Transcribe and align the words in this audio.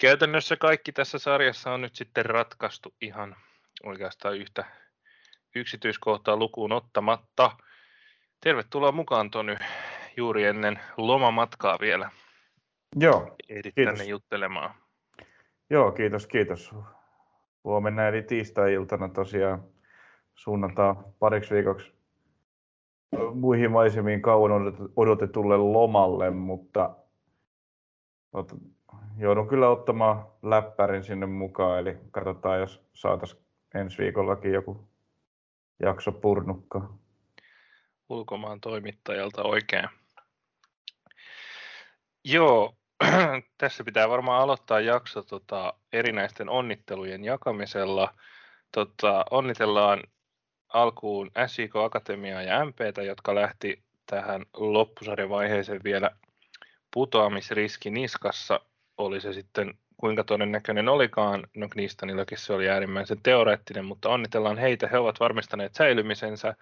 käytännössä 0.00 0.56
kaikki 0.56 0.92
tässä 0.92 1.18
sarjassa 1.18 1.72
on 1.72 1.80
nyt 1.80 1.94
sitten 1.94 2.26
ratkaistu 2.26 2.94
ihan 3.00 3.36
oikeastaan 3.84 4.36
yhtä 4.36 4.64
yksityiskohtaa 5.54 6.36
lukuun 6.36 6.72
ottamatta. 6.72 7.50
Tervetuloa 8.40 8.92
mukaan 8.92 9.30
Tony 9.30 9.56
juuri 10.16 10.44
ennen 10.44 10.80
lomamatkaa 10.96 11.78
vielä. 11.80 12.10
Joo, 12.96 13.36
Ehdit 13.48 13.74
kiitos. 13.74 13.94
tänne 13.98 14.10
juttelemaan. 14.10 14.74
Joo, 15.70 15.92
kiitos, 15.92 16.26
kiitos. 16.26 16.74
Huomenna 17.64 18.08
eli 18.08 18.22
tiistai-iltana 18.22 19.08
tosiaan 19.08 19.64
suunnataan 20.34 21.04
pariksi 21.18 21.54
viikoksi 21.54 21.92
muihin 23.34 23.70
maisemiin 23.70 24.22
kauan 24.22 24.50
odot- 24.50 24.92
odotetulle 24.96 25.56
lomalle, 25.56 26.30
mutta 26.30 26.96
joudun 29.18 29.48
kyllä 29.48 29.68
ottamaan 29.68 30.26
läppärin 30.42 31.04
sinne 31.04 31.26
mukaan, 31.26 31.78
eli 31.78 31.96
katsotaan, 32.10 32.60
jos 32.60 32.82
saataisiin 32.94 33.42
ensi 33.74 33.98
viikollakin 33.98 34.52
joku 34.52 34.88
jakso 35.82 36.12
purnukkaa. 36.12 36.98
ulkomaan 38.08 38.60
toimittajalta 38.60 39.42
oikein. 39.42 39.88
Joo, 42.24 42.74
tässä 43.58 43.84
pitää 43.84 44.08
varmaan 44.08 44.42
aloittaa 44.42 44.80
jakso 44.80 45.22
tota, 45.22 45.74
erinäisten 45.92 46.48
onnittelujen 46.48 47.24
jakamisella. 47.24 48.14
Tota, 48.72 49.24
onnitellaan 49.30 50.02
alkuun 50.68 51.30
SIK 51.46 51.76
Akatemiaa 51.76 52.42
ja 52.42 52.64
MPtä, 52.64 53.02
jotka 53.02 53.34
lähti 53.34 53.82
tähän 54.06 54.46
loppusarjavaiheeseen 54.56 55.80
vielä 55.84 56.10
putoamisriski 56.94 57.90
niskassa. 57.90 58.60
Oli 59.00 59.20
se 59.20 59.32
sitten 59.32 59.74
kuinka 59.96 60.24
todennäköinen 60.24 60.88
olikaan, 60.88 61.46
no 61.56 61.68
Knistanillakin 61.68 62.38
se 62.38 62.52
oli 62.52 62.68
äärimmäisen 62.68 63.22
teoreettinen, 63.22 63.84
mutta 63.84 64.08
onnitellaan 64.08 64.58
heitä, 64.58 64.88
he 64.88 64.98
ovat 64.98 65.20
varmistaneet 65.20 65.74
säilymisensä 65.74 66.54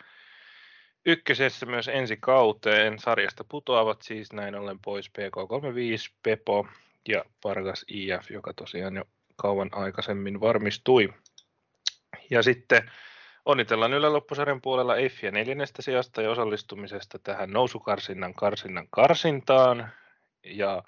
ykkösessä 1.06 1.66
myös 1.66 1.88
ensi 1.88 2.16
kauteen. 2.20 2.98
Sarjasta 2.98 3.44
putoavat 3.44 4.02
siis 4.02 4.32
näin 4.32 4.54
ollen 4.54 4.78
pois 4.78 5.10
PK35, 5.10 6.14
Pepo 6.22 6.68
ja 7.08 7.24
Vargas 7.44 7.84
IF, 7.88 8.30
joka 8.30 8.52
tosiaan 8.52 8.96
jo 8.96 9.04
kauan 9.36 9.68
aikaisemmin 9.72 10.40
varmistui. 10.40 11.14
Ja 12.30 12.42
sitten 12.42 12.90
onnitellaan 13.44 13.92
yläloppusarjan 13.92 14.60
puolella 14.60 14.96
Eiffia 14.96 15.30
neljännestä 15.30 15.82
sijasta 15.82 16.22
ja 16.22 16.30
osallistumisesta 16.30 17.18
tähän 17.18 17.50
nousukarsinnan 17.50 18.34
karsinnan 18.34 18.86
karsintaan. 18.90 19.92
Ja 20.44 20.82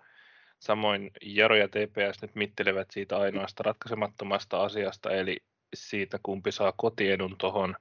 samoin 0.61 1.11
Jaro 1.23 1.57
ja 1.57 1.69
TPS 1.69 2.23
nyt 2.23 2.35
mittelevät 2.35 2.91
siitä 2.91 3.17
ainoasta 3.17 3.63
ratkaisemattomasta 3.63 4.63
asiasta, 4.63 5.11
eli 5.11 5.37
siitä 5.75 6.19
kumpi 6.23 6.53
saa 6.53 6.73
kotiedun 6.77 7.37
tuohon 7.39 7.77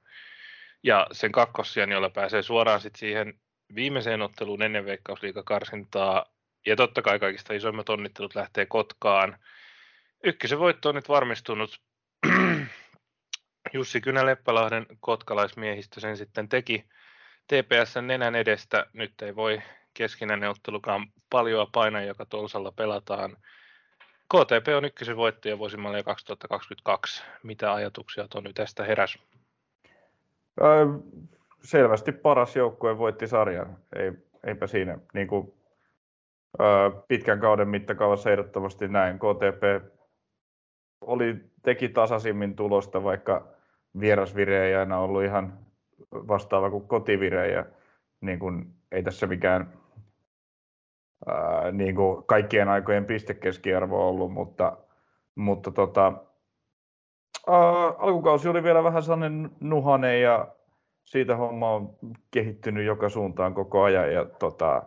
ja 0.82 1.06
sen 1.12 1.32
kakkossijan, 1.32 1.92
jolla 1.92 2.10
pääsee 2.10 2.42
suoraan 2.42 2.80
sit 2.80 2.96
siihen 2.96 3.40
viimeiseen 3.74 4.22
otteluun 4.22 4.62
ennen 4.62 4.84
veikkausliikakarsintaa. 4.84 6.26
Ja 6.66 6.76
totta 6.76 7.02
kai 7.02 7.18
kaikista 7.18 7.54
isoimmat 7.54 7.88
onnittelut 7.88 8.34
lähtee 8.34 8.66
Kotkaan. 8.66 9.38
Ykkösen 10.24 10.58
voitto 10.58 10.88
on 10.88 10.94
nyt 10.94 11.08
varmistunut. 11.08 11.80
Jussi 13.72 14.00
Kynä-Leppälahden 14.00 14.86
kotkalaismiehistö 15.00 16.00
sen 16.00 16.16
sitten 16.16 16.48
teki 16.48 16.84
TPSn 17.46 18.06
nenän 18.06 18.34
edestä. 18.34 18.86
Nyt 18.92 19.22
ei 19.22 19.36
voi 19.36 19.62
keskinäinen 19.94 20.50
ottelukaan 20.50 21.06
paljon 21.30 21.66
painaa, 21.72 22.02
joka 22.02 22.26
Tolsalla 22.26 22.72
pelataan. 22.72 23.36
KTP 24.28 24.68
on 24.76 24.84
ykkösen 24.84 25.16
voittaja 25.16 25.58
vuosimallia 25.58 26.02
2022. 26.02 27.24
Mitä 27.42 27.74
ajatuksia 27.74 28.28
Toni 28.28 28.52
tästä 28.52 28.84
heräs? 28.84 29.18
Öö, 30.60 30.86
selvästi 31.62 32.12
paras 32.12 32.56
joukkue 32.56 32.98
voitti 32.98 33.26
sarjan. 33.26 33.78
Ei, 33.96 34.12
eipä 34.46 34.66
siinä 34.66 34.98
niin 35.14 35.28
kuin, 35.28 35.54
öö, 36.60 36.90
pitkän 37.08 37.40
kauden 37.40 37.68
mittakaavassa 37.68 38.30
ehdottomasti 38.30 38.88
näin. 38.88 39.18
KTP 39.18 39.92
oli, 41.00 41.36
teki 41.62 41.88
tasaisimmin 41.88 42.56
tulosta, 42.56 43.02
vaikka 43.02 43.46
vierasvire 44.00 44.66
ei 44.66 44.74
aina 44.74 44.98
ollut 44.98 45.24
ihan 45.24 45.58
vastaava 46.12 46.70
kuin 46.70 46.88
kotivire. 46.88 47.52
Ja, 47.52 47.66
niin 48.20 48.38
kuin, 48.38 48.74
ei 48.92 49.02
tässä 49.02 49.26
mikään 49.26 49.72
ää, 51.26 51.70
niin 51.72 51.94
kuin 51.94 52.24
kaikkien 52.24 52.68
aikojen 52.68 53.04
pistekeskiarvo 53.04 54.08
ollut, 54.08 54.32
mutta, 54.32 54.76
mutta 55.34 55.70
tota, 55.70 56.12
Uh, 57.48 57.54
alkukausi 57.98 58.48
oli 58.48 58.62
vielä 58.62 58.84
vähän 58.84 59.02
sellainen 59.02 59.50
nuhanen 59.60 60.22
ja 60.22 60.48
siitä 61.04 61.36
homma 61.36 61.70
on 61.70 61.96
kehittynyt 62.30 62.86
joka 62.86 63.08
suuntaan 63.08 63.54
koko 63.54 63.82
ajan 63.82 64.12
ja 64.12 64.24
tota, 64.24 64.82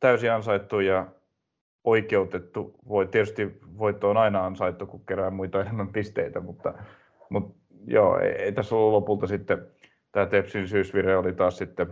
täysin 0.00 0.32
ansaittu 0.32 0.80
ja 0.80 1.06
oikeutettu. 1.84 2.74
Voi, 2.88 3.06
tietysti 3.06 3.58
voitto 3.78 4.10
on 4.10 4.16
aina 4.16 4.46
ansaittu, 4.46 4.86
kun 4.86 5.06
kerää 5.06 5.30
muita 5.30 5.60
enemmän 5.60 5.88
pisteitä, 5.88 6.40
mutta, 6.40 6.74
mutta 7.28 7.58
joo, 7.86 8.18
ei, 8.18 8.30
ei 8.30 8.52
tässä 8.52 8.74
ollut 8.74 8.92
lopulta 8.92 9.26
sitten, 9.26 9.66
tämä 10.12 10.26
Tepsin 10.26 10.68
syysvire 10.68 11.16
oli 11.16 11.32
taas 11.32 11.58
sitten 11.58 11.86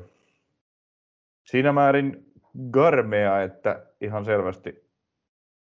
siinä 1.50 1.72
määrin 1.72 2.33
garmea, 2.71 3.43
että 3.43 3.87
ihan 4.00 4.25
selvästi 4.25 4.91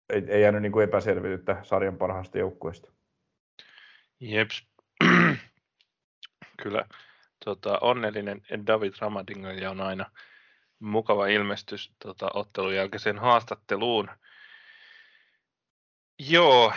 ei, 0.09 0.23
ei 0.27 0.41
jäänyt 0.41 0.61
niin 0.61 0.81
epäselvyyttä 0.83 1.57
sarjan 1.63 1.97
parhaasta 1.97 2.37
joukkueesta. 2.37 2.91
Jeps. 4.19 4.67
Kyllä 6.63 6.85
tota, 7.45 7.79
onnellinen 7.81 8.41
David 8.67 8.93
Ramadinga 9.01 9.49
on 9.69 9.81
aina 9.81 10.11
mukava 10.79 11.27
ilmestys 11.27 11.93
tota, 12.03 12.29
ottelun 12.33 12.75
jälkeiseen 12.75 13.19
haastatteluun. 13.19 14.09
Joo, 16.29 16.73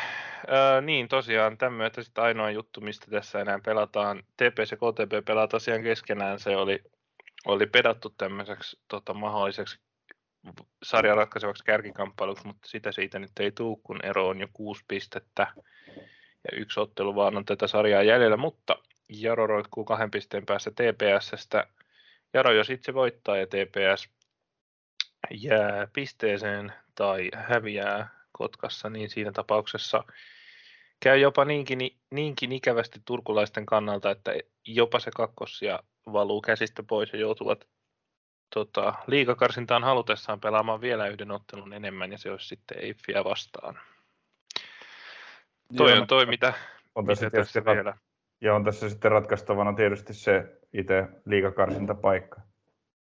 ää, 0.48 0.80
niin 0.80 1.08
tosiaan 1.08 1.58
tämän 1.58 1.72
myötä 1.72 2.02
sitten 2.02 2.24
ainoa 2.24 2.50
juttu, 2.50 2.80
mistä 2.80 3.10
tässä 3.10 3.40
enää 3.40 3.58
pelataan, 3.64 4.22
TPS 4.36 4.70
ja 4.70 4.76
KTP 4.76 5.24
pelaa 5.24 5.48
tosiaan 5.48 5.82
keskenään, 5.82 6.38
se 6.40 6.56
oli, 6.56 6.82
oli 7.46 7.66
pedattu 7.66 8.14
tämmöiseksi 8.18 8.78
tota, 8.88 9.14
mahdolliseksi 9.14 9.78
sarjan 10.82 11.16
ratkaisevaksi 11.16 11.64
kärkikamppailuksi, 11.64 12.46
mutta 12.46 12.68
sitä 12.68 12.92
siitä 12.92 13.18
nyt 13.18 13.32
ei 13.40 13.52
tule, 13.52 13.78
kun 13.82 13.98
ero 14.02 14.28
on 14.28 14.40
jo 14.40 14.48
kuusi 14.52 14.84
pistettä 14.88 15.46
ja 16.52 16.58
yksi 16.58 16.80
ottelu 16.80 17.14
vaan 17.14 17.36
on 17.36 17.44
tätä 17.44 17.66
sarjaa 17.66 18.02
jäljellä, 18.02 18.36
mutta 18.36 18.76
Jaro 19.08 19.46
roikkuu 19.46 19.84
kahden 19.84 20.10
pisteen 20.10 20.46
päässä 20.46 20.70
TPSstä. 20.70 21.66
Jaro 22.34 22.52
jos 22.52 22.70
itse 22.70 22.94
voittaa 22.94 23.36
ja 23.36 23.46
TPS 23.46 24.08
jää 25.30 25.88
pisteeseen 25.92 26.72
tai 26.94 27.30
häviää 27.34 28.08
Kotkassa, 28.32 28.90
niin 28.90 29.10
siinä 29.10 29.32
tapauksessa 29.32 30.04
käy 31.02 31.18
jopa 31.18 31.44
niinkin, 31.44 31.78
niinkin 32.10 32.52
ikävästi 32.52 33.00
turkulaisten 33.04 33.66
kannalta, 33.66 34.10
että 34.10 34.34
jopa 34.66 35.00
se 35.00 35.10
kakkossia 35.10 35.78
valuu 36.12 36.40
käsistä 36.40 36.82
pois 36.82 37.12
ja 37.12 37.18
joutuvat 37.18 37.68
tota, 38.54 38.94
liikakarsintaan 39.06 39.84
halutessaan 39.84 40.40
pelaamaan 40.40 40.80
vielä 40.80 41.06
yhden 41.06 41.30
ottelun 41.30 41.72
enemmän 41.72 42.12
ja 42.12 42.18
se 42.18 42.30
olisi 42.30 42.48
sitten 42.48 42.78
Eiffiä 42.78 43.24
vastaan. 43.24 43.80
Toi 45.76 45.98
on 45.98 46.06
toi, 46.06 46.26
mitä, 46.26 46.54
on 46.94 47.06
mitä 47.06 47.30
tässä 47.30 47.60
rat- 47.60 47.74
vielä. 47.74 47.96
Ja 48.40 48.54
on 48.54 48.64
tässä 48.64 48.88
sitten 48.88 49.10
ratkaistavana 49.10 49.72
tietysti 49.72 50.14
se 50.14 50.58
itse 50.72 51.08
liikakarsintapaikka. 51.26 52.40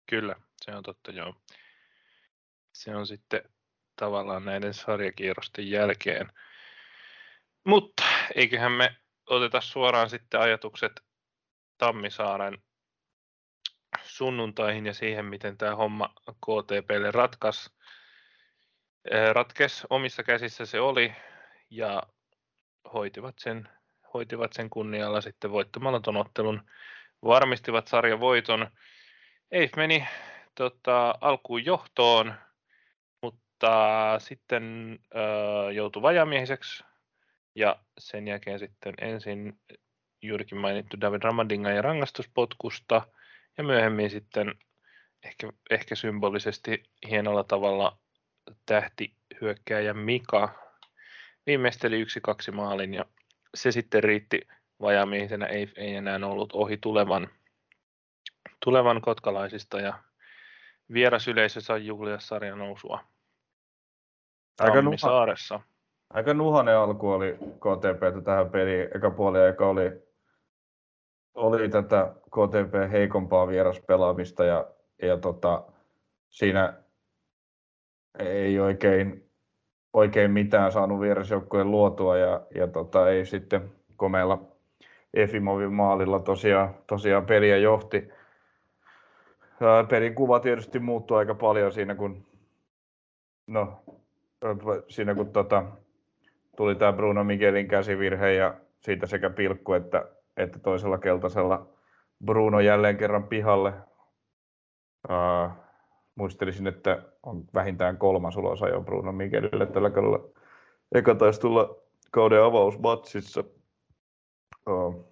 Kyllä, 0.07 0.37
se 0.65 0.71
on 0.71 0.83
totta, 0.83 1.11
joo. 1.11 1.35
Se 2.73 2.97
on 2.97 3.07
sitten 3.07 3.43
tavallaan 3.97 4.45
näiden 4.45 4.75
sarjakierrosten 4.75 5.71
jälkeen. 5.71 6.33
Mutta 7.65 8.03
eiköhän 8.35 8.73
me 8.73 8.97
oteta 9.27 9.61
suoraan 9.61 10.11
sitten 10.11 10.41
ajatukset 10.41 11.01
Tammisaaren 11.79 12.63
sunnuntaihin 14.03 14.87
ja 14.87 14.95
siihen, 14.95 15.25
miten 15.25 15.59
tämä 15.59 15.77
homma 15.77 16.15
KTPlle 16.27 17.11
ratkas. 17.11 17.75
Ratkes 19.33 19.87
omissa 19.91 20.23
käsissä 20.23 20.67
se 20.67 20.81
oli 20.81 21.13
ja 21.71 22.03
hoitivat 22.93 23.35
sen, 23.39 23.69
hoitivat 24.15 24.53
sen 24.53 24.71
kunnialla 24.71 25.21
sitten 25.21 25.53
voittamalla 25.53 26.01
ton 26.01 26.17
ottelun. 26.17 26.63
Varmistivat 27.25 27.89
sarjan 27.89 28.21
voiton. 28.21 28.71
Eif 29.51 29.77
meni 29.77 30.07
tota, 30.55 31.15
alkuun 31.21 31.65
johtoon, 31.65 32.35
mutta 33.23 34.15
sitten 34.19 34.99
ö, 35.15 35.73
joutui 35.73 36.03
vajamiehiseksi 36.03 36.85
ja 37.55 37.77
sen 37.99 38.29
jälkeen 38.29 38.59
sitten 38.59 38.95
ensin 39.01 39.61
juurikin 40.23 40.59
mainittu 40.59 41.01
David 41.01 41.23
Ramadinga 41.23 41.71
ja 41.71 41.83
rangaistuspotkusta 41.83 43.03
ja 43.59 43.65
myöhemmin 43.65 44.11
sitten 44.11 44.55
ehkä, 45.25 45.53
ehkä 45.71 45.95
symbolisesti 45.95 46.83
hienolla 47.09 47.45
tavalla 47.45 47.99
tähti 48.67 49.13
hyökkääjä 49.41 49.95
Mika 49.95 50.49
viimeisteli 51.47 52.01
yksi 52.01 52.21
kaksi 52.21 52.51
maalin 52.51 52.95
ja 52.95 53.05
se 53.55 53.73
sitten 53.73 54.05
riitti 54.05 54.41
vajamiehisenä, 54.81 55.47
ei, 55.47 55.73
ei 55.77 55.95
enää 55.95 56.19
ollut 56.25 56.53
ohi 56.53 56.77
tulevan, 56.77 57.29
tulevan 58.65 59.01
kotkalaisista 59.01 59.81
ja 59.81 59.99
vierasyleisö 60.93 61.61
sai 61.61 61.87
juhlia 61.87 62.21
sarjan 62.21 62.59
nousua 62.59 63.05
Aika, 64.61 64.83
nuha, 64.83 65.27
aika 66.11 66.35
nuhanen 66.35 66.77
alku 66.77 67.11
oli 67.11 67.33
KTP 67.39 68.25
tähän 68.25 68.51
peliin. 68.51 68.89
Eka 68.95 69.11
puoli 69.11 69.39
aika 69.39 69.67
oli, 69.69 70.08
oli 71.39 71.69
tätä 71.69 72.15
KTP 72.27 72.93
heikompaa 72.93 73.49
vieraspelaamista 73.49 74.45
ja, 74.45 74.67
ja 75.03 75.17
tota, 75.17 75.63
siinä 76.31 76.75
ei 78.19 78.61
oikein, 78.61 79.31
oikein 79.93 80.31
mitään 80.31 80.73
saanut 80.73 81.01
vierasjoukkueen 81.01 81.71
luotua 81.71 82.17
ja, 82.17 82.41
ja 82.55 82.67
tota, 82.67 83.11
ei 83.11 83.27
sitten 83.27 83.73
komeilla 83.97 84.43
Efimovin 85.15 85.73
maalilla 85.73 86.21
tosiaan, 86.21 86.75
tosiaan 86.87 87.27
peliä 87.27 87.57
johti. 87.57 88.09
Pelin 89.89 90.15
kuva 90.15 90.41
tietysti 90.41 90.79
muuttui 90.79 91.19
aika 91.19 91.35
paljon 91.35 91.73
siinä, 91.73 91.95
kun, 91.95 92.27
no, 93.47 93.83
siinä 94.89 95.15
kun 95.15 95.33
tota, 95.33 95.65
tuli 96.57 96.75
tämä 96.75 96.93
Bruno 96.93 97.25
Miguelin 97.25 97.69
käsivirhe 97.69 98.33
ja 98.33 98.55
siitä 98.81 99.07
sekä 99.07 99.31
pilkku 99.31 99.73
että, 99.73 100.07
että 100.39 100.59
toisella 100.59 100.99
keltaisella 100.99 101.67
Bruno 102.25 102.61
jälleen 102.61 102.97
kerran 102.97 103.29
pihalle. 103.29 103.73
Uh, 105.09 105.53
muistelisin, 106.15 106.67
että 106.67 107.03
on 107.23 107.45
vähintään 107.55 107.99
kolmas 107.99 108.37
ulosajo 108.37 108.81
Bruno 108.81 109.13
Miguelille 109.13 109.67
tällä 109.67 109.91
kaudella. 109.91 110.29
Eka 110.93 111.15
taisi 111.15 111.41
tulla 111.41 111.77
kauden 112.11 112.43
avausmatsissa. 112.43 113.45
Uh, 114.69 115.09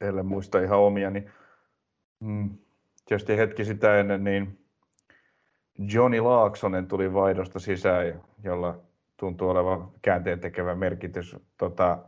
ellen 0.00 0.26
muista 0.26 0.60
ihan 0.60 0.78
omia, 0.78 1.10
niin 1.10 1.30
mm, 2.20 2.58
tietysti 3.06 3.36
hetki 3.36 3.64
sitä 3.64 4.00
ennen, 4.00 4.24
niin 4.24 4.64
Johnny 5.78 6.20
Laaksonen 6.20 6.86
tuli 6.86 7.14
vaihdosta 7.14 7.58
sisään, 7.58 8.22
jolla 8.42 8.78
tuntuu 9.16 9.50
olevan 9.50 9.92
käänteen 10.02 10.40
tekevä 10.40 10.74
merkitys. 10.74 11.36
Tota, 11.58 11.98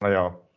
no 0.00 0.08
joo. 0.08 0.49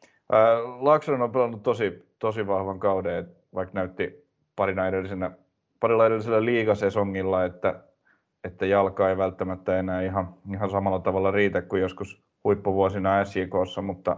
Laaksonen 0.80 1.22
on 1.22 1.32
pelannut 1.32 1.64
tosi, 1.64 2.10
tosi 2.20 2.48
vahvan 2.48 2.80
kauden, 2.80 3.36
vaikka 3.56 3.74
näytti 3.74 4.28
parina 4.56 4.88
edellisenä, 4.88 5.32
parilla 5.80 6.06
edellisellä 6.06 6.46
liigasesongilla, 6.46 7.46
että, 7.46 7.84
että 8.44 8.66
jalka 8.66 9.10
ei 9.10 9.18
välttämättä 9.18 9.80
enää 9.80 10.02
ihan, 10.02 10.36
ihan 10.54 10.70
samalla 10.70 11.00
tavalla 11.00 11.32
riitä 11.32 11.62
kuin 11.62 11.82
joskus 11.82 12.24
huippuvuosina 12.44 13.26
SJKssa, 13.26 13.82
mutta, 13.82 14.18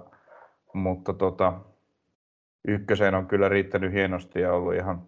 mutta 0.74 1.14
tota, 1.14 1.54
ykköseen 2.68 3.16
on 3.16 3.28
kyllä 3.28 3.50
riittänyt 3.50 3.94
hienosti 3.94 4.42
ja 4.42 4.54
ollut 4.54 4.76
ihan 4.76 5.08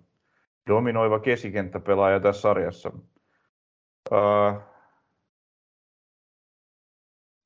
dominoiva 0.68 1.20
keskikenttäpelaaja 1.20 2.20
tässä 2.20 2.42
sarjassa. 2.42 2.92
Uh, 4.12 4.62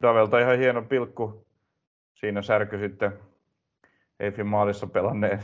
Davelta 0.01 0.39
ihan 0.39 0.57
hieno 0.57 0.81
pilkku. 0.81 1.47
Siinä 2.13 2.41
särky 2.41 2.79
sitten 2.79 3.19
Eiffin 4.21 4.47
maalissa 4.47 4.87
pelanneen 4.87 5.39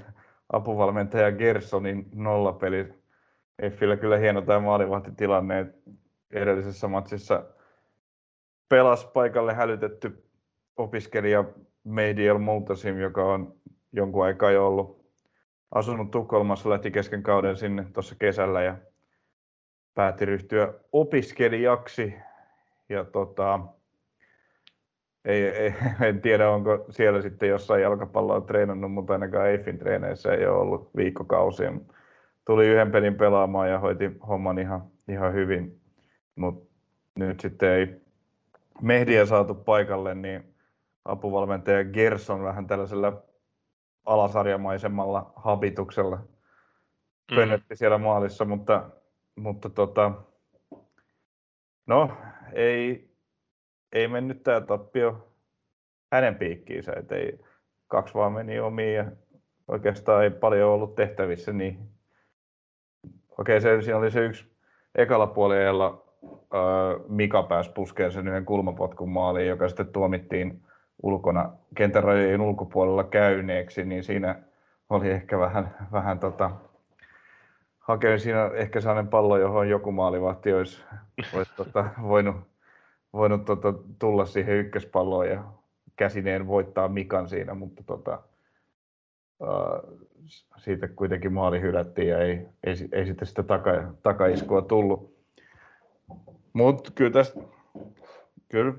apuvalmentaja 0.54 1.32
Gersonin 1.32 2.10
nollapeli. 2.16 2.94
Eiffillä 3.60 3.98
kyllä 3.98 4.18
hieno 4.18 4.42
tämä 4.42 4.60
maalivahtitilanne. 4.60 5.74
Edellisessä 6.32 6.88
matsissa 6.88 7.44
pelas 8.70 9.06
paikalle 9.06 9.54
hälytetty 9.54 10.24
opiskelija 10.78 11.44
Medial 11.84 12.38
Moutasim, 12.38 13.00
joka 13.00 13.24
on 13.24 13.56
jonkun 13.92 14.26
aikaa 14.26 14.52
jo 14.52 14.68
ollut 14.68 15.06
asunut 15.72 16.12
Tukholmassa, 16.12 16.70
lähti 16.70 16.92
kesken 16.92 17.24
kauden 17.24 17.58
sinne 17.58 17.86
tuossa 17.94 18.16
kesällä 18.20 18.62
ja 18.62 18.78
päätti 19.94 20.26
ryhtyä 20.26 20.74
opiskelijaksi. 20.92 22.14
Ja 22.90 23.04
tota, 23.04 23.60
ei, 25.28 25.48
ei, 25.48 25.74
en 26.10 26.22
tiedä, 26.22 26.50
onko 26.50 26.86
siellä 26.90 27.22
sitten 27.22 27.50
jossain 27.50 27.82
jalkapalloa 27.82 28.42
treenannut, 28.42 28.92
mutta 28.92 29.14
ainakaan 29.14 29.48
Eiffin 29.50 29.78
treeneissä 29.78 30.34
ei 30.34 30.46
ole 30.46 30.58
ollut 30.58 30.96
viikkokausia. 30.96 31.74
Tuli 32.46 32.68
yhden 32.68 32.92
pelin 32.92 33.16
pelaamaan 33.16 33.70
ja 33.70 33.80
hoiti 33.80 34.12
homman 34.28 34.60
ihan, 34.60 34.84
ihan 35.08 35.34
hyvin, 35.34 35.82
mutta 36.36 36.76
nyt 37.16 37.40
sitten 37.40 37.70
ei 37.70 38.02
Mehdiä 38.82 39.26
saatu 39.26 39.56
paikalle, 39.56 40.16
niin 40.16 40.56
apuvalmentaja 41.06 41.86
Gerson 41.86 42.44
vähän 42.44 42.68
tällaisella 42.68 43.24
alasarjamaisemmalla 44.06 45.34
habituksella 45.36 46.16
mm. 46.16 47.36
pönötti 47.36 47.76
siellä 47.76 47.98
maalissa, 47.98 48.46
mutta, 48.46 48.90
mutta 49.36 49.70
tota, 49.70 50.12
no, 51.88 52.12
ei, 52.54 53.07
ei 53.94 54.08
mennyt 54.08 54.44
tämä 54.44 54.62
tappio 54.62 55.28
hänen 56.12 56.36
piikkiinsä, 56.36 56.94
että 56.96 57.16
ei, 57.16 57.40
kaksi 57.88 58.14
vaan 58.14 58.34
meni 58.34 58.60
omiin 58.60 58.96
ja 58.96 59.06
oikeastaan 59.68 60.24
ei 60.24 60.30
paljon 60.30 60.70
ollut 60.72 60.96
tehtävissä, 60.96 61.54
niin 61.54 61.80
okei, 63.38 63.62
se, 63.62 63.82
siinä 63.82 63.98
oli 63.98 64.12
se 64.12 64.26
yksi 64.26 64.46
ekalla 64.96 65.28
puolella 65.28 66.04
Mika 67.08 67.44
pääsi 67.44 67.72
puskeen 67.72 68.12
sen 68.12 68.28
yhden 68.28 68.46
kulmapotkun 68.46 69.10
maaliin, 69.10 69.48
joka 69.48 69.68
sitten 69.68 69.88
tuomittiin 69.88 70.62
ulkona 71.04 71.50
kentän 71.76 72.04
rajojen 72.04 72.42
ulkopuolella 72.42 73.04
käyneeksi, 73.04 73.86
niin 73.86 74.04
siinä 74.04 74.36
oli 74.90 75.10
ehkä 75.10 75.40
vähän, 75.40 75.76
vähän 75.92 76.20
tota, 76.20 76.52
hakein 77.80 78.20
siinä 78.20 78.52
ehkä 78.54 78.82
sellainen 78.82 79.08
pallo, 79.08 79.38
johon 79.38 79.70
joku 79.70 79.92
maalivahti 79.92 80.54
olisi, 80.54 80.84
olisi 81.34 81.52
tota, 81.56 81.86
voinut, 82.02 82.36
voinut 83.14 83.46
tota, 83.46 83.74
tulla 84.00 84.26
siihen 84.26 84.56
ykköspalloon 84.56 85.30
ja 85.30 85.44
käsineen 85.96 86.48
voittaa 86.48 86.88
Mikan 86.88 87.30
siinä, 87.30 87.54
mutta 87.54 87.84
tota, 87.84 88.24
uh, 89.40 90.00
siitä 90.58 90.88
kuitenkin 90.88 91.34
maali 91.34 91.62
hylättiin 91.62 92.08
ja 92.08 92.20
ei, 92.20 92.48
ei, 92.64 92.76
ei 92.92 93.06
sitten 93.06 93.28
sitä 93.28 93.44
taka, 93.44 93.72
takaiskua 94.04 94.62
tullut. 94.62 95.18
Mutta 96.54 96.92
kyllä 96.96 97.12
tästä, 97.12 97.40
kyllä 98.50 98.74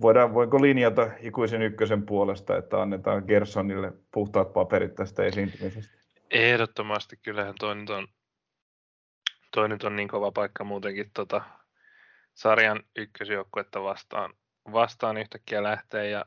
voidaan, 0.00 0.34
voiko 0.34 0.62
linjata 0.62 1.10
ikuisen 1.20 1.62
ykkösen 1.62 2.06
puolesta, 2.06 2.56
että 2.56 2.82
annetaan 2.82 3.24
Gersonille 3.26 3.92
puhtaat 4.10 4.52
paperit 4.52 4.94
tästä 4.94 5.24
esiintymisestä? 5.24 5.96
Ehdottomasti, 6.30 7.16
kyllähän 7.16 7.54
toi 7.60 7.74
nyt 7.74 7.90
on, 7.90 8.08
toi 9.54 9.68
nyt 9.68 9.84
on 9.84 9.96
niin 9.96 10.08
kova 10.08 10.32
paikka 10.32 10.64
muutenkin 10.64 11.10
tota, 11.14 11.42
sarjan 12.36 12.82
ykkösjoukkuetta 12.96 13.82
vastaan, 13.82 14.34
vastaan 14.72 15.16
yhtäkkiä 15.16 15.62
lähtee. 15.62 16.10
Ja, 16.10 16.24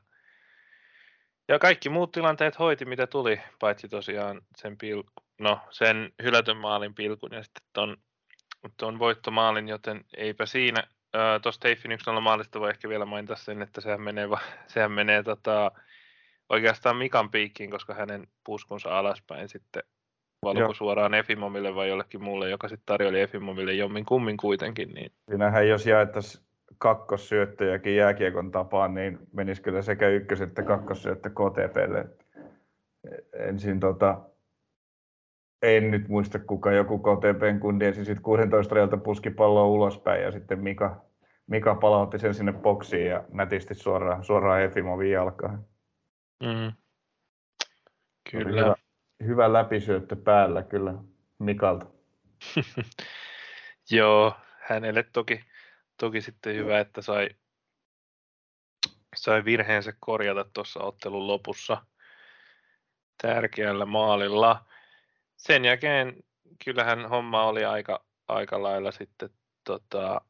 ja 1.47 1.59
kaikki 1.59 1.89
muut 1.89 2.11
tilanteet 2.11 2.59
hoiti 2.59 2.85
mitä 2.85 3.07
tuli, 3.07 3.41
paitsi 3.59 3.89
tosiaan 3.89 4.41
sen, 4.57 4.77
pilku, 4.77 5.11
no, 5.39 5.59
sen 5.69 6.13
hylätön 6.23 6.57
maalin 6.57 6.95
pilkun 6.95 7.33
ja 7.33 7.43
sitten 7.43 7.63
ton, 7.73 7.97
ton 8.77 8.99
voittomaalin, 8.99 9.67
joten 9.67 10.05
eipä 10.17 10.45
siinä. 10.45 10.83
Tuosta 11.41 11.61
Teifin 11.61 11.91
1 11.91 12.11
maalista 12.21 12.59
voi 12.59 12.69
ehkä 12.69 12.89
vielä 12.89 13.05
mainita 13.05 13.35
sen, 13.35 13.61
että 13.61 13.81
sehän 13.81 14.01
menee, 14.01 14.27
sehän 14.73 14.91
menee 14.91 15.23
tota, 15.23 15.71
oikeastaan 16.49 16.95
Mikan 16.95 17.31
piikkiin, 17.31 17.71
koska 17.71 17.93
hänen 17.93 18.27
puskunsa 18.43 18.99
alaspäin 18.99 19.49
sitten 19.49 19.83
valuko 20.43 20.74
suoraan 20.74 21.13
Efimomille 21.13 21.75
vai 21.75 21.89
jollekin 21.89 22.24
muulle, 22.24 22.50
joka 22.50 22.67
sitten 22.67 22.86
tarjoili 22.86 23.22
Efimomille 23.22 23.74
jommin 23.74 24.05
kummin 24.05 24.38
kuitenkin. 24.38 24.89
Niin... 24.89 25.12
Siinähän 25.29 25.67
jos 25.67 25.86
jaettaisiin 25.86 26.46
kakkossyöttöjäkin 26.77 27.96
jääkiekon 27.96 28.51
tapaan, 28.51 28.93
niin 28.93 29.19
menisi 29.34 29.62
kyllä 29.62 29.81
sekä 29.81 30.08
ykkös- 30.08 30.41
että 30.41 30.63
kakkossyöttö 30.63 31.29
KTPlle. 31.29 32.05
Ensin 33.34 33.79
tota, 33.79 34.22
en 35.62 35.91
nyt 35.91 36.08
muista 36.08 36.39
kuka 36.39 36.72
joku 36.72 37.00
KTPn 37.00 37.60
kundi 37.60 37.86
ensin 37.86 38.05
sitten 38.05 38.24
16 38.24 38.75
rajalta 38.75 38.98
puski 38.98 39.29
palloa 39.29 39.67
ulospäin 39.67 40.24
ja 40.24 40.31
sitten 40.31 40.60
Mika, 40.60 41.01
Mika 41.48 41.75
palautti 41.75 42.19
sen 42.19 42.34
sinne 42.34 42.53
boksiin 42.53 43.08
ja 43.08 43.24
nätisti 43.31 43.74
suoraan, 43.74 44.24
suoraan 44.24 44.62
Efimovin 44.62 45.12
jalkaan. 45.12 45.65
Mm. 46.43 46.74
Kyllä. 48.31 48.62
Hyvä, 48.62 48.75
hyvä 49.23 49.53
läpisyöttö 49.53 50.15
päällä 50.15 50.63
kyllä 50.63 50.93
Mikalta. 51.39 51.85
Joo, 53.91 54.33
hänelle 54.59 55.03
toki, 55.03 55.45
toki 55.97 56.21
sitten 56.21 56.55
hyvä, 56.55 56.79
että 56.79 57.01
sai, 57.01 57.29
sai 59.15 59.45
virheensä 59.45 59.93
korjata 59.99 60.45
tuossa 60.53 60.79
ottelun 60.79 61.27
lopussa 61.27 61.85
tärkeällä 63.21 63.85
maalilla 63.85 64.65
sen 65.38 65.65
jälkeen 65.65 66.23
kyllähän 66.65 67.09
homma 67.09 67.43
oli 67.43 67.65
aika, 67.65 68.05
aika 68.27 68.63
lailla 68.63 68.91
sitten 68.91 69.29
tota, 69.63 70.21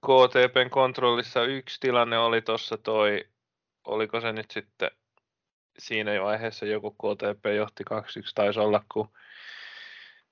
KTPn 0.00 0.70
kontrollissa 0.70 1.44
yksi 1.44 1.80
tilanne 1.80 2.18
oli 2.18 2.42
tuossa 2.42 2.78
toi, 2.78 3.28
oliko 3.84 4.20
se 4.20 4.32
nyt 4.32 4.50
sitten 4.50 4.90
siinä 5.78 6.22
vaiheessa 6.22 6.66
joku 6.66 6.90
KTP 6.90 7.44
johti 7.56 7.84
2-1 7.84 7.96
taisi 8.34 8.60
olla, 8.60 8.84
kun 8.92 9.08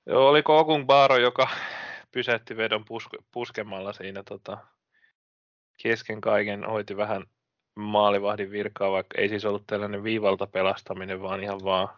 oliko 0.09 0.59
Okun 0.59 0.87
Baaro, 0.87 1.17
joka 1.17 1.49
pysäytti 2.13 2.57
vedon 2.57 2.85
puske, 2.85 3.17
puskemalla 3.31 3.93
siinä 3.93 4.23
tota, 4.23 4.57
kesken 5.83 6.21
kaiken, 6.21 6.63
hoiti 6.65 6.97
vähän 6.97 7.23
maalivahdin 7.75 8.51
virkaa, 8.51 8.91
vaikka 8.91 9.21
ei 9.21 9.29
siis 9.29 9.45
ollut 9.45 9.67
tällainen 9.67 10.03
viivalta 10.03 10.47
pelastaminen, 10.47 11.21
vaan 11.21 11.43
ihan 11.43 11.63
vaan 11.63 11.89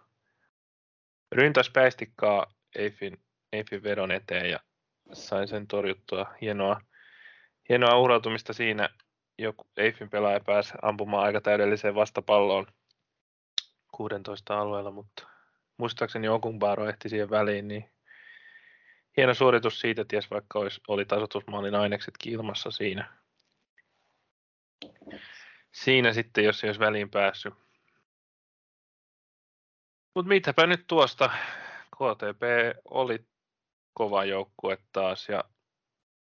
ryntäs 1.31 1.69
päistikkaa 1.69 2.53
Eiffin, 2.75 3.17
Eiffin 3.53 3.83
vedon 3.83 4.11
eteen 4.11 4.49
ja 4.49 4.59
sain 5.13 5.47
sen 5.47 5.67
torjuttua. 5.67 6.33
Hienoa, 6.41 6.81
hienoa 7.69 7.97
uhrautumista 7.97 8.53
siinä. 8.53 8.89
Joku 9.37 9.67
Eiffin 9.77 10.09
pelaaja 10.09 10.39
pääsi 10.39 10.73
ampumaan 10.81 11.23
aika 11.23 11.41
täydelliseen 11.41 11.95
vastapalloon 11.95 12.65
16 13.95 14.59
alueella, 14.59 14.91
mutta 14.91 15.27
muistaakseni 15.77 16.27
Okunbaro 16.27 16.89
ehti 16.89 17.09
siihen 17.09 17.29
väliin, 17.29 17.67
niin 17.67 17.89
hieno 19.17 19.33
suoritus 19.33 19.79
siitä, 19.79 20.05
ties 20.05 20.31
vaikka 20.31 20.59
olisi, 20.59 20.81
oli 20.87 21.05
tasoitusmaalin 21.05 21.75
aineksetkin 21.75 22.33
ilmassa 22.33 22.71
siinä. 22.71 23.13
Siinä 25.71 26.13
sitten, 26.13 26.43
jos 26.43 26.63
ei 26.63 26.67
olisi 26.67 26.79
väliin 26.79 27.09
päässyt. 27.09 27.53
Mutta 30.15 30.29
mitäpä 30.29 30.67
nyt 30.67 30.83
tuosta. 30.87 31.29
KTP 31.95 32.43
oli 32.85 33.25
kova 33.93 34.25
joukkue 34.25 34.77
taas 34.91 35.29
ja 35.29 35.43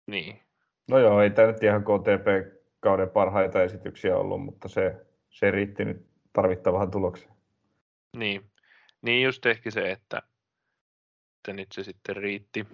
niin. 0.08 0.40
No 0.88 1.00
joo, 1.00 1.22
ei 1.22 1.30
tämä 1.30 1.48
nyt 1.48 1.64
ihan 1.64 1.84
KTP-kauden 1.84 3.10
parhaita 3.10 3.64
esityksiä 3.64 4.18
ollut, 4.18 4.42
mutta 4.42 4.68
se, 4.68 5.06
se 5.30 5.52
riitti 5.52 5.86
nyt 5.86 6.08
tarvittavaan 6.34 6.92
tulokseen. 6.92 7.39
Niin, 8.18 8.52
niin 9.02 9.24
just 9.24 9.46
ehkä 9.46 9.72
se, 9.72 9.92
että, 9.92 10.22
että 11.36 11.54
nyt 11.54 11.72
se 11.72 11.84
sitten 11.84 12.16
riitti. 12.16 12.68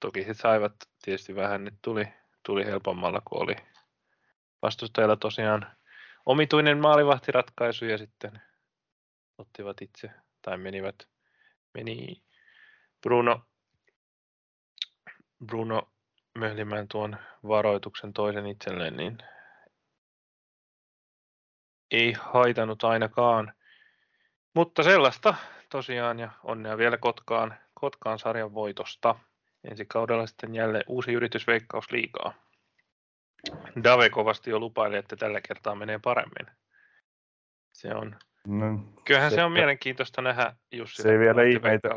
Toki 0.00 0.26
he 0.26 0.34
saivat 0.34 0.74
tietysti 1.02 1.34
vähän, 1.34 1.64
nyt 1.64 1.74
tuli, 1.82 2.08
tuli 2.46 2.64
helpommalla, 2.64 3.22
kun 3.24 3.42
oli 3.42 3.56
vastustajalla 4.62 5.16
tosiaan 5.16 5.76
omituinen 6.26 6.78
maalivahtiratkaisu 6.78 7.84
ja 7.84 7.98
sitten 7.98 8.42
ottivat 9.38 9.82
itse 9.82 10.10
tai 10.42 10.58
menivät, 10.58 11.08
meni 11.74 12.22
Bruno, 13.00 13.46
Bruno 15.46 15.92
möhlimään 16.38 16.88
tuon 16.88 17.16
varoituksen 17.48 18.12
toisen 18.12 18.46
itselleen, 18.46 18.96
niin 18.96 19.18
ei 21.90 22.12
haitanut 22.12 22.84
ainakaan. 22.84 23.52
Mutta 24.54 24.82
sellaista 24.82 25.34
tosiaan 25.70 26.18
ja 26.18 26.30
onnea 26.44 26.78
vielä 26.78 26.96
Kotkaan, 26.96 27.54
Kotkaan 27.74 28.18
sarjan 28.18 28.54
voitosta. 28.54 29.14
Ensi 29.70 29.86
kaudella 29.86 30.26
sitten 30.26 30.54
jälleen 30.54 30.84
uusi 30.86 31.12
yritys 31.12 31.46
Veikkausliigaa. 31.46 32.34
Dave 33.84 34.10
kovasti 34.10 34.50
jo 34.50 34.58
lupaili, 34.58 34.96
että 34.96 35.16
tällä 35.16 35.40
kertaa 35.48 35.74
menee 35.74 35.98
paremmin. 35.98 36.56
Se 37.72 37.94
on, 37.94 38.16
no, 38.46 38.66
kyllähän 39.04 39.30
se, 39.30 39.34
se 39.34 39.44
on 39.44 39.52
mielenkiintoista 39.52 40.22
nähdä 40.22 40.56
Jussi 40.72 41.02
se 41.02 41.12
ei 41.12 41.18
vielä 41.18 41.42
ihmeitä, 41.42 41.88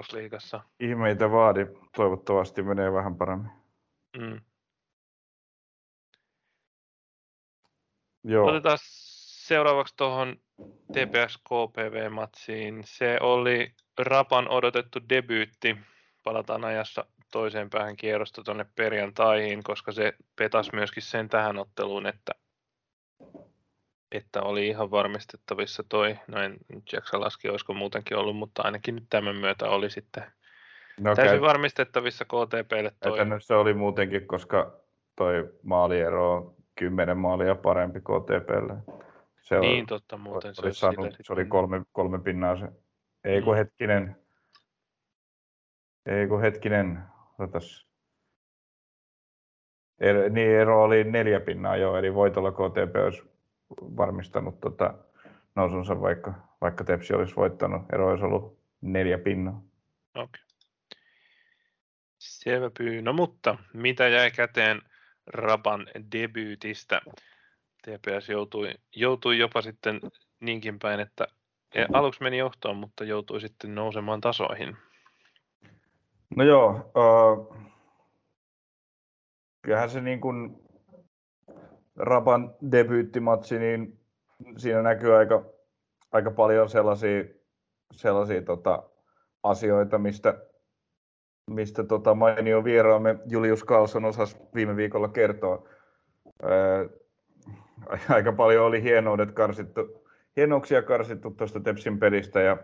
ihmeitä 0.80 1.32
vaadi. 1.32 1.66
Toivottavasti 1.96 2.64
menee 2.64 2.94
vähän 2.94 3.16
paremmin. 3.16 3.52
Mm. 4.18 4.42
Joo. 8.24 8.48
Otetaan 8.48 8.78
seuraavaksi 9.46 9.94
tuohon 9.98 10.36
TPS 10.92 11.38
KPV-matsiin. 11.38 12.82
Se 12.86 13.18
oli 13.22 13.72
Rapan 13.98 14.50
odotettu 14.50 15.00
debyytti. 15.10 15.78
Palataan 16.24 16.66
ajassa 16.66 17.06
toiseen 17.32 17.70
päähän 17.70 17.96
kierrosta 17.96 18.44
tuonne 18.44 18.66
perjantaihin, 18.76 19.64
koska 19.64 19.92
se 19.92 20.14
petasi 20.36 20.70
myöskin 20.74 21.04
sen 21.04 21.30
tähän 21.30 21.58
otteluun, 21.58 22.08
että, 22.08 22.32
että 24.12 24.42
oli 24.42 24.68
ihan 24.68 24.92
varmistettavissa 24.92 25.84
toi, 25.90 26.20
no 26.28 26.42
en 26.42 26.58
jaksa 26.94 27.20
laski, 27.20 27.50
olisiko 27.50 27.74
muutenkin 27.74 28.18
ollut, 28.18 28.38
mutta 28.38 28.62
ainakin 28.62 28.96
nyt 28.96 29.06
tämän 29.10 29.36
myötä 29.36 29.70
oli 29.70 29.90
sitten 29.90 30.24
no, 31.00 31.16
täysin 31.16 31.42
varmistettavissa 31.42 32.26
KTPlle 32.26 32.92
toi. 33.04 33.12
Käytännössä 33.12 33.58
oli 33.58 33.74
muutenkin, 33.74 34.28
koska 34.28 34.80
toi 35.16 35.50
maaliero 35.64 36.34
on 36.34 36.56
kymmenen 36.76 37.18
maalia 37.18 37.56
parempi 37.56 38.00
KTPlle. 38.00 39.05
Se 39.46 39.60
niin, 39.60 39.80
oli, 39.80 39.86
totta 39.86 40.18
muuten. 40.18 40.54
Oli 40.64 40.74
se, 40.74 40.80
saanut, 40.80 41.16
se 41.22 41.34
oli 41.34 41.46
kolme, 41.46 41.82
kolme 41.92 42.20
pinnaa 42.20 42.60
se. 42.60 42.68
Ei 43.24 43.42
kun 43.42 43.54
mm. 43.54 43.58
hetkinen. 43.58 44.16
Ei 46.06 46.28
kun 46.28 46.42
hetkinen. 46.42 47.00
Otas. 47.40 47.88
Er, 50.00 50.30
niin 50.30 50.50
ero 50.50 50.84
oli 50.84 51.04
neljä 51.04 51.40
pinnaa 51.40 51.78
jo, 51.78 51.98
eli 51.98 52.14
voitolla 52.14 52.52
KTP 52.52 52.96
olisi 53.04 53.24
varmistanut 53.70 54.60
tota 54.60 54.94
nousunsa, 55.56 56.02
vaikka, 56.02 56.34
vaikka 56.62 56.84
Tepsi 56.84 57.14
olisi 57.14 57.36
voittanut. 57.36 57.82
Ero 57.94 58.10
olisi 58.10 58.26
ollut 58.26 58.60
neljä 58.82 59.18
pinnaa. 59.18 59.62
Okay. 60.16 60.42
Selvä 62.18 62.72
pyy. 62.78 63.02
No 63.02 63.14
mutta 63.14 63.58
mitä 63.74 64.08
jäi 64.08 64.32
käteen 64.32 64.82
Raban 65.28 65.88
debyytistä? 66.12 67.02
TPS 67.86 68.30
joutui, 68.30 68.74
joutui 68.96 69.38
jopa 69.38 69.62
sitten 69.62 70.00
niinkin 70.40 70.80
päin, 70.80 71.00
että 71.00 71.28
aluksi 71.94 72.24
meni 72.24 72.38
johtoon, 72.38 72.78
mutta 72.78 73.04
joutui 73.04 73.42
sitten 73.42 73.76
nousemaan 73.76 74.22
tasoihin. 74.22 74.78
No 76.36 76.44
joo, 76.44 76.92
uh, 76.98 77.58
kyllähän 79.62 79.90
se 79.90 80.02
niin 80.02 80.22
kuin 80.22 80.64
Raban 81.96 82.56
debyyttimatsi, 82.72 83.60
niin 83.60 84.00
siinä 84.58 84.82
näkyy 84.82 85.16
aika, 85.16 85.46
aika 86.12 86.32
paljon 86.32 86.70
sellaisia, 86.70 87.24
sellaisia 87.94 88.42
tota, 88.42 88.84
asioita, 89.44 89.98
mistä, 89.98 90.42
mistä 91.52 91.84
tota 91.84 92.14
mainio 92.14 92.64
vieraamme 92.64 93.16
Julius 93.30 93.66
Carlson 93.66 94.06
osasi 94.06 94.38
viime 94.56 94.76
viikolla 94.76 95.08
kertoa. 95.08 95.70
Uh, 96.26 97.05
aika 98.10 98.32
paljon 98.32 98.66
oli 98.66 98.84
hienoudet 98.84 99.32
karsittu, 99.32 100.08
hienouksia 100.36 100.82
karsittu 100.82 101.32
tuosta 101.32 101.60
Tepsin 101.60 102.00
pelistä 102.00 102.42
ja 102.42 102.58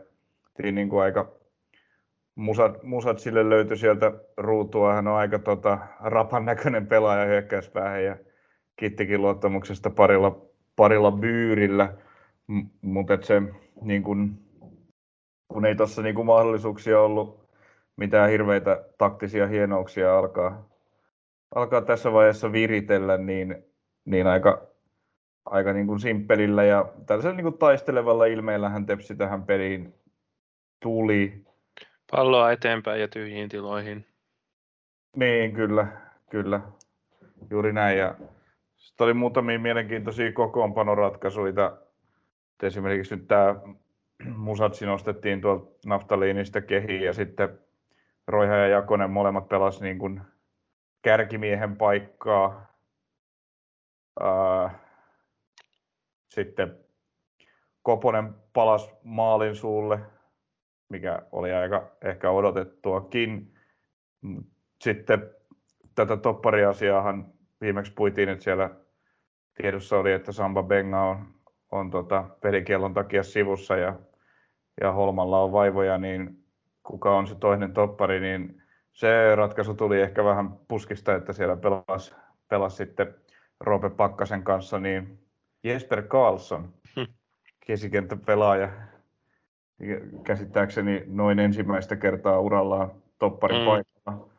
niin 0.72 0.90
kuin 0.90 1.04
aika 1.04 1.32
musat, 2.36 2.84
musat 2.84 3.20
sille 3.20 3.50
löytyi 3.50 3.78
sieltä 3.78 4.12
ruutua. 4.38 4.94
Hän 4.94 5.08
on 5.08 5.16
aika 5.16 5.40
tota, 5.40 5.78
rapan 6.00 6.46
näköinen 6.46 6.88
pelaaja 6.88 7.26
hyökkäyspäähän 7.26 8.04
ja 8.04 8.18
kittikin 8.76 9.22
luottamuksesta 9.22 9.90
parilla, 9.90 10.46
parilla 10.76 11.12
byyrillä. 11.12 11.94
M- 12.48 12.68
mutta 12.82 13.18
se, 13.22 13.42
niin 13.82 14.04
kun, 14.04 14.38
kun 15.48 15.66
ei 15.66 15.76
tuossa 15.76 16.02
niin 16.02 16.26
mahdollisuuksia 16.26 17.02
ollut 17.02 17.50
mitään 17.96 18.30
hirveitä 18.30 18.86
taktisia 18.98 19.48
hienouksia 19.48 20.18
alkaa, 20.18 20.70
alkaa 21.56 21.82
tässä 21.82 22.14
vaiheessa 22.14 22.52
viritellä, 22.52 23.18
niin, 23.18 23.64
niin 24.06 24.28
aika, 24.28 24.71
aika 25.46 25.74
niin 25.74 25.88
kuin 25.88 26.00
simppelillä 26.00 26.64
ja 26.64 26.94
tällaisella 27.06 27.36
niin 27.36 27.46
kuin 27.46 27.58
taistelevalla 27.58 28.26
ilmeellä 28.26 28.70
hän 28.70 28.86
Tepsi 28.86 29.16
tähän 29.16 29.44
peliin 29.44 29.94
tuli. 30.80 31.44
Palloa 32.12 32.52
eteenpäin 32.52 33.02
ja 33.02 33.08
tyhjiin 33.08 33.50
tiloihin. 33.50 34.06
Niin, 35.16 35.54
kyllä, 35.54 35.88
kyllä. 36.30 36.62
Juuri 37.50 37.74
näin. 37.74 37.98
Ja 37.98 38.16
sitten 38.78 39.06
oli 39.06 39.14
muutamia 39.14 39.60
mielenkiintoisia 39.60 40.32
kokoonpanoratkaisuja. 40.32 41.78
Esimerkiksi 42.64 43.16
nyt 43.16 43.28
tämä 43.28 43.56
Musatsi 44.36 44.86
nostettiin 44.86 45.42
tuolta 45.42 45.72
naftaliinista 45.86 46.62
kehiin 46.62 47.02
ja 47.02 47.14
sitten 47.14 47.60
Roiha 48.28 48.56
ja 48.56 48.68
Jakonen 48.68 49.10
molemmat 49.10 49.50
pelas 49.50 49.82
niin 49.82 50.00
kuin 50.00 50.22
kärkimiehen 51.02 51.78
paikkaa. 51.78 52.72
Sitten 56.32 56.78
Koponen 57.82 58.36
palas 58.54 58.96
maalin 59.04 59.56
suulle, 59.56 60.00
mikä 60.90 61.22
oli 61.32 61.54
aika 61.54 61.92
ehkä 62.02 62.30
odotettuakin. 62.30 63.54
Sitten 64.82 65.30
tätä 65.96 66.18
toppariasiaahan 66.18 67.34
viimeksi 67.62 67.94
puitiin, 67.94 68.30
että 68.30 68.44
siellä 68.44 68.70
tiedossa 69.62 69.98
oli, 69.98 70.12
että 70.12 70.32
Samba 70.32 70.64
Benga 70.64 71.04
on, 71.04 71.28
on 71.72 71.92
tota 71.92 72.30
pelikielon 72.42 72.94
takia 72.94 73.24
sivussa 73.24 73.76
ja, 73.76 74.00
ja 74.82 74.92
Holmalla 74.92 75.44
on 75.44 75.52
vaivoja, 75.52 75.98
niin 75.98 76.46
kuka 76.84 77.18
on 77.18 77.28
se 77.28 77.36
toinen 77.36 77.74
toppari, 77.74 78.20
niin 78.20 78.64
se 78.94 79.36
ratkaisu 79.36 79.74
tuli 79.74 80.02
ehkä 80.02 80.24
vähän 80.24 80.52
puskista, 80.68 81.16
että 81.16 81.34
siellä 81.34 81.58
pelasi, 81.58 82.16
pelasi 82.48 82.76
sitten 82.76 83.16
Roope 83.60 83.90
Pakkasen 83.90 84.44
kanssa, 84.44 84.80
niin 84.80 85.21
Jesper 85.64 86.02
Karlsson, 86.02 86.74
hm. 86.96 87.06
keskikenttäpelaaja, 87.66 88.70
käsittääkseni 90.24 91.04
noin 91.08 91.40
ensimmäistä 91.40 91.96
kertaa 91.96 92.40
urallaan 92.40 92.92
topparin 93.20 93.60
mm. 93.60 93.66
paikalla. 93.66 94.30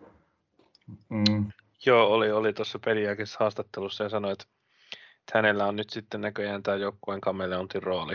Mm. 1.09 1.53
Joo, 1.87 2.07
oli, 2.07 2.33
oli 2.33 2.53
tuossa 2.53 2.79
peliäkin 2.85 3.27
haastattelussa 3.39 4.05
ja 4.05 4.09
sanoi, 4.09 4.33
että 4.33 4.45
hänellä 5.35 5.67
on 5.67 5.77
nyt 5.77 5.91
sitten 5.91 6.21
näköjään 6.21 6.63
tämä 6.63 6.77
joukkueen 6.77 7.21
kameleontin 7.21 7.83
rooli. 7.83 8.15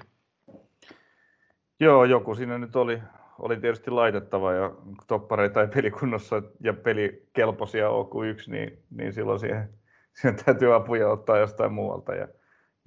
Joo, 1.80 2.06
joku 2.06 2.36
siinä 2.36 2.58
nyt 2.58 2.76
oli, 2.76 3.02
oli 3.40 3.58
tietysti 3.58 3.92
laitettava 3.92 4.54
ja 4.54 4.72
toppareita 5.08 5.62
ei 5.62 5.68
pelikunnossa 5.68 6.42
ja 6.60 6.74
pelikelpoisia 6.74 7.90
ole 7.90 8.06
kuin 8.06 8.30
yksi, 8.30 8.52
niin, 8.52 8.84
niin 8.90 9.14
silloin 9.14 9.40
siihen, 9.40 9.70
siihen 10.14 10.40
täytyy 10.46 10.76
apuja 10.76 11.10
ottaa 11.10 11.38
jostain 11.38 11.74
muualta. 11.74 12.16
Ja, 12.16 12.28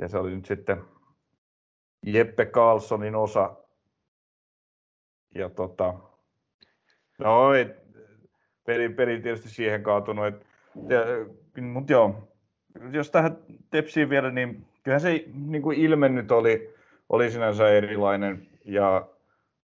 ja 0.00 0.08
se 0.08 0.18
oli 0.18 0.36
nyt 0.36 0.46
sitten 0.46 0.84
Jeppe 2.06 2.46
Carlsonin 2.46 3.14
osa. 3.14 3.56
Ja 5.34 5.50
tota, 5.50 5.94
no 7.18 7.54
ei, 7.54 7.66
peli, 8.66 8.88
peli 8.88 9.20
tietysti 9.20 9.48
siihen 9.48 9.82
kaatunut. 9.82 10.26
Et, 10.26 10.46
mutta 11.62 11.92
joo, 11.92 12.28
jos 12.92 13.10
tähän 13.10 13.38
tepsiin 13.70 14.10
vielä, 14.10 14.30
niin 14.30 14.66
kyllähän 14.82 15.00
se 15.00 15.24
niin 15.34 15.62
kuin 15.62 15.78
ilme 15.78 16.08
nyt 16.08 16.30
oli, 16.30 16.74
oli 17.08 17.30
sinänsä 17.30 17.68
erilainen 17.68 18.48
ja 18.64 19.08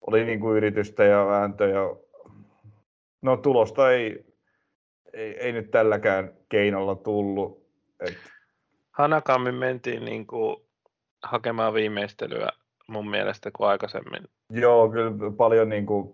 oli 0.02 0.26
niin 0.26 0.40
kuin 0.40 0.58
yritystä 0.58 1.04
ja 1.04 1.26
vääntöä. 1.26 1.96
No 3.22 3.38
tulosta 3.38 3.92
ei, 3.92 4.26
ei, 5.14 5.40
ei 5.40 5.52
nyt 5.52 5.72
tälläkään 5.72 6.34
keinolla 6.50 6.96
tullut. 6.96 7.68
Et... 8.00 8.37
Hanakammin 8.98 9.56
mentiin 9.56 10.06
niin 10.06 10.28
kuin 10.28 10.56
hakemaan 11.24 11.74
viimeistelyä 11.74 12.50
mun 12.88 13.10
mielestä 13.10 13.52
kuin 13.58 13.70
aikaisemmin. 13.70 14.24
Joo, 14.50 14.90
kyllä 14.90 15.12
paljon, 15.38 15.70
niin 15.70 15.86
kuin, 15.86 16.14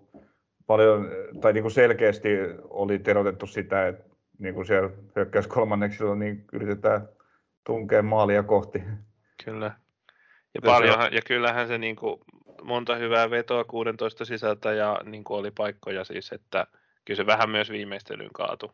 paljon 0.68 1.10
tai 1.42 1.54
niin 1.54 1.63
kuin 1.63 1.72
selkeästi 1.72 2.30
oli 2.63 3.00
terotettu 3.00 3.48
sitä, 3.48 3.88
että 3.88 4.16
niin 4.40 4.54
kuin 4.54 4.66
siellä 4.66 4.90
hyökkäys 5.16 5.48
kolmanneksilla 5.48 6.16
niin 6.16 6.46
yritetään 6.54 7.10
tunkea 7.63 8.02
maalia 8.02 8.44
kohti. 8.44 8.84
Kyllä. 9.46 9.72
Ja, 10.54 10.62
paljonhan, 10.66 11.13
ja 11.13 11.22
kyllähän 11.28 11.68
se 11.68 11.78
niin 11.78 11.96
kuin, 11.96 12.20
monta 12.63 12.96
hyvää 12.96 13.30
vetoa 13.30 13.63
16 13.63 14.25
sisältä 14.25 14.74
ja 14.74 15.02
niin 15.04 15.24
kuin 15.24 15.40
oli 15.40 15.52
paikkoja 15.52 16.04
siis, 16.04 16.32
että 16.32 16.68
kyllä 17.06 17.18
se 17.18 17.25
vähän 17.25 17.50
myös 17.50 17.70
viimeistelyyn 17.70 18.34
kaatu. 18.34 18.72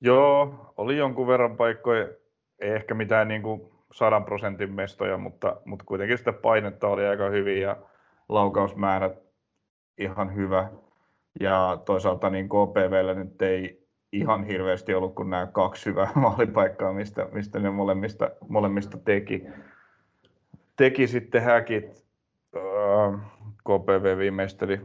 Joo, 0.00 0.54
oli 0.76 0.96
jonkun 0.96 1.26
verran 1.26 1.56
paikkoja, 1.56 2.08
ei 2.58 2.70
ehkä 2.70 2.94
mitään 2.94 3.28
niin 3.28 3.42
kuin 3.42 3.72
sadan 3.92 4.24
prosentin 4.24 4.72
mestoja, 4.72 5.18
mutta, 5.18 5.56
mutta 5.64 5.84
kuitenkin 5.84 6.18
sitä 6.18 6.32
painetta 6.32 6.88
oli 6.88 7.06
aika 7.06 7.28
hyvin 7.28 7.60
ja 7.60 7.76
laukausmäärät 8.28 9.18
ihan 9.98 10.34
hyvä. 10.34 10.68
Ja 11.40 11.78
toisaalta 11.84 12.30
niin 12.30 12.48
KPVllä 12.48 13.14
nyt 13.14 13.42
ei 13.42 13.88
ihan 14.12 14.44
hirveästi 14.44 14.94
ollut 14.94 15.14
kuin 15.14 15.30
nämä 15.30 15.46
kaksi 15.46 15.90
hyvää 15.90 16.10
maalipaikkaa, 16.24 16.92
mistä, 16.92 17.26
mistä 17.32 17.58
ne 17.58 17.70
molemmista, 17.70 18.30
molemmista 18.48 18.98
teki. 18.98 19.46
Teki 20.76 21.06
sitten 21.06 21.42
häkit. 21.42 22.08
KPV 23.64 24.18
viimeisteli, 24.18 24.80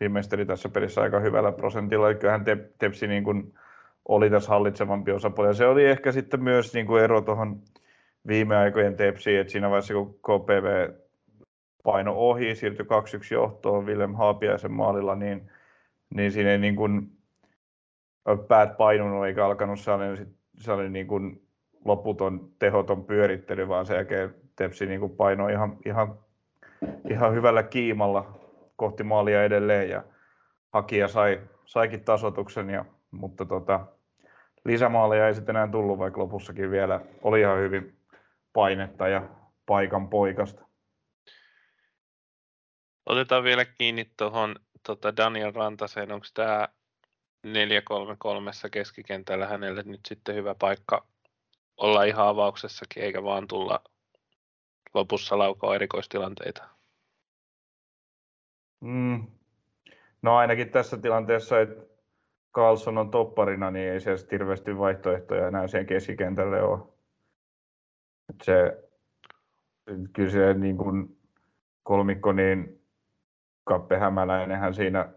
viimeisteli 0.00 0.46
tässä 0.46 0.68
pelissä 0.68 1.00
aika 1.00 1.20
hyvällä 1.20 1.52
prosentilla. 1.52 2.14
Kyllähän 2.14 2.44
Tepsi 2.78 3.06
niin 3.06 3.24
kuin 3.24 3.54
oli 4.08 4.30
tässä 4.30 4.50
hallitsevampi 4.50 5.12
osapuoli. 5.12 5.50
Ja 5.50 5.54
se 5.54 5.66
oli 5.66 5.84
ehkä 5.84 6.12
sitten 6.12 6.42
myös 6.42 6.74
niin 6.74 6.86
kuin 6.86 7.02
ero 7.02 7.20
tuohon 7.20 7.60
viime 8.26 8.56
aikojen 8.56 8.96
Tepsiin, 8.96 9.40
että 9.40 9.50
siinä 9.52 9.70
vaiheessa 9.70 9.94
kun 9.94 10.14
KPV 10.14 10.88
paino 11.84 12.12
ohi, 12.12 12.54
siirtyi 12.54 12.86
2-1 12.86 12.88
johtoon 13.34 13.86
Willem 13.86 14.14
Haapiaisen 14.14 14.72
maalilla, 14.72 15.14
niin, 15.14 15.50
niin 16.14 16.32
siinä 16.32 16.50
ei 16.50 16.58
niin 16.58 16.76
kuin 16.76 17.10
päät 18.48 18.76
painunut 18.76 19.26
eikä 19.26 19.46
alkanut 19.46 19.80
sellainen, 19.80 20.36
sellainen 20.58 20.92
niin 20.92 21.06
kuin 21.06 21.42
loputon 21.84 22.50
tehoton 22.58 23.04
pyörittely, 23.04 23.68
vaan 23.68 23.86
sen 23.86 23.96
jälkeen 23.96 24.34
Tepsi 24.56 24.86
niin 24.86 25.00
kuin 25.00 25.16
painoi 25.16 25.52
ihan, 25.52 25.76
ihan, 25.86 26.18
ihan 27.10 27.34
hyvällä 27.34 27.62
kiimalla 27.62 28.38
kohti 28.76 29.02
maalia 29.02 29.44
edelleen 29.44 29.88
ja 29.88 30.04
hakija 30.72 31.08
sai, 31.08 31.40
saikin 31.64 32.04
tasotuksen, 32.04 32.70
ja, 32.70 32.84
mutta 33.10 33.44
tota, 33.44 33.86
lisämaaleja 34.66 35.28
ei 35.28 35.34
sitten 35.34 35.56
enää 35.56 35.68
tullut, 35.68 35.98
vaikka 35.98 36.20
lopussakin 36.20 36.70
vielä 36.70 37.00
oli 37.22 37.40
ihan 37.40 37.58
hyvin 37.58 37.98
painetta 38.52 39.08
ja 39.08 39.28
paikan 39.66 40.08
poikasta. 40.08 40.66
Otetaan 43.06 43.44
vielä 43.44 43.64
kiinni 43.64 44.10
tuohon 44.16 44.56
tota 44.86 45.16
Daniel 45.16 45.52
Rantaseen. 45.54 46.12
Onko 46.12 46.26
tämä 46.34 46.68
4-3-3 47.46 47.50
keskikentällä 48.72 49.46
hänelle 49.46 49.82
nyt 49.82 50.00
sitten 50.08 50.34
hyvä 50.34 50.54
paikka 50.54 51.06
olla 51.76 52.04
ihan 52.04 52.26
avauksessakin, 52.28 53.02
eikä 53.02 53.22
vaan 53.22 53.48
tulla 53.48 53.80
lopussa 54.94 55.38
laukoa 55.38 55.74
erikoistilanteita? 55.74 56.68
Mm. 58.80 59.26
No 60.22 60.36
ainakin 60.36 60.70
tässä 60.70 60.96
tilanteessa, 60.96 61.60
että 61.60 61.95
Carlson 62.56 62.98
on 62.98 63.10
topparina, 63.10 63.70
niin 63.70 63.88
ei 63.88 64.00
se 64.00 64.16
hirveästi 64.30 64.78
vaihtoehtoja 64.78 65.48
enää 65.48 65.66
siihen 65.66 65.86
keskikentälle 65.86 66.62
ole. 66.62 66.78
Et 68.30 68.36
se, 68.42 68.84
kyllä 70.12 70.30
se 70.30 70.54
niin 70.54 70.76
kuin 70.76 71.16
kolmikko, 71.82 72.32
niin 72.32 72.80
Kappe 73.64 73.98
Hämäläinenhän 73.98 74.74
siinä 74.74 75.08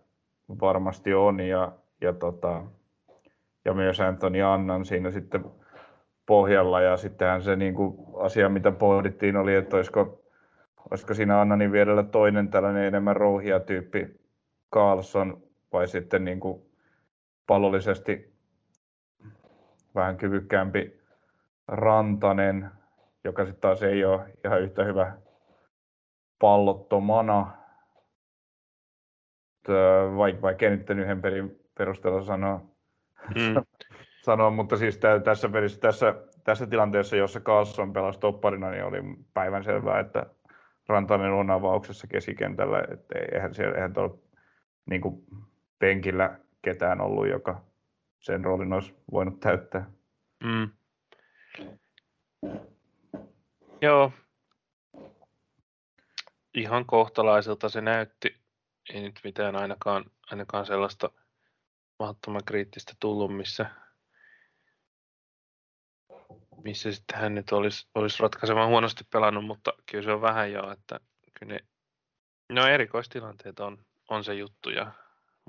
varmasti 0.62 1.14
on 1.14 1.40
ja 1.40 1.72
ja, 2.02 2.14
tota, 2.14 2.64
ja 3.66 3.74
myös 3.74 4.00
Anthony 4.00 4.42
Annan 4.42 4.86
siinä 4.86 5.12
sitten 5.12 5.46
pohjalla. 6.26 6.82
Ja 6.82 6.98
sittenhän 6.98 7.42
se 7.42 7.56
niin 7.56 7.74
kuin 7.74 7.98
asia, 8.14 8.50
mitä 8.50 8.72
pohdittiin, 8.72 9.38
oli, 9.38 9.56
että 9.56 9.76
olisiko, 9.76 10.24
olisiko 10.92 11.14
siinä 11.14 11.42
Annanin 11.42 11.72
vierellä 11.72 12.04
toinen 12.04 12.48
tällainen 12.48 12.84
enemmän 12.84 13.16
rouhia 13.16 13.60
tyyppi 13.60 14.08
Carlson 14.74 15.44
vai 15.74 15.88
sitten 15.88 16.26
niin 16.26 16.40
kuin 16.40 16.69
pallollisesti 17.50 18.34
vähän 19.96 20.18
kyvykkäämpi 20.18 21.00
Rantanen, 21.68 22.72
joka 23.24 23.46
sitten 23.46 23.62
taas 23.62 23.84
ei 23.84 24.06
ole 24.06 24.34
ihan 24.46 24.62
yhtä 24.62 24.84
hyvä 24.84 25.18
pallottomana. 26.40 27.52
En 30.62 30.72
nyt 30.72 30.90
yhden 30.90 31.22
pelin 31.22 31.60
perusteella 31.78 32.22
sanoa, 32.22 32.62
mm. 33.36 33.56
sanoa 34.26 34.50
mutta 34.50 34.78
siis 34.78 34.98
tä, 34.98 35.20
tässä, 35.20 35.50
pelissä, 35.50 35.80
tässä, 35.80 36.16
tässä 36.44 36.68
tilanteessa, 36.68 37.16
jossa 37.16 37.40
Carlson 37.40 37.94
pelasi 37.94 38.20
topparina, 38.20 38.72
niin 38.72 38.84
oli 38.84 39.02
päivänselvää, 39.34 40.00
että 40.00 40.26
Rantanen 40.88 41.32
on 41.32 41.52
avauksessa 41.52 42.08
keskikentällä, 42.08 42.84
että 42.92 43.20
eihän, 43.34 43.54
siellä, 43.54 43.76
eihän 43.76 43.94
tuolla 43.94 44.18
niin 44.90 45.02
kuin 45.02 45.24
penkillä 45.80 46.40
ketään 46.62 47.02
ollut, 47.02 47.28
joka 47.28 47.64
sen 48.20 48.44
roolin 48.44 48.74
olisi 48.74 48.96
voinut 49.12 49.40
täyttää. 49.40 49.92
Mm. 50.44 50.70
Joo. 53.82 54.12
Ihan 56.54 56.86
kohtalaiselta 56.86 57.70
se 57.70 57.82
näytti. 57.82 58.36
Ei 58.94 59.02
nyt 59.02 59.20
mitään 59.24 59.56
ainakaan, 59.56 60.06
ainakaan 60.32 60.66
sellaista 60.66 61.10
mahdottoman 62.00 62.46
kriittistä 62.46 62.94
tullut, 63.00 63.38
missä, 63.38 63.66
missä 66.64 66.92
sitten 66.92 67.20
hän 67.20 67.36
nyt 67.36 67.52
olisi, 67.52 67.88
olisi 67.96 68.24
ratkaisemaan 68.24 68.70
huonosti 68.70 69.04
pelannut, 69.04 69.46
mutta 69.46 69.74
kyllä 69.92 70.04
se 70.04 70.12
on 70.12 70.22
vähän 70.22 70.52
jo, 70.52 70.72
että 70.72 71.00
kyllä 71.40 71.54
ne, 71.54 71.60
no 72.50 72.68
erikoistilanteet 72.68 73.60
on, 73.60 73.86
on 74.10 74.24
se 74.24 74.34
juttu 74.34 74.70
ja 74.70 74.92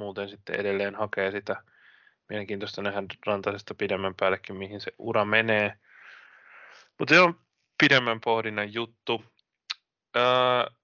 muuten 0.01 0.29
sitten 0.29 0.61
edelleen 0.61 0.95
hakee 0.95 1.31
sitä 1.31 1.57
mielenkiintoista 2.29 2.83
nähdä 2.83 3.03
Rantasesta 3.27 3.75
pidemmän 3.75 4.15
päällekin, 4.21 4.57
mihin 4.57 4.81
se 4.81 4.93
ura 4.99 5.25
menee. 5.25 5.75
Mutta 6.99 7.15
se 7.15 7.21
on 7.21 7.35
pidemmän 7.83 8.21
pohdinnan 8.21 8.75
juttu. 8.75 9.25
Öö, 10.17 10.23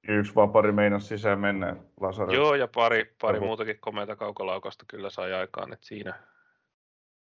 Yksi 0.09 0.35
vapari 0.35 0.72
meinas 0.72 1.09
sisään 1.09 1.38
mennä 1.38 1.76
Lasarev. 2.00 2.35
Joo, 2.35 2.55
ja 2.55 2.68
pari, 2.74 3.14
pari 3.20 3.40
muutakin 3.40 3.81
komeita 3.81 4.16
kaukolaukasta 4.16 4.85
kyllä 4.88 5.11
sai 5.11 5.33
aikaan, 5.33 5.72
että 5.72 5.87
siinä... 5.87 6.12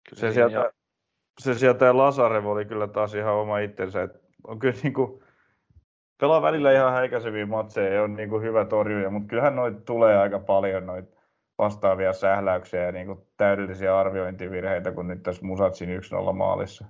Kyllä 0.09 0.20
se, 0.20 0.33
sieltä, 0.33 0.55
ja... 0.55 0.72
se 1.40 1.55
sieltä 1.55 1.96
Lasarev 1.96 2.46
oli 2.46 2.64
kyllä 2.64 2.88
taas 2.88 3.14
ihan 3.14 3.35
oma 3.35 3.59
itsensä. 3.59 4.02
että 4.02 4.18
on 4.44 4.59
kyllä 4.59 4.74
niin 4.83 4.94
kuin, 4.94 5.22
pelaa 6.20 6.42
välillä 6.42 6.72
ihan 6.72 6.92
häikäiseviä 6.92 7.46
matseja 7.46 7.94
ja 7.94 8.02
on 8.02 8.16
niin 8.16 8.28
kuin 8.28 8.42
hyvä 8.42 8.64
torjuja, 8.64 9.11
mutta 9.11 9.28
kyllähän 9.28 9.57
noita 9.57 9.81
tulee 9.81 10.18
aika 10.18 10.38
paljon 10.38 10.87
noita 10.87 11.21
vastaavia 11.62 12.12
sähläyksiä 12.12 12.83
ja 12.83 12.92
niin 12.92 13.07
kuin 13.07 13.18
täydellisiä 13.37 13.98
arviointivirheitä, 13.98 14.92
kun 14.92 15.09
nyt 15.09 15.22
tässä 15.22 15.46
Musatsin 15.46 15.88
1-0 16.29 16.33
maalissa. 16.33 16.85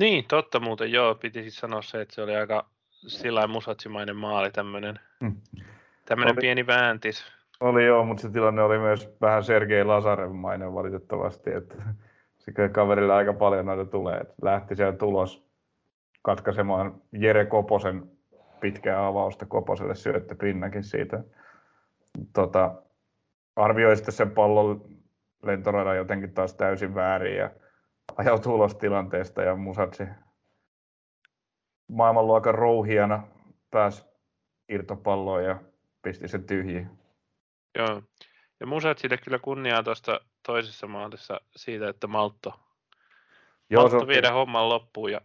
Niin, 0.00 0.24
totta 0.28 0.60
muuten, 0.60 0.92
joo. 0.92 1.14
Piti 1.14 1.42
siis 1.42 1.56
sanoa 1.56 1.82
se, 1.82 2.00
että 2.00 2.14
se 2.14 2.22
oli 2.22 2.36
aika 2.36 2.66
sillä 2.90 3.46
musatsimainen 3.46 4.16
maali, 4.16 4.50
tämmöinen 4.50 5.00
hmm. 5.20 5.36
tämmöinen 6.04 6.34
oli, 6.34 6.40
pieni 6.40 6.66
vääntis. 6.66 7.24
Oli 7.60 7.86
joo, 7.86 8.04
mutta 8.04 8.22
se 8.22 8.30
tilanne 8.30 8.62
oli 8.62 8.78
myös 8.78 9.16
vähän 9.20 9.44
Sergei 9.44 9.84
Lazarev-mainen 9.84 10.74
valitettavasti, 10.74 11.52
että 11.52 11.74
se 12.38 12.52
kaverille 12.72 13.14
aika 13.14 13.32
paljon 13.32 13.66
noita 13.66 13.84
tulee. 13.84 14.18
Että 14.18 14.34
lähti 14.42 14.76
siellä 14.76 14.96
tulos 14.96 15.44
katkaisemaan 16.22 16.94
Jere 17.12 17.46
Koposen 17.46 18.10
pitkää 18.60 19.06
avausta 19.06 19.46
Koposelle 19.46 19.94
syöttö 19.94 20.34
Pinnakin 20.34 20.84
siitä. 20.84 21.24
Tota, 22.32 22.74
arvioi 23.56 23.96
sitten 23.96 24.14
sen 24.14 24.30
pallon 24.30 25.00
lentoradan 25.42 25.96
jotenkin 25.96 26.34
taas 26.34 26.54
täysin 26.54 26.94
väärin 26.94 27.36
ja 27.36 27.50
ajautui 28.16 28.52
ulos 28.52 28.74
tilanteesta 28.74 29.42
ja 29.42 29.56
Musatsi 29.56 30.02
maailmanluokan 31.88 32.54
rouhijana 32.54 33.22
pääsi 33.70 34.04
irtopalloon 34.68 35.44
ja 35.44 35.60
pisti 36.02 36.28
sen 36.28 36.44
tyhjiin. 36.44 36.90
Joo. 37.78 38.02
Ja 38.60 38.66
Musatsille 38.66 39.18
kyllä 39.18 39.38
kunniaa 39.38 39.82
tuosta 39.82 40.20
toisessa 40.46 40.86
maalissa 40.86 41.40
siitä, 41.56 41.88
että 41.88 42.06
Maltto, 42.06 42.60
Joo, 43.70 43.82
Maltto 43.82 44.00
se 44.00 44.06
viedä 44.06 44.32
homman 44.32 44.68
loppuun. 44.68 45.12
Ja... 45.12 45.20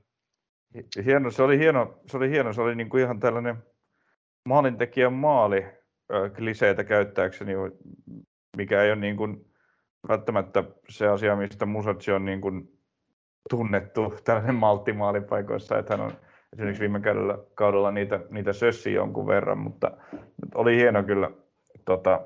Hieno, 1.05 1.31
se 1.31 1.43
oli 1.43 1.59
hieno, 1.59 1.99
se 2.07 2.17
oli, 2.17 2.29
hieno, 2.29 2.53
se 2.53 2.61
oli 2.61 2.75
niin 2.75 2.89
kuin 2.89 3.03
ihan 3.03 3.19
tällainen 3.19 3.63
maalintekijän 4.45 5.13
maali 5.13 5.65
kliseitä 6.35 6.83
käyttääkseni, 6.83 7.53
mikä 8.57 8.83
ei 8.83 8.91
ole 8.91 8.99
niin 8.99 9.17
kuin 9.17 9.45
välttämättä 10.07 10.63
se 10.89 11.07
asia, 11.07 11.35
mistä 11.35 11.65
Musatsi 11.65 12.11
on 12.11 12.25
niin 12.25 12.41
kuin 12.41 12.79
tunnettu 13.49 14.13
tällainen 14.25 14.55
malttimaalipaikoissa, 14.55 15.77
että 15.77 15.97
hän 15.97 16.05
on 16.05 16.11
esimerkiksi 16.53 16.81
viime 16.81 16.99
kaudella, 16.99 17.37
kaudella 17.55 17.91
niitä, 17.91 18.19
niitä 18.29 18.53
sössi 18.53 18.93
jonkun 18.93 19.27
verran, 19.27 19.57
mutta 19.57 19.91
oli 20.55 20.75
hieno 20.75 21.03
kyllä 21.03 21.31
tota, 21.85 22.21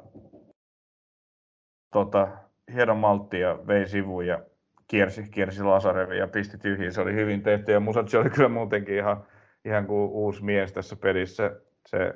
tota, 1.91 2.27
hieno 2.73 2.95
maltti 2.95 3.39
ja 3.39 3.59
vei 3.67 3.87
sivuun 3.87 4.27
ja 4.27 4.39
kiersi, 4.87 5.29
kiersi 5.31 5.63
Lasarevi 5.63 6.17
ja 6.17 6.27
pisti 6.27 6.57
tyhjiin. 6.57 6.93
Se 6.93 7.01
oli 7.01 7.13
hyvin 7.13 7.43
tehty 7.43 7.71
ja 7.71 7.79
Musatsi 7.79 8.17
oli 8.17 8.29
kyllä 8.29 8.49
muutenkin 8.49 8.95
ihan, 8.95 9.23
ihan 9.65 9.87
kuin 9.87 10.09
uusi 10.09 10.43
mies 10.43 10.73
tässä 10.73 10.95
pelissä. 10.95 11.61
Se, 11.87 12.13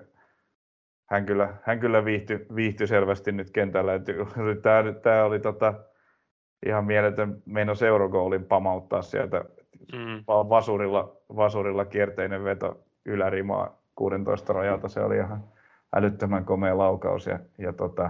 hän 1.13 1.26
kyllä, 1.26 1.54
hän 1.63 1.80
kyllä 1.80 2.06
viihtyi, 2.06 2.45
viihtyi 2.56 2.88
selvästi 2.88 3.32
nyt 3.32 3.52
kentällä. 3.52 3.91
Tämä, 4.62 4.93
tämä 5.02 5.23
oli 5.23 5.39
tota, 5.39 5.73
ihan 6.65 6.86
mieletön 6.86 7.41
meno 7.45 7.76
seuragoolin 7.76 8.45
pamauttaa 8.45 9.02
sieltä 9.02 9.45
mm. 9.93 10.23
vasurilla, 10.28 11.17
vasurilla 11.36 11.86
kierteinen 11.86 12.43
veto 12.43 12.84
ylärimaa 13.06 13.78
16 13.95 14.54
rajalta. 14.54 14.88
Se 14.88 14.99
oli 14.99 15.15
ihan 15.15 15.43
älyttömän 15.95 16.45
komea 16.45 16.78
laukaus 16.78 17.28
ja, 17.28 17.39
ja 17.58 17.73
tota, 17.73 18.10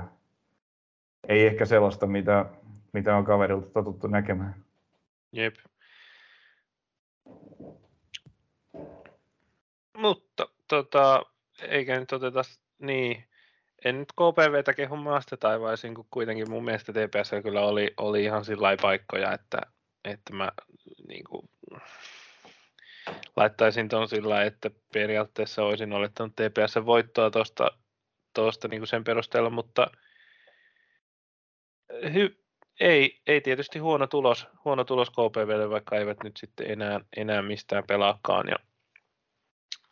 ei 1.27 1.45
ehkä 1.45 1.65
sellaista, 1.65 2.07
mitä, 2.07 2.45
mitä 2.93 3.15
on 3.15 3.25
kaverilta 3.25 3.69
totuttu 3.69 4.07
näkemään. 4.07 4.55
Jep. 5.31 5.55
Mutta 9.97 10.47
tota, 10.67 11.25
eikä 11.61 11.99
nyt 11.99 12.13
oteta 12.13 12.43
niin, 12.79 13.27
en 13.85 13.99
nyt 13.99 14.11
KPVtä 14.11 14.73
kehu 14.73 14.95
maasta 14.95 15.37
taivaisin, 15.37 15.95
kun 15.95 16.07
kuitenkin 16.11 16.49
mun 16.49 16.65
mielestä 16.65 16.93
TPS 16.93 17.31
kyllä 17.43 17.61
oli, 17.61 17.93
oli 17.97 18.23
ihan 18.23 18.45
sillä 18.45 18.77
paikkoja, 18.81 19.33
että, 19.33 19.61
että 20.03 20.33
mä 20.33 20.51
niin 21.07 21.23
kuin, 21.23 21.49
laittaisin 23.35 23.89
ton 23.89 24.09
sillä 24.09 24.43
että 24.43 24.71
periaatteessa 24.93 25.63
olisin 25.63 25.93
olettanut 25.93 26.35
TPS 26.35 26.85
voittoa 26.85 27.31
tuosta 27.31 27.71
tosta, 28.33 28.67
niin 28.67 28.87
sen 28.87 29.03
perusteella, 29.03 29.49
mutta 29.49 29.87
hy, 32.13 32.43
ei, 32.79 33.21
ei 33.27 33.41
tietysti 33.41 33.79
huono 33.79 34.07
tulos, 34.07 34.47
huono 34.65 34.83
tulos 34.83 35.09
KPVlle, 35.09 35.69
vaikka 35.69 35.97
eivät 35.97 36.17
nyt 36.23 36.37
sitten 36.37 36.71
enää, 36.71 36.99
enää 37.17 37.41
mistään 37.41 37.83
pelaakaan 37.87 38.47
ja 38.47 38.55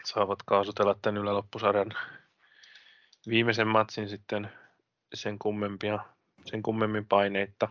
saavat 0.03 0.39
kaasutella 0.45 0.95
tämän 1.01 1.21
yläloppusarjan 1.21 1.93
viimeisen 3.29 3.67
matsin 3.67 4.09
sitten 4.09 4.51
sen 5.13 5.39
kummempia, 5.39 5.99
sen 6.45 6.63
kummemmin 6.63 7.05
paineita 7.07 7.69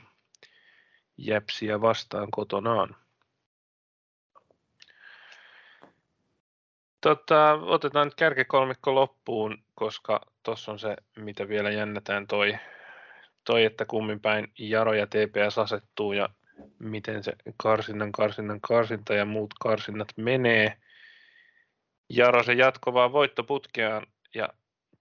jäpsiä 1.16 1.80
vastaan 1.80 2.30
kotonaan. 2.30 2.96
Tota, 7.00 7.52
otetaan 7.54 8.06
nyt 8.06 8.14
kärkekolmikko 8.14 8.94
loppuun, 8.94 9.64
koska 9.74 10.20
tuossa 10.42 10.72
on 10.72 10.78
se, 10.78 10.96
mitä 11.16 11.48
vielä 11.48 11.70
jännätään 11.70 12.26
toi, 12.26 12.58
toi, 13.44 13.64
että 13.64 13.84
kummin 13.84 14.20
päin 14.20 14.52
Jaro 14.58 14.92
ja 14.92 15.06
TPS 15.06 15.58
asettuu 15.58 16.12
ja 16.12 16.28
miten 16.78 17.24
se 17.24 17.32
karsinnan, 17.56 18.12
karsinnan, 18.12 18.60
karsinta 18.60 19.14
ja 19.14 19.24
muut 19.24 19.54
karsinnat 19.60 20.08
menee. 20.16 20.76
Jaro 22.08 22.42
se 22.42 22.52
jatkovaa 22.52 23.12
voittoputkeaan 23.12 24.06
ja 24.34 24.48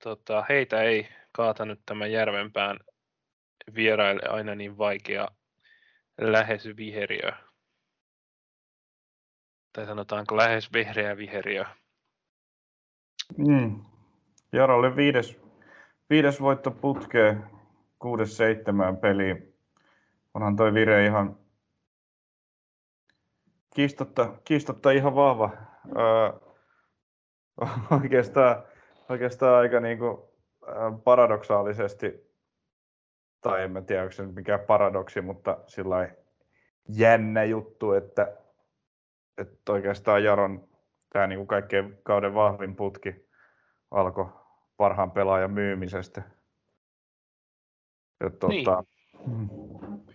tota, 0.03 0.45
heitä 0.49 0.81
ei 0.81 1.09
kaatanut 1.31 1.79
tämän 1.85 2.12
Järvenpään 2.12 2.79
vieraille 3.75 4.21
aina 4.29 4.55
niin 4.55 4.77
vaikea 4.77 5.27
lähes 6.21 6.65
viheriö. 6.77 7.31
Tai 9.73 9.85
sanotaanko 9.85 10.38
lähes 10.38 10.73
vihreä 10.73 11.17
viheriö. 11.17 11.65
Mm. 13.38 13.85
Jarolle 14.51 14.95
viides, 14.95 15.41
viides 16.09 16.41
voitto 16.41 16.71
putkeen, 16.71 17.43
kuudes 17.99 18.38
seitsemään 18.38 18.97
peliin. 18.97 19.55
Onhan 20.33 20.55
toi 20.55 20.73
vire 20.73 21.05
ihan 21.05 21.38
kiistotta, 23.75 24.33
kiistotta 24.43 24.91
ihan 24.91 25.15
vahva. 25.15 25.51
Öö, 25.97 26.39
oikeastaan, 28.01 28.63
oikeastaan 29.09 29.55
aika 29.55 29.79
niin 29.79 29.99
kuin, 29.99 30.17
paradoksaalisesti, 31.03 32.29
tai 33.41 33.63
en 33.63 33.71
mä 33.71 33.81
tiedä, 33.81 34.01
onko 34.01 34.11
se 34.11 34.23
mikään 34.23 34.59
paradoksi, 34.59 35.21
mutta 35.21 35.57
sillä 35.67 36.09
jännä 36.89 37.43
juttu, 37.43 37.93
että, 37.93 38.37
että 39.37 39.71
oikeastaan 39.71 40.23
Jaron 40.23 40.69
tämä 41.13 41.27
niin 41.27 41.39
kuin 41.39 41.47
kaikkein 41.47 41.99
kauden 42.03 42.33
vahvin 42.33 42.75
putki 42.75 43.29
alkoi 43.91 44.29
parhaan 44.77 45.11
pelaajan 45.11 45.51
myymisestä. 45.51 46.21
Ja, 48.23 48.29
tuota, 48.29 48.83
niin. 49.27 50.05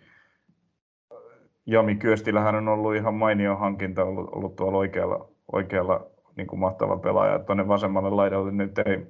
Jami 1.67 1.97
Kyöstilähän 1.97 2.55
on 2.55 2.69
ollut 2.69 2.95
ihan 2.95 3.15
mainio 3.15 3.57
hankinta, 3.57 4.05
ollut, 4.05 4.29
ollut 4.33 4.57
tuolla 4.57 4.79
oikealla, 4.79 5.29
oikealla 5.53 6.14
niin 6.37 6.47
kuin 6.47 6.61
mahtava 6.61 6.97
pelaaja. 6.97 7.39
Tuonne 7.39 7.69
vasemmalle 7.69 8.11
laidalle 8.11 8.53
nyt 8.53 8.79
ei, 8.79 9.07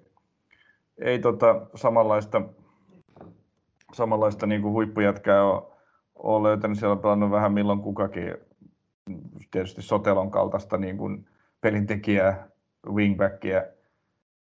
ei 0.98 1.18
tota, 1.18 1.66
samanlaista, 1.74 2.42
samanlaista 3.92 4.46
niin 4.46 4.62
kuin 4.62 4.72
huippujätkää 4.72 5.44
ole, 5.44 5.62
ole 6.14 6.48
löytänyt. 6.48 6.78
Siellä 6.78 6.92
on 6.92 6.98
pelannut 6.98 7.30
vähän 7.30 7.52
milloin 7.52 7.80
kukakin. 7.80 8.34
Tietysti 9.50 9.82
Sotelon 9.82 10.30
kaltaista 10.30 10.76
niin 10.76 10.96
kuin 10.96 11.26
pelintekijää, 11.60 12.48
wingbackia 12.88 13.62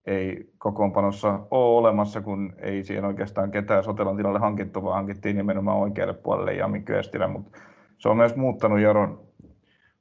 ei 0.06 0.54
kokoonpanossa 0.58 1.40
ole 1.52 1.78
olemassa, 1.78 2.22
kun 2.22 2.54
ei 2.58 2.84
siihen 2.84 3.06
oikeastaan 3.06 3.52
ketään 3.52 3.84
Sotelan 3.84 4.18
tilalle 4.18 4.40
hankittu, 4.40 4.84
vaan 4.84 4.96
hankittiin 4.96 5.38
nimenomaan 5.38 5.78
oikealle 5.78 6.14
puolelle 6.14 6.54
Jami 6.54 6.82
Kyöstilä, 6.82 7.28
mutta 7.28 7.60
se 7.98 8.10
on 8.10 8.18
myös 8.18 8.36
muuttanut 8.36 8.80
Jaron 8.80 9.20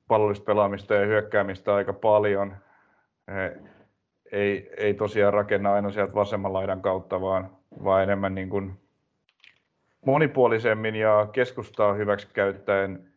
pallollista 0.09 0.45
pelaamista 0.45 0.95
ja 0.95 1.07
hyökkäämistä 1.07 1.75
aika 1.75 1.92
paljon. 1.92 2.57
He 3.29 3.57
ei, 4.33 4.71
ei 4.77 4.95
tosiaan 4.95 5.35
rakenna 5.35 5.73
aina 5.73 5.91
sieltä 5.91 6.15
vasemman 6.15 6.53
laidan 6.53 6.83
kautta, 6.83 7.21
vaan, 7.21 7.57
vaan 7.85 8.03
enemmän 8.03 8.35
niin 8.35 8.51
kuin 8.51 8.81
monipuolisemmin 10.07 10.95
ja 10.95 11.29
keskustaa 11.33 11.93
hyväksi 11.93 12.29
käyttäen, 12.33 13.13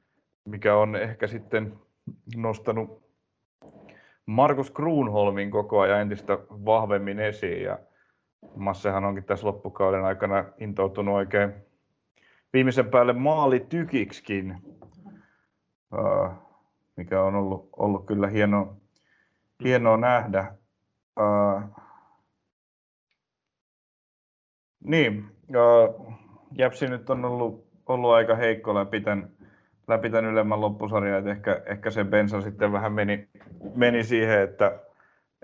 mikä 0.46 0.76
on 0.76 0.96
ehkä 0.96 1.28
sitten 1.28 1.74
nostanut 2.36 3.06
Markus 4.26 4.72
Kruunholmin 4.72 5.52
koko 5.52 5.80
ajan 5.80 6.02
entistä 6.02 6.38
vahvemmin 6.50 7.20
esiin. 7.20 7.64
Ja 7.64 7.80
Massehan 8.56 9.06
onkin 9.06 9.24
tässä 9.24 9.48
loppukauden 9.48 10.06
aikana 10.06 10.46
intoutunut 10.58 11.16
oikein 11.16 11.54
viimeisen 12.54 12.90
päälle 12.90 13.14
maalitykiksikin, 13.14 14.58
mikä 16.96 17.22
on 17.22 17.36
ollut, 17.36 17.70
ollut 17.78 18.06
kyllä 18.06 18.28
hieno, 18.28 18.78
hienoa 19.64 19.98
nähdä. 19.98 20.56
niin, 24.84 25.36
Jäpsi 26.58 26.88
nyt 26.88 27.10
on 27.10 27.26
ollut, 27.26 27.68
ollut 27.86 28.12
aika 28.12 28.36
heikko 28.36 28.76
läpi 28.76 29.02
tämän, 29.02 29.30
läpi 29.88 30.10
tämän 30.10 30.32
ylemmän 30.32 30.62
loppusarjan, 30.62 31.18
että 31.18 31.32
ehkä, 31.32 31.62
ehkä 31.66 31.92
se 31.92 32.04
bensa 32.04 32.42
sitten 32.42 32.72
vähän 32.72 32.94
meni, 32.94 33.28
meni 33.76 34.04
siihen, 34.04 34.42
että, 34.42 34.80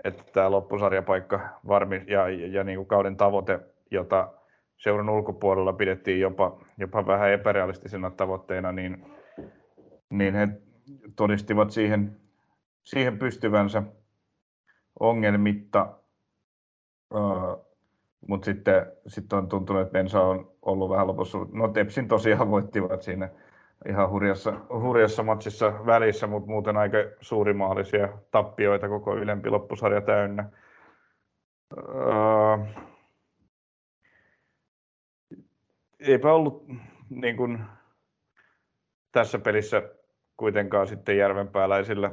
että 0.04 0.24
tämä 0.32 0.50
loppusarjapaikka 0.50 1.40
varmi 1.68 2.04
ja, 2.06 2.28
ja, 2.28 2.46
ja 2.46 2.64
niin 2.64 2.76
kuin 2.76 2.88
kauden 2.88 3.16
tavoite, 3.16 3.60
jota 3.90 4.32
seuran 4.76 5.08
ulkopuolella 5.08 5.72
pidettiin 5.72 6.20
jopa, 6.20 6.60
jopa 6.78 7.06
vähän 7.06 7.30
epärealistisena 7.30 8.10
tavoitteena, 8.10 8.72
niin, 8.72 9.04
niin 10.10 10.34
he 10.34 10.48
todistivat 11.16 11.70
siihen, 11.70 12.16
siihen 12.84 13.18
pystyvänsä 13.18 13.82
ongelmitta. 15.00 15.98
Mutta 18.28 18.44
sitten, 18.44 18.92
sitten 19.06 19.38
on 19.38 19.48
tuntunut, 19.48 19.82
että 19.82 19.92
Bensa 19.92 20.22
on 20.22 20.52
ollut 20.62 20.90
vähän 20.90 21.06
lopussa. 21.06 21.38
No 21.52 21.68
Tepsin 21.68 22.08
tosiaan 22.08 22.50
voittivat 22.50 23.02
siinä 23.02 23.28
ihan 23.88 24.10
hurjassa, 24.10 24.52
hurjassa 24.70 25.22
matsissa 25.22 25.86
välissä, 25.86 26.26
mutta 26.26 26.50
muuten 26.50 26.76
aika 26.76 26.98
suurimaalisia 27.20 28.08
tappioita 28.30 28.88
koko 28.88 29.16
ylempi 29.16 29.50
loppusarja 29.50 30.00
täynnä. 30.00 30.50
Eipä 36.00 36.32
ollut 36.32 36.66
niin 37.10 37.36
kuin, 37.36 37.64
tässä 39.12 39.38
pelissä 39.38 39.82
kuitenkaan 40.36 40.86
sitten 40.86 41.16
järvenpääläisillä 41.16 42.10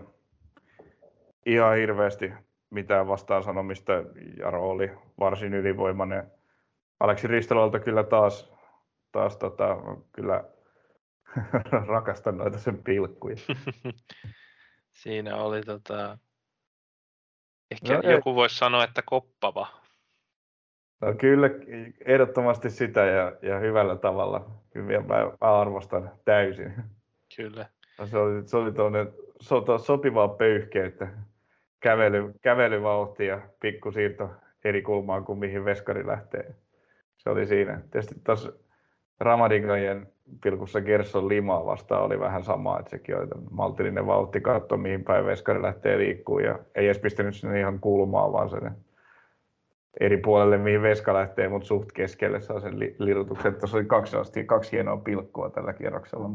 ihan 1.45 1.77
hirveästi 1.77 2.31
mitään 2.69 3.07
vastaan 3.07 3.43
sanomista. 3.43 3.93
Jaro 4.37 4.69
oli 4.69 4.91
varsin 5.19 5.53
ylivoimainen. 5.53 6.31
Aleksi 6.99 7.27
Ristolalta 7.27 7.79
kyllä 7.79 8.03
taas, 8.03 8.53
taas 9.11 9.37
tota, 9.37 9.77
kyllä 10.11 10.43
rakastan 11.87 12.37
noita 12.37 12.57
sen 12.57 12.83
pilkkuja. 12.83 13.35
Siinä 15.01 15.35
oli 15.35 15.61
tota, 15.61 16.17
ehkä 17.71 17.93
no, 17.93 18.11
joku 18.11 18.35
voisi 18.35 18.57
sanoa, 18.57 18.83
että 18.83 19.01
koppava. 19.05 19.67
No 21.01 21.13
kyllä, 21.13 21.49
ehdottomasti 22.05 22.69
sitä 22.69 23.05
ja, 23.05 23.33
ja 23.41 23.59
hyvällä 23.59 23.95
tavalla. 23.95 24.49
Kyllä 24.73 25.01
mä 25.01 25.15
arvostan 25.41 26.11
täysin. 26.25 26.73
Kyllä. 27.35 27.69
Se 28.05 28.17
oli, 28.17 28.47
se 28.47 28.57
oli 28.57 29.79
sopivaa 29.79 30.27
pöyhkeyttä 30.27 31.07
kävely, 31.79 32.33
kävelyvauhti 32.41 33.25
ja 33.25 33.41
pikkusiirto 33.59 34.29
eri 34.63 34.81
kulmaan 34.81 35.25
kuin 35.25 35.39
mihin 35.39 35.65
veskari 35.65 36.07
lähtee. 36.07 36.55
Se 37.17 37.29
oli 37.29 37.45
siinä. 37.45 37.81
Tietysti 37.91 38.15
taas 38.23 38.51
Ramadingajen 39.19 40.07
pilkussa 40.43 40.81
Gerson 40.81 41.29
Limaa 41.29 41.65
vastaan 41.65 42.03
oli 42.03 42.19
vähän 42.19 42.43
sama, 42.43 42.79
että 42.79 42.89
sekin 42.89 43.17
oli 43.17 43.27
maltillinen 43.51 44.07
vauhti 44.07 44.41
katsoa, 44.41 44.77
mihin 44.77 45.03
päin 45.03 45.25
veskari 45.25 45.61
lähtee 45.61 45.97
liikkuu 45.97 46.39
ja 46.39 46.59
ei 46.75 46.85
edes 46.85 46.99
pistänyt 46.99 47.35
sinne 47.35 47.59
ihan 47.59 47.79
kulmaa, 47.79 48.31
vaan 48.31 48.49
sen 48.49 48.71
eri 49.99 50.17
puolelle, 50.17 50.57
mihin 50.57 50.81
veska 50.81 51.13
lähtee, 51.13 51.49
mutta 51.49 51.67
suht 51.67 51.91
keskelle 51.91 52.41
saa 52.41 52.59
sen 52.59 52.79
lirutuksen. 52.79 53.55
Tuossa 53.55 53.77
oli 53.77 53.85
kaksi, 53.85 54.43
kaksi 54.45 54.71
hienoa 54.71 54.97
pilkkua 54.97 55.49
tällä 55.49 55.73
kierroksella. 55.73 56.29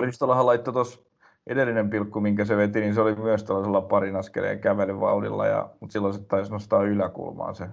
Ristolahan 0.00 0.46
laittoi 0.46 0.74
tuossa 0.74 1.11
edellinen 1.46 1.90
pilkku, 1.90 2.20
minkä 2.20 2.44
se 2.44 2.56
veti, 2.56 2.80
niin 2.80 2.94
se 2.94 3.00
oli 3.00 3.14
myös 3.14 3.44
tällaisella 3.44 3.80
parin 3.80 4.16
askeleen 4.16 4.60
kävelyvauhdilla, 4.60 5.46
ja, 5.46 5.70
mutta 5.80 5.92
silloin 5.92 6.14
se 6.14 6.22
taisi 6.22 6.52
nostaa 6.52 6.82
yläkulmaan 6.82 7.54
se. 7.54 7.64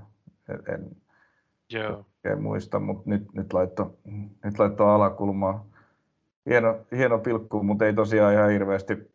En, 0.50 0.74
en, 0.74 0.90
Joo. 1.70 2.06
en 2.24 2.42
muista, 2.42 2.80
mutta 2.80 3.10
nyt, 3.10 3.34
nyt 3.34 3.54
laittoi 3.54 3.94
nyt 4.44 4.60
laitto 4.60 4.88
alakulmaa. 4.88 5.66
Hieno, 6.50 6.78
hieno 6.92 7.20
pilkku, 7.20 7.64
mutta 7.64 7.86
ei 7.86 7.94
tosiaan 7.94 8.34
ihan 8.34 8.50
hirveästi, 8.50 9.12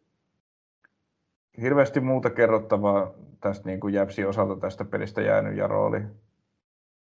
hirveästi 1.61 2.01
muuta 2.01 2.31
kerrottavaa 2.31 3.11
tästä 3.41 3.69
niin 3.69 3.81
kuin 3.81 3.95
Jäpsi 3.95 4.25
osalta 4.25 4.57
tästä 4.57 4.85
pelistä 4.85 5.23
jäänyt. 5.23 5.57
Jaro 5.57 5.87
oli 5.87 6.01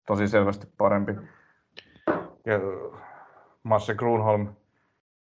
tosi 0.06 0.28
selvästi 0.28 0.66
parempi. 0.78 1.12
Ja 2.46 2.58
Masse 3.62 3.94
Grunholm 3.94 4.48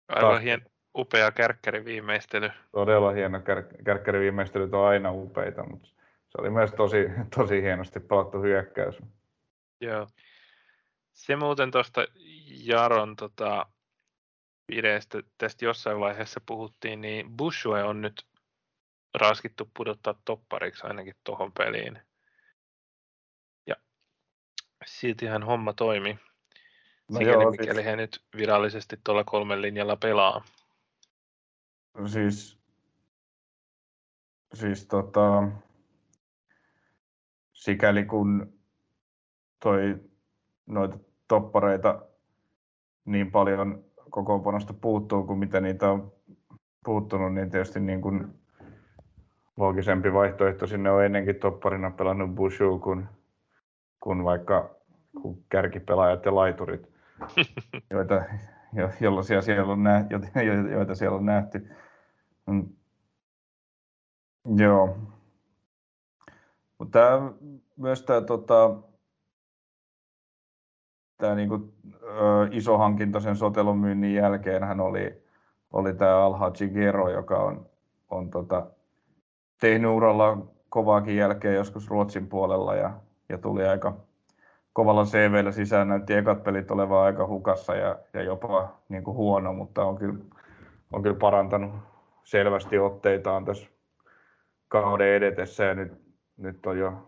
Aivan 0.09 0.43
hien, 0.43 0.63
upea 0.97 1.33
kärkkäri 1.33 1.85
viimeistely. 1.85 2.51
Todella 2.73 3.11
hieno 3.11 3.41
kär, 3.41 3.63
kärkkäri 3.85 4.21
viimeistely 4.21 4.69
on 4.73 4.89
aina 4.89 5.13
upeita, 5.13 5.65
mutta 5.65 5.89
se 6.29 6.41
oli 6.41 6.51
myös 6.51 6.71
tosi, 6.73 6.97
tosi 7.37 7.63
hienosti 7.63 8.01
pelattu 8.01 8.43
hyökkäys. 8.43 8.97
Joo. 9.81 10.07
Se 11.13 11.37
muuten 11.37 11.71
tuosta 11.71 12.07
Jaron 12.65 13.17
tota, 13.17 13.67
videosta 14.69 15.19
tästä 15.39 15.65
jossain 15.65 16.01
vaiheessa 16.01 16.41
puhuttiin, 16.47 17.01
niin 17.01 17.37
Bushue 17.37 17.83
on 17.83 18.01
nyt 18.01 18.27
raskittu 19.15 19.71
pudottaa 19.77 20.15
toppariksi 20.25 20.87
ainakin 20.87 21.15
tuohon 21.25 21.53
peliin. 21.53 21.99
Ja 23.67 23.75
siltihän 24.87 25.43
homma 25.43 25.73
toimi. 25.73 26.19
No 27.11 27.19
Sikäli 27.19 27.43
joo, 27.43 27.51
mikäli 27.51 27.75
siis... 27.75 27.87
he 27.87 27.97
nyt 27.97 28.23
virallisesti 28.37 28.97
tuolla 29.05 29.25
kolmen 29.25 29.63
linjalla 29.63 29.97
pelaa 29.97 30.45
siis, 32.07 32.61
siis 34.55 34.87
tota, 34.87 35.49
sikäli 37.53 38.05
kun 38.05 38.53
toi 39.63 39.97
noita 40.67 40.99
toppareita 41.29 42.03
niin 43.05 43.31
paljon 43.31 43.85
kokoonpanosta 44.11 44.75
puuttuu 44.75 45.25
kuin 45.25 45.39
mitä 45.39 45.61
niitä 45.61 45.91
on 45.91 46.13
puuttunut, 46.85 47.35
niin 47.35 47.51
tietysti 47.51 47.81
niin 47.81 48.03
kuin 48.03 48.27
loogisempi 49.57 50.13
vaihtoehto 50.13 50.67
sinne 50.67 50.91
on 50.91 51.05
ennenkin 51.05 51.37
topparina 51.37 51.91
pelannut 51.91 52.35
Bushu 52.35 52.79
kuin, 52.79 53.09
kuin 54.01 54.25
vaikka 54.25 54.71
kuin 55.23 55.45
kärkipelaajat 55.49 56.25
ja 56.25 56.35
laiturit, 56.35 56.91
joita, 57.91 58.25
jo, 58.73 58.91
jollaisia 59.01 59.43
siellä 59.43 59.73
on 59.73 59.83
nä, 59.83 60.05
joita, 60.11 60.27
joita 60.71 60.95
siellä 60.95 61.17
on 61.17 61.27
nähty. 61.27 61.69
Mm. 62.47 62.69
Joo. 64.57 64.99
Mutta 66.79 66.99
myös 67.77 68.03
tämä 68.03 68.21
tota, 68.21 68.77
tää 71.17 71.35
niinku, 71.35 71.73
ö, 72.03 72.49
iso 72.51 72.79
hankinta 72.79 73.21
sen 73.21 73.37
sotelun 73.37 73.79
myynnin 73.79 74.15
jälkeen 74.15 74.65
hän 74.65 74.81
oli, 74.81 75.23
oli 75.73 75.95
tämä 75.95 76.25
Alha 76.25 76.51
Chigero, 76.51 77.11
joka 77.11 77.39
on, 77.39 77.67
on 78.11 78.31
tota, 78.31 78.67
tehnyt 79.61 79.91
uralla 79.91 80.47
kovaakin 80.69 81.17
jälkeen 81.17 81.55
joskus 81.55 81.91
Ruotsin 81.91 82.27
puolella 82.27 82.75
ja, 82.75 82.91
ja 83.29 83.39
tuli 83.39 83.67
aika 83.67 83.97
kovalla 84.73 85.05
CVllä 85.05 85.53
sisään. 85.53 85.89
Näytti 85.89 86.15
ekat 86.15 86.45
pelit 86.45 86.71
olevan 86.71 87.03
aika 87.03 87.27
hukassa 87.27 87.75
ja, 87.75 87.99
ja 88.13 88.23
jopa 88.23 88.69
niin 88.89 89.05
kuin 89.05 89.17
huono, 89.17 89.53
mutta 89.53 89.85
on 89.85 89.97
kyllä, 89.97 90.19
on 90.93 91.03
kyllä 91.03 91.17
parantanut 91.17 91.71
selvästi 92.27 92.79
otteitaan 92.79 93.45
tässä 93.45 93.69
kauden 94.69 95.09
edetessä 95.09 95.65
ja 95.65 95.75
nyt, 95.75 95.93
nyt 96.37 96.67
on 96.67 96.79
jo 96.79 97.07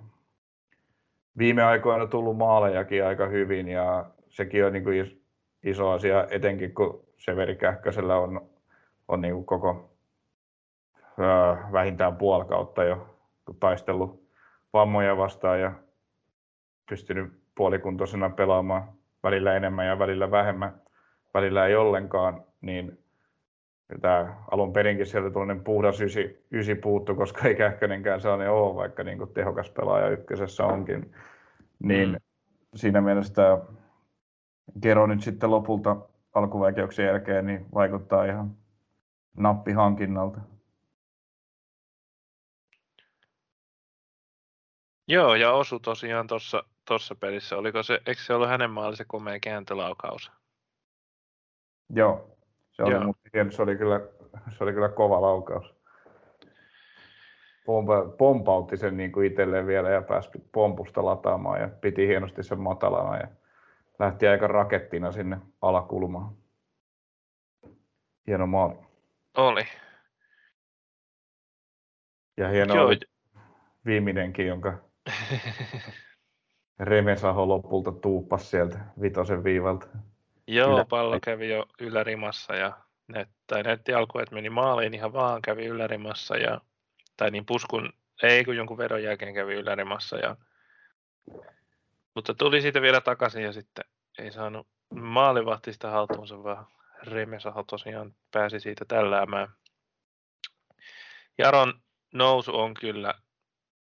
viime 1.38 1.62
aikoina 1.62 2.06
tullut 2.06 2.36
maalejakin 2.36 3.04
aika 3.04 3.26
hyvin 3.26 3.68
ja 3.68 4.10
sekin 4.28 4.64
on 4.64 4.72
niin 4.72 4.84
kuin 4.84 5.22
iso 5.62 5.90
asia, 5.90 6.26
etenkin 6.30 6.74
kun 6.74 7.04
Severi 7.16 7.56
Kähkösellä 7.56 8.18
on, 8.18 8.50
on 9.08 9.20
niin 9.20 9.34
kuin 9.34 9.46
koko 9.46 9.90
vähintään 11.72 12.16
puoli 12.16 12.44
kautta 12.44 12.84
jo 12.84 13.16
taistellut 13.60 14.28
vammoja 14.72 15.16
vastaan 15.16 15.60
ja 15.60 15.72
pystynyt 16.88 17.32
puolikuntoisena 17.54 18.30
pelaamaan 18.30 18.92
välillä 19.22 19.56
enemmän 19.56 19.86
ja 19.86 19.98
välillä 19.98 20.30
vähemmän, 20.30 20.82
välillä 21.34 21.66
ei 21.66 21.76
ollenkaan, 21.76 22.44
niin 22.60 23.07
tämä 24.00 24.36
alun 24.50 24.72
perinkin 24.72 25.06
sieltä 25.06 25.30
tuollainen 25.30 25.64
puhdas 25.64 26.00
ysi, 26.00 26.46
ysi 26.52 26.74
puuttu, 26.74 27.14
koska 27.14 27.48
ei 27.48 27.54
Kähkönenkään 27.54 28.20
sellainen 28.20 28.50
ole, 28.50 28.74
vaikka 28.74 29.04
niin 29.04 29.18
kuin 29.18 29.34
tehokas 29.34 29.70
pelaaja 29.70 30.08
ykkösessä 30.08 30.64
onkin. 30.64 31.14
Niin 31.78 32.08
mm. 32.08 32.16
siinä 32.74 33.00
mielessä 33.00 33.58
Gero 34.82 35.06
nyt 35.06 35.22
sitten 35.22 35.50
lopulta 35.50 35.96
alkuvaikeuksien 36.34 37.08
jälkeen 37.08 37.46
niin 37.46 37.66
vaikuttaa 37.74 38.24
ihan 38.24 38.56
nappihankinnalta. 39.36 40.40
Joo, 45.08 45.34
ja 45.34 45.52
osu 45.52 45.80
tosiaan 45.80 46.26
tuossa 46.26 46.64
tossa 46.84 47.14
pelissä. 47.14 47.56
Oliko 47.56 47.82
se, 47.82 48.00
eikö 48.06 48.20
se 48.22 48.34
ollut 48.34 48.48
hänen 48.48 48.70
maali 48.70 48.96
se 48.96 49.04
komea 49.04 49.40
kääntölaukaus? 49.40 50.32
Joo, 51.90 52.37
se 52.78 52.82
oli, 52.82 53.06
mutta 53.06 53.28
se 53.50 53.62
oli, 53.62 53.76
kyllä, 53.76 54.00
se 54.58 54.64
oli 54.64 54.72
kyllä 54.72 54.88
kova 54.88 55.20
laukaus. 55.20 55.74
Pompa, 57.66 58.04
pompautti 58.18 58.76
sen 58.76 58.96
niin 58.96 59.12
kuin 59.12 59.26
itselleen 59.26 59.66
vielä 59.66 59.90
ja 59.90 60.02
pääsi 60.02 60.30
pompusta 60.52 61.04
lataamaan 61.04 61.60
ja 61.60 61.68
piti 61.68 62.06
hienosti 62.06 62.42
sen 62.42 62.60
matalana 62.60 63.16
ja 63.16 63.28
lähti 63.98 64.28
aika 64.28 64.46
rakettina 64.46 65.12
sinne 65.12 65.38
alakulmaan. 65.62 66.36
hieno 68.26 68.46
maali. 68.46 68.74
Oli. 69.36 69.64
Ja 72.36 72.48
hieno 72.48 72.74
Joo. 72.74 72.86
oli 72.86 72.98
viimeinenkin, 73.86 74.46
jonka 74.46 74.78
Remesaho 76.78 77.48
lopulta 77.48 77.92
tuuppas 77.92 78.50
sieltä 78.50 78.78
vitosen 79.00 79.44
viivalta. 79.44 79.86
Joo, 80.50 80.74
Ylä- 80.74 80.84
pallo 80.84 81.18
kävi 81.22 81.50
jo 81.50 81.66
ylärimassa 81.80 82.54
ja 82.54 82.72
näyt, 83.08 83.28
tai 83.46 83.62
näytti 83.62 83.94
alkuun, 83.94 84.22
että 84.22 84.34
meni 84.34 84.50
maaliin 84.50 84.94
ihan 84.94 85.12
vaan, 85.12 85.42
kävi 85.42 85.66
ylärimassa 85.66 86.36
ja, 86.36 86.60
tai 87.16 87.30
niin 87.30 87.46
puskun, 87.46 87.92
ei 88.22 88.44
kun 88.44 88.56
jonkun 88.56 88.78
vedon 88.78 89.02
jälkeen 89.02 89.34
kävi 89.34 89.54
ylärimassa 89.54 90.16
ja, 90.16 90.36
mutta 92.14 92.34
tuli 92.34 92.62
siitä 92.62 92.82
vielä 92.82 93.00
takaisin 93.00 93.42
ja 93.42 93.52
sitten 93.52 93.84
ei 94.18 94.32
saanut 94.32 94.66
maalivahtista 94.94 95.90
haltuunsa, 95.90 96.42
vaan 96.42 96.66
Remesaho 97.02 97.62
tosiaan 97.62 98.14
pääsi 98.30 98.60
siitä 98.60 98.84
tälläämään. 98.84 99.48
Jaron 101.38 101.80
nousu 102.14 102.58
on 102.58 102.74
kyllä, 102.74 103.14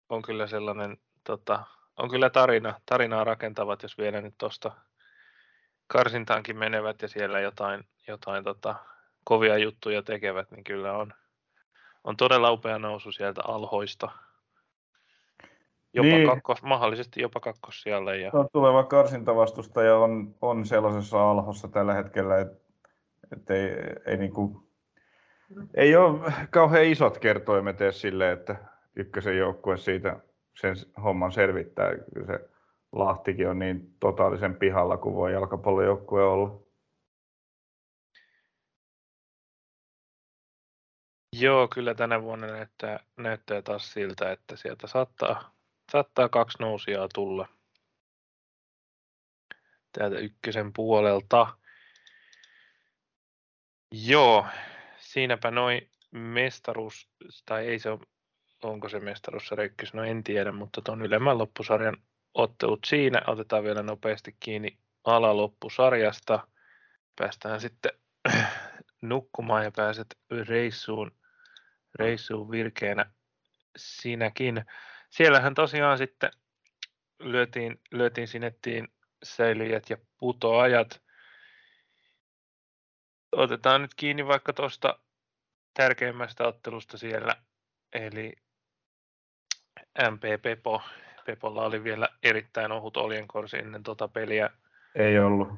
on 0.08 0.22
kyllä 0.22 0.46
sellainen, 0.46 0.96
tota, 1.24 1.64
on 1.96 2.10
kyllä 2.10 2.30
tarina, 2.30 2.80
tarinaa 2.86 3.24
rakentavat, 3.24 3.82
jos 3.82 3.98
vielä 3.98 4.20
nyt 4.20 4.34
tuosta 4.38 4.72
karsintaankin 5.92 6.58
menevät 6.58 7.02
ja 7.02 7.08
siellä 7.08 7.40
jotain, 7.40 7.84
jotain 8.08 8.44
tota, 8.44 8.74
kovia 9.24 9.58
juttuja 9.58 10.02
tekevät, 10.02 10.50
niin 10.50 10.64
kyllä 10.64 10.92
on, 10.92 11.12
on 12.04 12.16
todella 12.16 12.52
upea 12.52 12.78
nousu 12.78 13.12
sieltä 13.12 13.40
alhoista. 13.44 14.10
Jopa 15.94 16.08
Niin. 16.08 16.28
kakkos, 16.28 16.62
mahdollisesti 16.62 17.20
jopa 17.20 17.40
kakkossijalle. 17.40 18.16
Ja, 18.16 18.30
tuleva 18.52 18.84
karsintavastustaja 18.84 19.96
on, 19.96 20.34
on 20.42 20.66
sellaisessa 20.66 21.30
alhossa 21.30 21.68
tällä 21.68 21.94
hetkellä, 21.94 22.38
että 22.38 22.56
et 23.32 23.50
ei, 23.50 23.70
ei, 24.06 24.16
niinku, 24.16 24.68
ei 25.74 25.96
ole 25.96 26.32
kauhean 26.50 26.84
isot 26.84 27.18
kertoimet 27.18 27.80
edes 27.80 28.00
sille, 28.00 28.32
että 28.32 28.56
ykkösen 28.96 29.38
joukkue 29.38 29.76
siitä 29.76 30.20
sen 30.60 30.76
homman 31.02 31.32
selvittää. 31.32 31.90
Kyllä 32.14 32.26
se 32.26 32.51
Lahtikin 32.92 33.48
on 33.48 33.58
niin 33.58 33.96
totaalisen 34.00 34.54
pihalla 34.54 34.96
kuin 34.96 35.14
voi 35.14 35.32
jalkapallojoukkue 35.32 36.24
olla. 36.24 36.62
joo, 41.32 41.68
kyllä 41.68 41.94
tänä 41.94 42.22
vuonna 42.22 42.46
näyttää, 42.46 43.00
näyttää 43.16 43.62
taas 43.62 43.92
siltä, 43.92 44.32
että 44.32 44.56
sieltä 44.56 44.86
saattaa, 44.86 45.54
saattaa 45.92 46.28
kaksi 46.28 46.58
nousijaa 46.60 47.08
tulla 47.14 47.48
täältä 49.92 50.18
ykkösen 50.18 50.72
puolelta. 50.72 51.56
Joo, 53.92 54.46
siinäpä 54.98 55.50
noin 55.50 55.90
mestaruus, 56.10 57.10
tai 57.46 57.66
ei 57.66 57.78
se 57.78 57.90
ole, 57.90 58.00
onko 58.62 58.88
se 58.88 59.00
mestaruussarja 59.00 59.64
ykkös, 59.64 59.94
no 59.94 60.04
en 60.04 60.24
tiedä, 60.24 60.52
mutta 60.52 60.82
tuon 60.82 61.02
ylemmän 61.02 61.38
loppusarjan 61.38 61.96
ottelut 62.34 62.84
siinä. 62.86 63.22
Otetaan 63.26 63.64
vielä 63.64 63.82
nopeasti 63.82 64.36
kiinni 64.40 64.78
alaloppusarjasta. 65.04 66.46
Päästään 67.16 67.60
sitten 67.60 67.92
nukkumaan 69.00 69.64
ja 69.64 69.70
pääset 69.76 70.18
reissuun, 70.48 71.12
reissuun 71.94 72.50
virkeänä 72.50 73.10
sinäkin. 73.76 74.64
Siellähän 75.10 75.54
tosiaan 75.54 75.98
sitten 75.98 76.30
lyötiin, 77.18 77.80
lyötiin 77.90 78.28
sinettiin 78.28 78.88
säilyjät 79.22 79.90
ja 79.90 79.96
putoajat. 80.18 81.02
Otetaan 83.32 83.82
nyt 83.82 83.94
kiinni 83.94 84.26
vaikka 84.26 84.52
tuosta 84.52 84.98
tärkeimmästä 85.74 86.46
ottelusta 86.46 86.98
siellä, 86.98 87.36
eli 87.92 88.32
MP 90.10 90.42
Pepo. 90.42 90.82
Pepolla 91.26 91.64
oli 91.64 91.84
vielä 91.84 92.08
erittäin 92.22 92.72
ohut 92.72 92.96
oljenkorsi 92.96 93.58
ennen 93.58 93.82
tota 93.82 94.08
peliä. 94.08 94.50
Ei 94.94 95.18
ollut. 95.18 95.48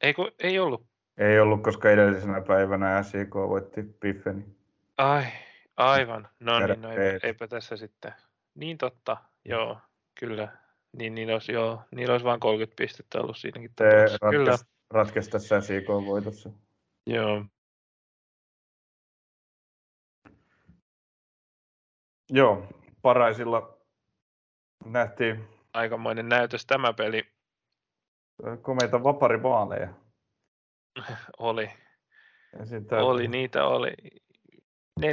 Ei, 0.00 0.14
kun, 0.14 0.32
ei 0.38 0.58
ollut. 0.58 0.86
Ei 1.18 1.40
ollut, 1.40 1.62
koska 1.62 1.90
edellisenä 1.90 2.40
päivänä 2.40 3.02
SJK 3.02 3.34
voitti 3.34 3.82
Piffeni. 3.82 4.44
Ai, 4.96 5.24
aivan. 5.76 6.28
No 6.40 6.58
Käydä 6.58 6.74
niin, 6.74 6.82
no 6.82 6.90
eipä, 6.90 7.26
eipä 7.26 7.48
tässä 7.48 7.76
sitten. 7.76 8.14
Niin 8.54 8.78
totta, 8.78 9.16
joo, 9.44 9.78
kyllä. 10.20 10.48
Niin 10.96 11.14
niillä 11.14 11.32
olisi, 11.32 11.52
joo, 11.52 11.82
niillä 11.90 12.12
olisi 12.12 12.24
vain 12.24 12.40
30 12.40 12.76
pistettä 12.82 13.20
ollut 13.20 13.36
siinäkin 13.36 13.70
tapauksessa. 13.76 14.30
Kyllä, 14.30 14.56
ratkaisi 14.90 15.30
tässä 15.30 15.60
SJK 15.60 15.88
voitossa. 15.88 16.50
joo. 17.06 17.44
Joo, 22.30 22.66
Paraisilla 23.02 23.77
nähtiin 24.84 25.48
Aikamoinen 25.74 26.28
näytös 26.28 26.66
tämä 26.66 26.92
peli 26.92 27.28
komeita 28.62 29.04
vaparivaaleja. 29.04 29.88
oli. 31.38 31.70
Sitä, 32.64 32.96
Oli, 32.96 33.28
niitä 33.28 33.64
oli. 33.66 33.92
4-0 35.00 35.04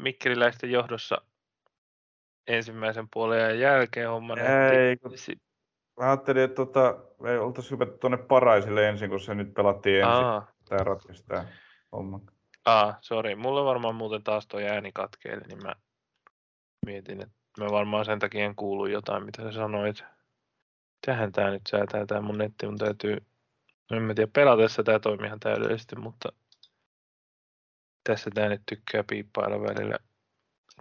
Mikkeliläisten 0.00 0.70
johdossa 0.70 1.22
ensimmäisen 2.46 3.08
puolen 3.12 3.60
jälkeen 3.60 4.08
homma 4.08 4.34
Ei, 4.36 4.96
kun 4.96 5.18
Si- 5.18 5.40
mä 6.00 6.06
ajattelin, 6.06 6.42
että 6.42 6.54
tota, 6.56 6.98
me 7.20 7.38
oltaisiin 7.38 7.72
hypätty 7.72 7.98
tuonne 7.98 8.16
Paraisille 8.16 8.88
ensin, 8.88 9.10
kun 9.10 9.20
se 9.20 9.34
nyt 9.34 9.54
pelattiin 9.54 9.96
ensin. 9.96 10.24
Aa, 10.24 10.52
Tämä 10.68 10.84
ratkaisi 10.84 11.24
tämä 11.26 11.44
homma. 11.92 12.20
aa, 12.64 12.98
sori. 13.00 13.34
Mulla 13.34 13.64
varmaan 13.64 13.94
muuten 13.94 14.22
taas 14.22 14.46
toi 14.46 14.68
ääni 14.68 14.92
katkeili, 14.92 15.40
niin 15.48 15.62
mä 15.62 15.72
mietin, 16.86 17.22
että 17.22 17.37
mä 17.58 17.70
varmaan 17.70 18.04
sen 18.04 18.18
takia 18.18 18.44
en 18.44 18.54
kuulu 18.54 18.86
jotain, 18.86 19.24
mitä 19.24 19.42
sä 19.42 19.52
sanoit. 19.52 20.04
Tähän 21.06 21.32
tää 21.32 21.50
nyt 21.50 21.62
säätää 21.70 22.06
tää 22.06 22.20
mun 22.20 22.38
netti, 22.38 22.66
mun 22.66 22.78
täytyy, 22.78 23.16
no 23.90 23.96
en 23.96 24.02
mä 24.02 24.14
tiedä, 24.14 24.30
pelatessa 24.32 24.82
tää 24.82 24.98
toimii 24.98 25.26
ihan 25.26 25.40
täydellisesti, 25.40 25.96
mutta 25.96 26.28
tässä 28.04 28.30
tää 28.34 28.48
nyt 28.48 28.62
tykkää 28.66 29.04
piippailla 29.04 29.60
välillä 29.60 29.98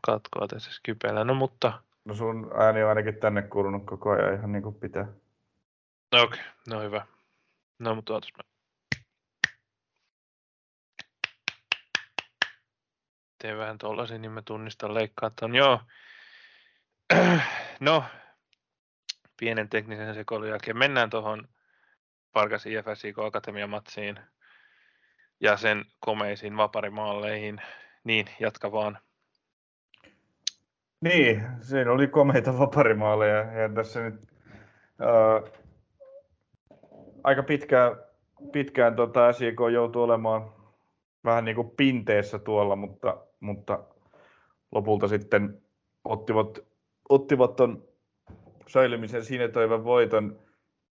katkoa 0.04 0.48
tässä 0.48 0.72
skypellä. 0.72 1.24
No 1.24 1.34
mutta, 1.34 1.82
No 2.08 2.16
sun 2.16 2.52
ääni 2.56 2.84
on 2.84 2.90
ainakin 2.90 3.16
tänne 3.16 3.42
kuulunut 3.42 3.86
koko 3.86 4.10
ajan 4.10 4.34
ihan 4.34 4.52
niin 4.52 4.64
kuin 4.64 4.76
pitää. 4.76 5.08
okei, 6.12 6.24
okay, 6.24 6.40
no 6.70 6.82
hyvä. 6.82 7.06
No 7.80 7.96
mutta 7.96 8.14
ootas 8.14 8.30
mä. 8.38 8.44
Teen 13.42 13.58
vähän 13.58 13.78
tollasin, 13.78 14.22
niin 14.22 14.32
mä 14.32 14.42
tunnistan 14.42 14.94
leikkaa 14.94 15.30
ton. 15.30 15.56
Joo. 15.56 15.80
No, 17.80 18.04
pienen 19.40 19.70
teknisen 19.70 20.14
sekoilun 20.14 20.50
jälkeen 20.50 20.78
mennään 20.78 21.10
tuohon 21.10 21.48
Parkas 22.34 22.66
IFSIK 22.66 23.20
Akatemia-matsiin 23.20 24.20
ja 25.40 25.58
sen 25.58 25.86
komeisiin 26.00 26.58
vaparimaalleihin. 26.58 27.62
Niin, 28.04 28.26
jatka 28.40 28.72
vaan. 28.72 28.98
Niin, 31.02 31.48
siinä 31.62 31.92
oli 31.92 32.08
komeita 32.08 32.60
vaparimaaleja 32.60 33.38
ja 33.38 33.70
tässä 33.70 34.00
nyt 34.00 34.28
ää, 35.00 35.42
aika 37.24 37.44
pitkään, 37.44 37.92
pitkään 38.52 38.96
tota 38.96 39.34
SJK 39.34 39.60
joutui 39.74 40.04
olemaan 40.04 40.54
vähän 41.24 41.46
niin 41.46 41.56
kuin 41.56 41.72
pinteessä 41.78 42.40
tuolla, 42.40 42.76
mutta, 42.76 43.18
mutta 43.40 43.84
lopulta 44.72 45.08
sitten 45.08 45.62
ottivat, 46.06 46.60
ottivat 47.10 47.56
ton 47.56 47.84
säilymisen 48.68 49.26
sinetöivän 49.26 49.84
voiton. 49.84 50.40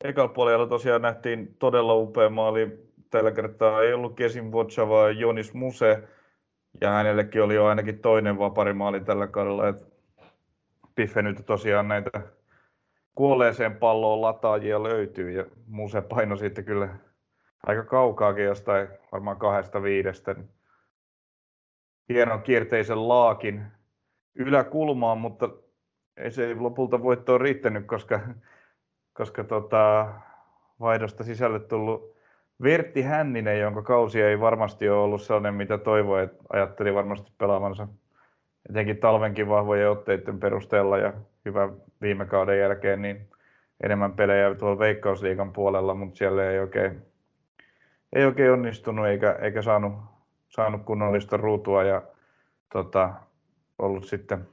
Ekalla 0.04 0.32
puolella 0.32 0.66
tosiaan 0.66 1.02
nähtiin 1.02 1.56
todella 1.58 1.94
upea 1.94 2.30
maali. 2.30 2.86
Tällä 3.10 3.32
kertaa 3.32 3.82
ei 3.82 3.92
ollut 3.92 4.16
Kesin 4.16 4.52
Vodsa, 4.52 4.88
vaan 4.88 5.18
Jonis 5.18 5.54
Muse. 5.54 6.02
Ja 6.80 6.90
hänellekin 6.90 7.42
oli 7.42 7.54
jo 7.54 7.66
ainakin 7.66 7.98
toinen 7.98 8.38
vaparimaali 8.38 9.00
tällä 9.00 9.26
kaudella. 9.26 9.68
Et 9.68 9.76
Piffe 10.94 11.22
nyt 11.22 11.42
tosiaan 11.46 11.88
näitä 11.88 12.10
kuolleeseen 13.14 13.76
palloon 13.76 14.20
lataajia 14.20 14.82
löytyy 14.82 15.30
ja 15.30 15.44
Muse 15.66 16.00
paino 16.02 16.36
sitten 16.36 16.64
kyllä 16.64 16.88
aika 17.66 17.84
kaukaakin 17.84 18.44
jostain 18.44 18.88
varmaan 19.12 19.36
kahdesta 19.36 19.82
viidestä. 19.82 20.36
Hienon 22.08 22.42
kierteisen 22.42 23.08
laakin 23.08 23.62
yläkulmaan, 24.34 25.18
mutta 25.18 25.50
ei 26.16 26.30
se 26.30 26.54
lopulta 26.54 27.02
voittoon 27.02 27.40
riittänyt, 27.40 27.86
koska, 27.86 28.20
koska 29.12 29.44
tota, 29.44 30.08
vaihdosta 30.80 31.24
sisälle 31.24 31.60
tullut 31.60 32.16
Vertti 32.62 33.02
Hänninen, 33.02 33.60
jonka 33.60 33.82
kausi 33.82 34.22
ei 34.22 34.40
varmasti 34.40 34.88
ole 34.88 34.98
ollut 35.02 35.22
sellainen, 35.22 35.54
mitä 35.54 35.78
toivoi, 35.78 36.22
että 36.22 36.44
ajatteli 36.52 36.94
varmasti 36.94 37.32
pelaavansa 37.38 37.88
etenkin 38.70 38.98
talvenkin 38.98 39.48
vahvojen 39.48 39.90
otteiden 39.90 40.40
perusteella 40.40 40.98
ja 40.98 41.12
hyvä 41.44 41.68
viime 42.02 42.26
kauden 42.26 42.58
jälkeen, 42.58 43.02
niin 43.02 43.28
enemmän 43.82 44.12
pelejä 44.12 44.54
tuolla 44.54 44.78
Veikkausliigan 44.78 45.52
puolella, 45.52 45.94
mutta 45.94 46.16
siellä 46.16 46.50
ei 46.50 46.58
oikein, 46.58 47.02
ei 48.12 48.24
oikein 48.24 48.52
onnistunut 48.52 49.06
eikä, 49.06 49.32
eikä 49.32 49.62
saanut, 49.62 49.92
saanut 50.48 50.84
kunnollista 50.84 51.36
ruutua 51.36 51.84
ja 51.84 52.02
tota, 52.72 53.12
ollut 53.78 54.04
sitten 54.04 54.48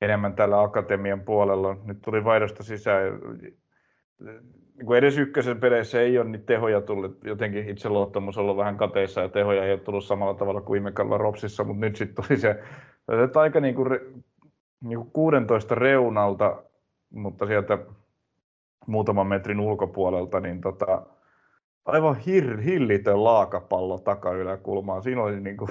enemmän 0.00 0.34
tällä 0.34 0.62
akatemian 0.62 1.20
puolella. 1.20 1.76
Nyt 1.84 1.98
tuli 2.02 2.24
vaihdosta 2.24 2.62
sisään. 2.62 3.20
Niin 4.76 4.86
kuin 4.86 4.98
edes 4.98 5.18
ykkösen 5.18 5.60
peleissä 5.60 6.00
ei 6.00 6.18
ole 6.18 6.28
niitä 6.28 6.46
tehoja 6.46 6.80
tullut. 6.80 7.18
Jotenkin 7.24 7.68
itseluottamus 7.68 8.38
on 8.38 8.44
ollut 8.44 8.56
vähän 8.56 8.76
kateissa 8.76 9.20
ja 9.20 9.28
tehoja 9.28 9.64
ei 9.64 9.72
ole 9.72 9.80
tullut 9.80 10.04
samalla 10.04 10.34
tavalla 10.34 10.60
kuin 10.60 10.72
viime 10.72 10.92
kaudella 10.92 11.18
Ropsissa, 11.18 11.64
mutta 11.64 11.80
nyt 11.80 11.96
sitten 11.96 12.24
tuli 12.24 12.38
se, 12.38 12.62
se 13.06 13.38
aika 13.40 13.60
niin 13.60 13.74
kuin, 13.74 13.88
niin 14.80 14.98
kuin 14.98 15.10
16 15.10 15.74
reunalta, 15.74 16.62
mutta 17.10 17.46
sieltä 17.46 17.78
muutaman 18.86 19.26
metrin 19.26 19.60
ulkopuolelta, 19.60 20.40
niin 20.40 20.60
tota, 20.60 21.02
aivan 21.84 22.16
hir, 22.16 22.60
hillitön 22.60 23.24
laakapallo 23.24 23.98
takayläkulmaan. 23.98 25.02
Siinä 25.02 25.22
oli 25.22 25.40
niin 25.40 25.56
kuin, 25.56 25.70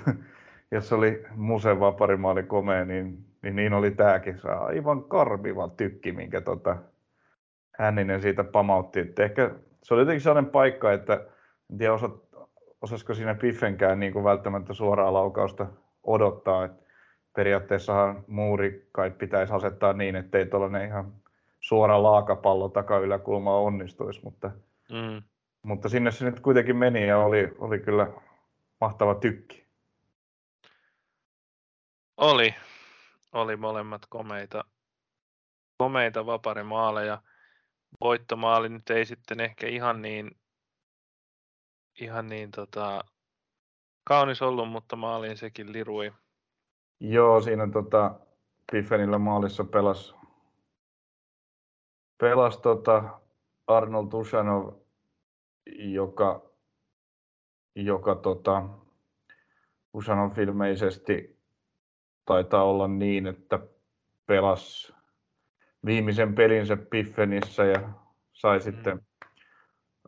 jos 0.72 0.93
oli 0.93 1.24
Musen 1.36 1.80
vaparimaali 1.80 2.43
komea, 2.43 2.86
niin, 2.86 3.28
niin, 3.42 3.56
niin 3.56 3.74
oli 3.74 3.92
tämäkin. 3.92 4.40
Se 4.40 4.50
aivan 4.50 5.04
karmiva 5.04 5.68
tykki, 5.68 6.12
minkä 6.12 6.42
tota, 6.42 6.78
Hänninen 7.80 8.22
siitä 8.22 8.44
pamautti. 8.44 9.00
Että 9.00 9.24
ehkä 9.24 9.52
se 9.84 9.94
oli 9.94 10.02
jotenkin 10.02 10.22
sellainen 10.22 10.52
paikka, 10.52 10.94
että 10.94 11.14
en 11.72 11.78
tiedä 11.78 11.94
osa, 11.94 12.10
osasko 12.82 13.14
siinä 13.14 13.36
Piffenkään 13.36 14.00
niin 14.00 14.14
kuin 14.14 14.26
välttämättä 14.26 14.74
suoraa 14.74 15.14
laukausta 15.14 15.68
odottaa. 16.04 16.66
Että 16.66 16.84
periaatteessahan 17.36 18.24
muuri 18.28 18.90
kai 18.92 19.12
pitäisi 19.12 19.54
asettaa 19.54 19.94
niin, 19.94 20.16
ettei 20.16 20.46
tuollainen 20.46 20.88
ihan 20.88 21.14
suora 21.60 22.04
laakapallo 22.04 22.70
takayläkulma 22.70 23.58
onnistuisi, 23.60 24.22
mutta, 24.24 24.52
mm. 24.92 25.24
mutta 25.64 25.90
sinne 25.90 26.12
se 26.12 26.26
nyt 26.26 26.40
kuitenkin 26.40 26.76
meni 26.76 27.08
ja 27.08 27.18
oli, 27.18 27.56
oli 27.60 27.80
kyllä 27.80 28.08
mahtava 28.82 29.16
tykki. 29.16 29.66
Oli. 32.18 32.56
Oli 33.32 33.55
molemmat 33.55 34.01
komeita, 34.09 34.63
komeita 35.77 36.25
vaparimaaleja. 36.25 37.21
Voittomaali 38.01 38.69
nyt 38.69 38.89
ei 38.89 39.05
sitten 39.05 39.39
ehkä 39.39 39.67
ihan 39.67 40.01
niin, 40.01 40.32
ihan 42.01 42.27
niin 42.27 42.51
tota, 42.51 43.03
kaunis 44.03 44.41
ollut, 44.41 44.69
mutta 44.69 44.95
maaliin 44.95 45.38
sekin 45.38 45.73
lirui. 45.73 46.13
Joo, 46.99 47.41
siinä 47.41 47.67
tota, 47.71 48.19
Piffenillä 48.71 49.17
maalissa 49.17 49.63
pelasi 49.63 50.19
pelas 52.19 52.57
tota 52.57 53.19
Arnold 53.67 54.13
Ushanov, 54.13 54.73
joka, 55.77 56.51
joka 57.75 58.15
tota, 58.15 58.69
Ushanov 59.93 60.38
ilmeisesti 60.38 61.39
taitaa 62.30 62.63
olla 62.63 62.88
niin, 62.88 63.27
että 63.27 63.59
pelas 64.25 64.93
viimeisen 65.86 66.36
pelinsä 66.36 66.77
Piffenissä 66.77 67.65
ja 67.65 67.89
sai 68.34 68.57
mm. 68.57 68.61
sitten 68.61 69.01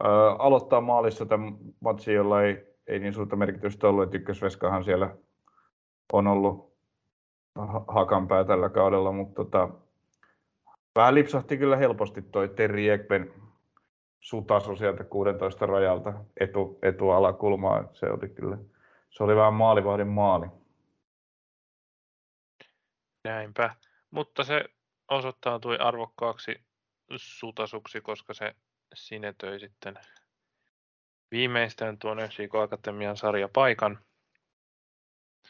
ää, 0.03 0.35
aloittaa 0.39 0.81
maalissa 0.81 1.25
tämän 1.25 1.57
matsin, 1.79 2.15
jolla 2.15 2.43
ei, 2.43 2.65
ei 2.87 2.99
niin 2.99 3.13
suurta 3.13 3.35
merkitystä 3.35 3.87
ollut, 3.87 4.03
että 4.03 4.17
ykkösveskahan 4.17 4.83
siellä 4.83 5.15
on 6.13 6.27
ollut 6.27 6.73
hakanpää 7.87 8.43
tällä 8.43 8.69
kaudella, 8.69 9.11
mutta 9.11 9.35
tota, 9.35 9.69
vähän 10.95 11.15
lipsahti 11.15 11.57
kyllä 11.57 11.77
helposti 11.77 12.21
toi 12.21 12.49
Terri 12.49 12.89
Ekben 12.89 13.33
sutasu 14.19 14.75
sieltä 14.75 15.03
16 15.03 15.65
rajalta 15.65 16.13
etu, 16.39 16.79
etualakulmaa. 16.81 17.83
Se 17.93 18.05
oli 18.05 18.29
kyllä, 18.29 18.57
se 19.09 19.23
oli 19.23 19.35
vähän 19.35 19.53
maalivahdin 19.53 20.07
maali. 20.07 20.60
Näinpä, 23.23 23.75
mutta 24.11 24.43
se 24.43 24.65
osoittautui 25.07 25.77
arvokkaaksi 25.77 26.55
sutasuksi, 27.15 28.01
koska 28.01 28.33
se 28.33 28.55
sinetöi 28.93 29.59
sitten 29.59 29.95
viimeistään 31.31 31.97
tuon 31.97 32.17
FCK 32.17 32.55
Akatemian 32.55 33.17
sarjapaikan. 33.17 33.99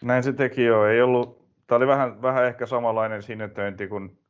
Näin 0.02 0.24
se 0.24 0.34
teki 0.34 0.64
jo. 0.64 0.86
Ei 0.86 1.02
ollut, 1.02 1.48
tämä 1.68 1.78
oli 1.78 1.88
vähän, 1.88 2.22
vähän 2.22 2.46
ehkä 2.46 2.66
samanlainen 2.66 3.24
sinetöinti 3.24 3.88
kuin 3.88 4.22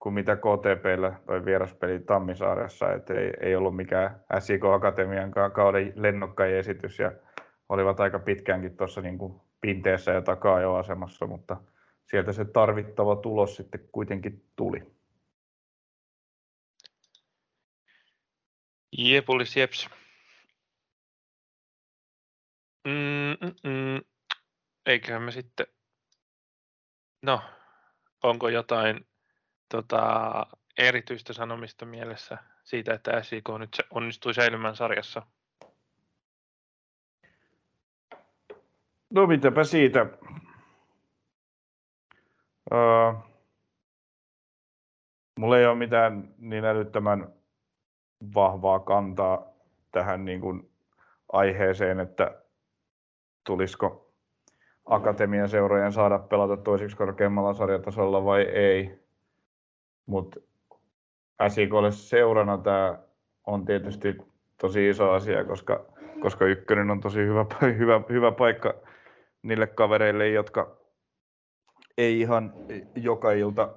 kuin 0.00 0.14
mitä 0.14 0.36
KTPllä 0.36 1.12
toi 1.26 1.44
vieraspeli 1.44 1.98
Tammisaaressa, 1.98 2.92
että 2.92 3.14
ei, 3.14 3.32
ei 3.40 3.56
ollut 3.56 3.76
mikään 3.76 4.20
SIK 4.38 4.64
Akatemian 4.64 5.30
kauden 5.30 5.92
lennokkain 5.96 6.54
esitys 6.54 6.98
ja 6.98 7.12
olivat 7.68 8.00
aika 8.00 8.18
pitkäänkin 8.18 8.76
tuossa 8.76 9.00
niin 9.00 9.18
kuin 9.18 9.40
pinteessä 9.60 10.12
ja 10.12 10.22
takaa 10.22 10.60
jo 10.60 10.74
asemassa, 10.74 11.26
mutta 11.26 11.56
sieltä 12.10 12.32
se 12.32 12.44
tarvittava 12.44 13.16
tulos 13.16 13.56
sitten 13.56 13.88
kuitenkin 13.92 14.44
tuli. 14.56 14.82
Jepulis 18.98 19.56
jeps. 19.56 19.88
Mm-mm. 22.84 24.04
Eiköhän 24.86 25.22
me 25.22 25.32
sitten, 25.32 25.66
no, 27.22 27.42
onko 28.22 28.48
jotain 28.48 29.06
tota, 29.68 30.32
erityistä 30.78 31.32
sanomista 31.32 31.86
mielessä 31.86 32.38
siitä, 32.64 32.94
että 32.94 33.22
SIK 33.22 33.48
nyt 33.58 33.74
se 33.74 33.84
onnistui 33.90 34.34
säilymään 34.34 34.76
sarjassa? 34.76 35.22
No 39.10 39.26
mitäpä 39.26 39.64
siitä. 39.64 40.06
Uh, 42.72 43.30
mulla 45.38 45.58
ei 45.58 45.66
ole 45.66 45.74
mitään 45.74 46.34
niin 46.38 46.64
älyttömän 46.64 47.32
vahvaa 48.34 48.80
kantaa 48.80 49.46
tähän 49.92 50.24
niin 50.24 50.40
kuin 50.40 50.70
aiheeseen, 51.32 52.00
että 52.00 52.42
tulisiko 53.46 54.12
akatemian 54.84 55.48
seurojen 55.48 55.92
saada 55.92 56.18
pelata 56.18 56.56
toisiksi 56.56 56.96
korkeammalla 56.96 57.54
sarjatasolla 57.54 58.24
vai 58.24 58.42
ei. 58.42 59.04
Mutta 60.06 60.40
SIKlle 61.48 61.92
seurana 61.92 62.58
tämä 62.58 62.98
on 63.46 63.64
tietysti 63.64 64.16
tosi 64.60 64.88
iso 64.88 65.10
asia, 65.10 65.44
koska, 65.44 65.84
koska 66.22 66.44
ykkönen 66.44 66.90
on 66.90 67.00
tosi 67.00 67.18
hyvä, 67.18 67.46
hyvä, 67.78 68.00
hyvä 68.08 68.32
paikka 68.32 68.74
niille 69.42 69.66
kavereille, 69.66 70.28
jotka 70.28 70.79
ei 71.98 72.20
ihan 72.20 72.52
joka 72.94 73.32
ilta 73.32 73.68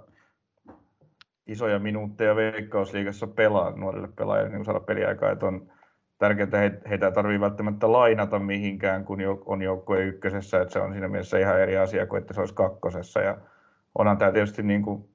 isoja 1.48 1.80
minuutteja 1.80 2.36
veikkausliigassa 2.36 3.28
pelaa 3.28 3.72
nuorille 3.72 4.10
pelaajille 4.16 4.50
niin 4.50 4.66
saada 4.66 4.80
peliaikaa, 4.80 5.32
että 5.32 5.46
on 5.46 5.72
tärkeää, 6.18 6.44
että 6.44 6.90
heitä 6.90 7.06
ei 7.06 7.12
tarvitse 7.12 7.42
välttämättä 7.42 7.92
lainata 7.92 8.40
mihinkään, 8.40 9.06
kun 9.06 9.20
on 9.46 9.62
joukkue 9.62 10.04
ykkösessä, 10.04 10.62
että 10.62 10.74
se 10.74 10.80
on 10.80 10.92
siinä 10.92 11.08
mielessä 11.08 11.38
ihan 11.38 11.60
eri 11.60 11.78
asia 11.78 12.06
kuin 12.06 12.22
että 12.22 12.34
se 12.34 12.40
olisi 12.40 12.54
kakkosessa. 12.54 13.20
Ja 13.20 13.38
onhan 13.96 14.18
tämä 14.18 14.32
tietysti 14.32 14.64
niin 14.64 14.82
kuin 14.82 15.10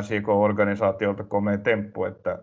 SIK-organisaatiolta 0.00 1.24
komea 1.24 1.58
temppu, 1.58 2.04
että 2.04 2.38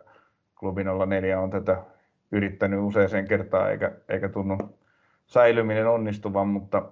klubi 0.59 0.83
04 1.07 1.39
on 1.39 1.49
tätä 1.49 1.83
yrittänyt 2.31 2.79
useaseen 2.79 3.27
kertaan 3.27 3.71
eikä, 3.71 3.91
eikä 4.09 4.29
tunnu 4.29 4.57
säilyminen 5.25 5.87
onnistuvan, 5.87 6.47
mutta 6.47 6.91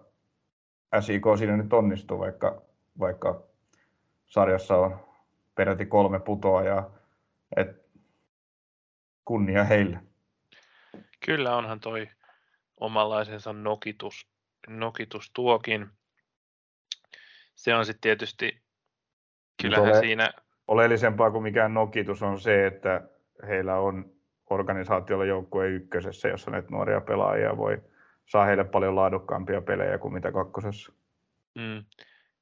SIK 1.00 1.24
siinä 1.38 1.58
nyt 1.58 1.74
onnistuu, 1.74 2.20
vaikka, 2.20 2.62
vaikka 3.00 3.44
sarjassa 4.26 4.78
on 4.78 5.00
peräti 5.56 5.86
kolme 5.86 6.20
putoajaa. 6.20 6.98
Et 7.56 7.84
kunnia 9.26 9.64
heille. 9.64 10.00
Kyllä 11.26 11.56
onhan 11.56 11.80
toi 11.80 12.10
omanlaisensa 12.78 13.54
nokitus, 13.54 14.28
nokitus 14.68 15.32
tuokin. 15.36 15.90
Se 17.56 17.76
on 17.76 17.86
sitten 17.86 18.02
tietysti, 18.02 18.62
kyllähän 19.62 19.86
ole, 19.86 20.00
siinä... 20.00 20.30
Oleellisempaa 20.68 21.32
kuin 21.32 21.44
mikään 21.44 21.74
nokitus 21.74 22.24
on 22.24 22.40
se, 22.40 22.68
että 22.68 23.02
heillä 23.48 23.76
on 23.76 24.14
organisaatiolla 24.50 25.26
joukkue 25.26 25.68
ykkösessä, 25.68 26.28
jossa 26.28 26.52
näitä 26.52 26.68
nuoria 26.72 27.02
pelaajia 27.02 27.58
voi 27.58 27.82
saa 28.26 28.46
heille 28.46 28.64
paljon 28.64 28.96
laadukkaampia 28.96 29.62
pelejä 29.62 29.98
kuin 29.98 30.14
mitä 30.14 30.32
kakkosessa. 30.32 30.94
Mm, 31.56 31.86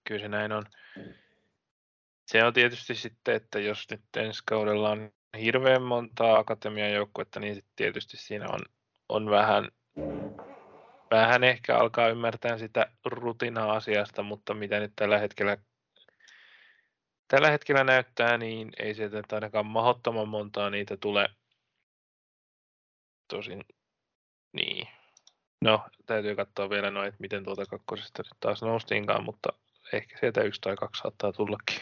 kyllä 0.04 0.22
se 0.22 0.28
näin 0.28 0.52
on. 0.52 0.64
Se 2.26 2.44
on 2.44 2.54
tietysti 2.54 2.96
sitten, 2.96 3.36
että 3.36 3.60
jos 3.60 3.88
nyt 3.92 4.02
ensi 4.18 4.44
kaudella 4.46 4.90
on 4.90 5.12
hirveän 5.40 5.82
montaa 5.82 6.40
akatemian 6.40 6.94
joukkuetta, 6.94 7.40
niin 7.40 7.56
sitten 7.56 7.74
tietysti 7.76 8.18
siinä 8.18 8.46
on, 8.50 8.60
on 9.10 9.30
vähän, 9.30 9.68
vähän 11.12 11.44
ehkä 11.44 11.78
alkaa 11.78 12.10
ymmärtää 12.10 12.58
sitä 12.58 12.92
rutinaa 13.06 13.74
asiasta, 13.74 14.24
mutta 14.24 14.54
mitä 14.54 14.80
nyt 14.80 14.94
tällä 14.96 15.18
hetkellä, 15.18 15.58
tällä 17.28 17.52
hetkellä 17.52 17.84
näyttää, 17.84 18.38
niin 18.38 18.70
ei 18.80 18.94
sieltä 18.94 19.24
ainakaan 19.32 19.66
mahdottoman 19.66 20.28
montaa 20.28 20.70
niitä 20.70 20.98
tule. 20.98 21.30
Tosin, 23.28 23.66
niin, 24.54 24.88
No, 25.62 25.84
täytyy 26.06 26.36
katsoa 26.36 26.70
vielä 26.70 26.92
noin, 26.92 27.14
miten 27.20 27.44
tuota 27.44 27.66
kakkosesta 27.66 28.24
nyt 28.24 28.38
taas 28.40 28.62
noustiinkaan, 28.62 29.24
mutta 29.24 29.50
ehkä 29.94 30.18
sieltä 30.20 30.42
yksi 30.42 30.62
tai 30.62 30.76
kaksi 30.76 31.02
saattaa 31.02 31.34
tullakin. 31.34 31.82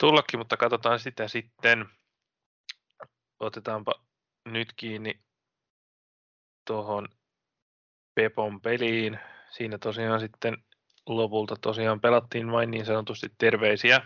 Tullakin, 0.00 0.40
mutta 0.40 0.56
katsotaan 0.56 0.98
sitä 0.98 1.28
sitten. 1.28 1.86
Otetaanpa 3.40 3.94
nyt 4.44 4.72
kiinni 4.76 5.20
tuohon 6.66 7.08
Pepon 8.14 8.60
peliin. 8.60 9.18
Siinä 9.50 9.78
tosiaan 9.78 10.20
sitten 10.20 10.64
lopulta 11.06 11.56
tosiaan 11.60 12.00
pelattiin 12.00 12.52
vain 12.52 12.70
niin 12.70 12.86
sanotusti 12.86 13.32
terveisiä. 13.38 14.00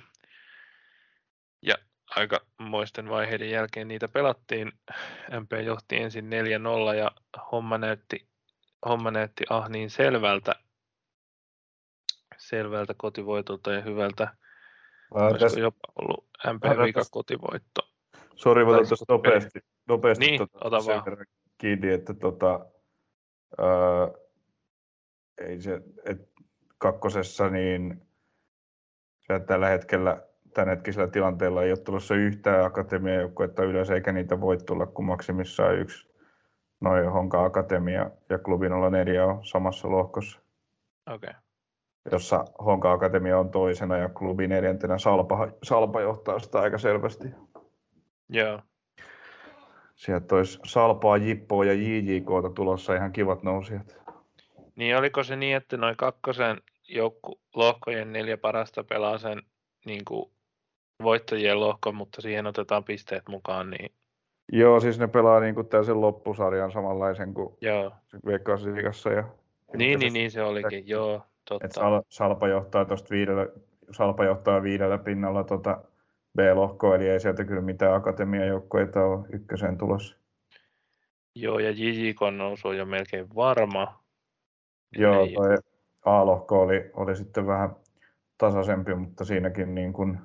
Ja 1.62 1.74
aika 2.16 2.40
moisten 2.58 3.08
vaiheiden 3.08 3.50
jälkeen 3.50 3.88
niitä 3.88 4.08
pelattiin. 4.08 4.72
MP 5.40 5.52
johti 5.64 5.96
ensin 5.96 6.30
4-0 6.92 6.94
ja 6.94 7.10
homma 7.52 7.78
näytti, 7.78 8.28
homma 8.88 9.10
näytti 9.10 9.44
ah 9.50 9.68
niin 9.68 9.90
selvältä, 9.90 10.63
selvältä 12.48 12.94
kotivoitolta 12.96 13.72
ja 13.72 13.80
hyvältä. 13.80 14.28
Olisiko 15.10 15.38
täs... 15.38 15.56
jopa 15.56 15.78
ollut 15.96 16.24
MP 16.52 16.62
vika 16.84 17.02
kotivoitto. 17.10 17.82
Sori, 18.34 18.66
voin 18.66 18.88
tuosta 18.88 19.04
nopeasti, 19.08 19.60
nopeasti 19.88 20.26
niin, 20.26 20.38
tota, 20.38 20.58
ota 20.64 20.76
vaan. 20.86 21.04
kiinni, 21.58 21.92
että 21.92 22.14
tota, 22.14 22.66
ää, 23.58 24.08
ei 25.38 25.60
se, 25.60 25.82
et 26.04 26.28
kakkosessa 26.78 27.48
niin 27.48 28.02
tällä 29.46 29.68
hetkellä 29.68 30.22
tämänhetkisellä 30.54 31.08
tilanteella 31.08 31.62
ei 31.62 31.70
ole 31.70 31.78
tulossa 31.78 32.14
yhtään 32.14 32.64
akatemiajoukkuetta 32.64 33.64
ylös, 33.64 33.90
eikä 33.90 34.12
niitä 34.12 34.40
voi 34.40 34.56
tulla, 34.56 34.86
kun 34.86 35.04
maksimissaan 35.04 35.78
yksi 35.78 36.14
noin 36.80 37.10
Honka 37.10 37.44
Akatemia 37.44 38.10
ja 38.28 38.38
Klubi 38.38 38.66
04 38.90 39.26
on 39.26 39.46
samassa 39.46 39.90
lohkossa. 39.90 40.40
Okay. 41.06 41.34
Jossa 42.12 42.44
Honka 42.64 42.92
Akatemia 42.92 43.38
on 43.38 43.50
toisena 43.50 43.96
ja 43.96 44.08
Klubi 44.08 44.48
neljäntenä 44.48 44.98
Salpa, 44.98 45.48
Salpa 45.62 46.00
johtaa 46.00 46.38
sitä 46.38 46.60
aika 46.60 46.78
selvästi. 46.78 47.28
Joo. 48.28 48.60
Sieltä 49.94 50.34
olisi 50.34 50.58
Salpaa, 50.64 51.16
Jippoa 51.16 51.64
ja 51.64 51.72
JJKta 51.72 52.50
tulossa 52.54 52.94
ihan 52.94 53.12
kivat 53.12 53.42
nousijat. 53.42 53.96
Niin 54.76 54.96
oliko 54.96 55.22
se 55.22 55.36
niin, 55.36 55.56
että 55.56 55.76
noin 55.76 55.96
kakkosen 55.96 56.60
joukku, 56.88 57.40
lohkojen 57.54 58.12
neljä 58.12 58.36
parasta 58.36 58.84
pelaa 58.84 59.18
sen 59.18 59.42
niin 59.86 60.04
kuin 60.04 60.30
voittajien 61.02 61.60
lohko, 61.60 61.92
mutta 61.92 62.20
siihen 62.20 62.46
otetaan 62.46 62.84
pisteet 62.84 63.22
mukaan. 63.28 63.70
Niin... 63.70 63.92
Joo, 64.52 64.80
siis 64.80 64.98
ne 64.98 65.06
pelaa 65.06 65.40
niin 65.40 65.54
kuin 65.54 65.68
täysin 65.68 66.00
loppusarjan 66.00 66.72
samanlaisen 66.72 67.34
kuin 67.34 67.56
Joo. 67.60 67.92
Veikkausliigassa. 68.26 69.10
Ja... 69.10 69.24
Niin, 69.76 70.00
niin, 70.00 70.12
niin, 70.12 70.30
se 70.30 70.42
olikin, 70.42 70.88
joo, 70.88 71.22
totta. 71.48 71.68
Sal, 71.70 72.02
Salpa 72.08 72.48
johtaa 72.48 72.84
tuosta 72.84 73.10
viidellä, 73.10 73.46
Salpa 73.90 74.24
johtaa 74.24 74.62
viidellä 74.62 74.98
pinnalla 74.98 75.44
tota 75.44 75.84
B-lohkoa, 76.36 76.96
eli 76.96 77.08
ei 77.08 77.20
sieltä 77.20 77.44
kyllä 77.44 77.62
mitään 77.62 77.94
akatemiajoukkoita 77.94 79.04
ole 79.04 79.26
ykköseen 79.32 79.78
tulossa. 79.78 80.16
Joo, 81.34 81.58
ja 81.58 81.70
JJK 81.70 82.20
nousu 82.36 82.68
on 82.68 82.76
jo 82.76 82.84
melkein 82.84 83.34
varma. 83.34 84.04
Joo, 84.98 85.26
toi 85.34 85.56
A-lohko 86.04 86.62
oli, 86.62 86.90
oli 86.94 87.16
sitten 87.16 87.46
vähän 87.46 87.76
tasaisempi, 88.38 88.94
mutta 88.94 89.24
siinäkin 89.24 89.74
niin 89.74 89.92
kuin 89.92 90.18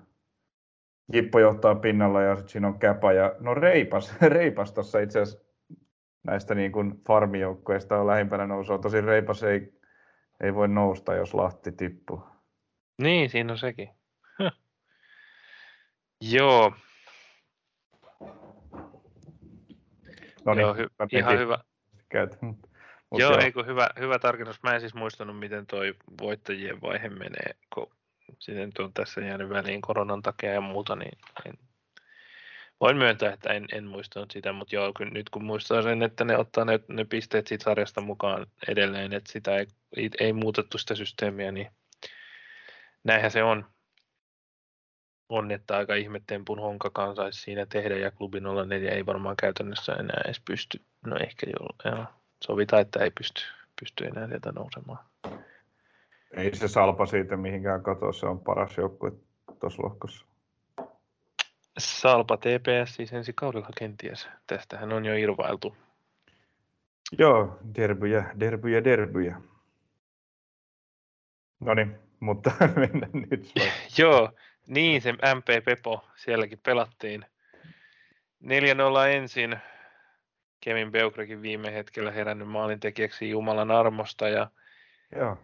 Jippo 1.13 1.39
johtaa 1.39 1.76
pinnalla 1.76 2.22
ja 2.22 2.36
sitten 2.36 2.51
siinä 2.51 2.67
on 2.67 2.80
Käpä 2.80 3.13
ja 3.13 3.36
no 3.39 3.53
Reipas, 3.53 4.15
Reipas 4.22 4.74
tuossa 4.74 4.99
itse 4.99 5.20
asiassa 5.20 5.45
näistä 6.24 6.55
niin 6.55 6.72
kuin 6.72 7.01
farmijoukkoista 7.07 7.99
on 7.99 8.07
lähimpänä 8.07 8.47
nousua. 8.47 8.78
Tosin 8.78 9.03
Reipas 9.03 9.43
ei, 9.43 9.79
ei 10.44 10.56
voi 10.56 10.68
nousta, 10.68 11.14
jos 11.14 11.34
Lahti 11.34 11.72
tippuu. 11.72 12.24
Niin, 13.02 13.30
siinä 13.30 13.54
on 13.54 13.60
sekin. 13.60 13.90
Joo. 16.22 16.74
No 20.46 20.54
niin, 20.54 20.62
Joo, 20.62 20.74
hy- 20.74 21.08
ihan 21.12 21.40
hyvä. 21.40 21.60
Käyt. 22.10 22.42
Mut 22.42 22.58
joo, 23.20 23.32
joo. 23.32 23.42
Eikö, 23.42 23.64
hyvä, 23.64 23.90
hyvä 24.00 24.20
tarkennus. 24.20 24.64
Mä 24.64 24.74
en 24.74 24.80
siis 24.80 24.94
muistanut, 24.94 25.40
miten 25.40 25.66
toi 25.66 25.94
voittajien 26.22 26.82
vaihe 26.82 27.10
menee, 27.10 27.56
kun 27.74 27.92
sitten 28.40 28.72
on 28.80 28.94
tässä 28.94 29.22
jäänyt 29.22 29.50
väliin 29.50 29.82
koronan 29.82 30.22
takia 30.22 30.54
ja 30.54 30.62
muuta, 30.62 30.96
niin 30.96 31.18
en, 31.46 31.54
voin 32.82 32.98
myöntää, 32.98 33.34
että 33.34 33.54
en, 33.54 33.66
en 33.74 33.88
muistanut 33.88 34.32
sitä, 34.32 34.54
mutta 34.54 34.76
joo, 34.76 34.94
kun, 34.98 35.08
nyt 35.14 35.30
kun 35.30 35.44
muistaa 35.44 35.82
sen, 35.82 36.04
että 36.04 36.26
ne 36.26 36.38
ottaa 36.38 36.66
ne, 36.66 36.80
ne 36.88 37.06
pisteet 37.06 37.48
siitä 37.48 37.64
sarjasta 37.64 38.02
mukaan 38.02 38.48
edelleen, 38.68 39.14
että 39.14 39.32
sitä 39.32 39.58
ei, 39.58 39.68
ei, 40.20 40.34
muutettu 40.34 40.78
sitä 40.78 40.96
systeemiä, 40.96 41.52
niin 41.52 41.68
näinhän 43.04 43.32
se 43.32 43.44
on. 43.44 43.66
On, 45.30 45.52
että 45.52 45.78
aika 45.78 45.96
ihmettempun 45.96 46.60
honkakaan 46.60 47.16
saisi 47.16 47.42
siinä 47.42 47.66
tehdä 47.66 47.98
ja 47.98 48.12
klubi 48.12 48.40
04 48.68 48.92
ei 48.92 49.06
varmaan 49.06 49.36
käytännössä 49.36 49.94
enää 49.94 50.22
edes 50.26 50.42
pysty. 50.46 50.82
No 51.06 51.16
ehkä 51.16 51.48
jo, 51.48 51.92
joo. 51.92 52.06
Sovitaan, 52.44 52.82
että 52.82 53.04
ei 53.04 53.12
pysty, 53.12 53.42
pysty 53.80 54.06
enää 54.06 54.28
sieltä 54.28 54.52
nousemaan. 54.52 55.06
Ei 56.32 56.56
se 56.56 56.68
salpa 56.68 57.06
siitä 57.06 57.38
mihinkään 57.38 57.84
katoa, 57.84 58.14
se 58.14 58.26
on 58.26 58.40
paras 58.40 58.78
joukkue 58.78 59.12
tuossa 59.60 59.84
lohkossa. 59.84 60.29
Salpa 61.80 62.38
TPS 62.38 62.96
siis 62.96 63.14
ensi 63.14 63.34
kaudella 63.34 63.70
kenties. 63.78 64.28
Tästähän 64.48 64.94
on 64.94 65.06
jo 65.06 65.16
irvailtu. 65.16 65.78
Joo, 67.18 67.60
derbyjä, 67.76 68.26
derbyjä, 68.40 68.84
derbyjä. 68.84 69.42
No 71.60 71.74
niin, 71.74 72.00
mutta 72.20 72.52
mennään 72.76 73.12
nyt. 73.32 73.52
Joo, 73.98 74.32
niin 74.68 75.02
se 75.02 75.12
MP 75.12 75.66
Pepo 75.66 76.06
sielläkin 76.16 76.60
pelattiin. 76.64 77.26
4-0 78.44 78.48
ensin. 79.10 79.60
Kevin 80.62 80.92
Beukrekin 80.92 81.42
viime 81.42 81.74
hetkellä 81.74 82.12
herännyt 82.12 82.48
maalintekijäksi 82.48 83.30
Jumalan 83.30 83.72
armosta 83.72 84.30
ja 84.30 84.52
Joo. 85.16 85.38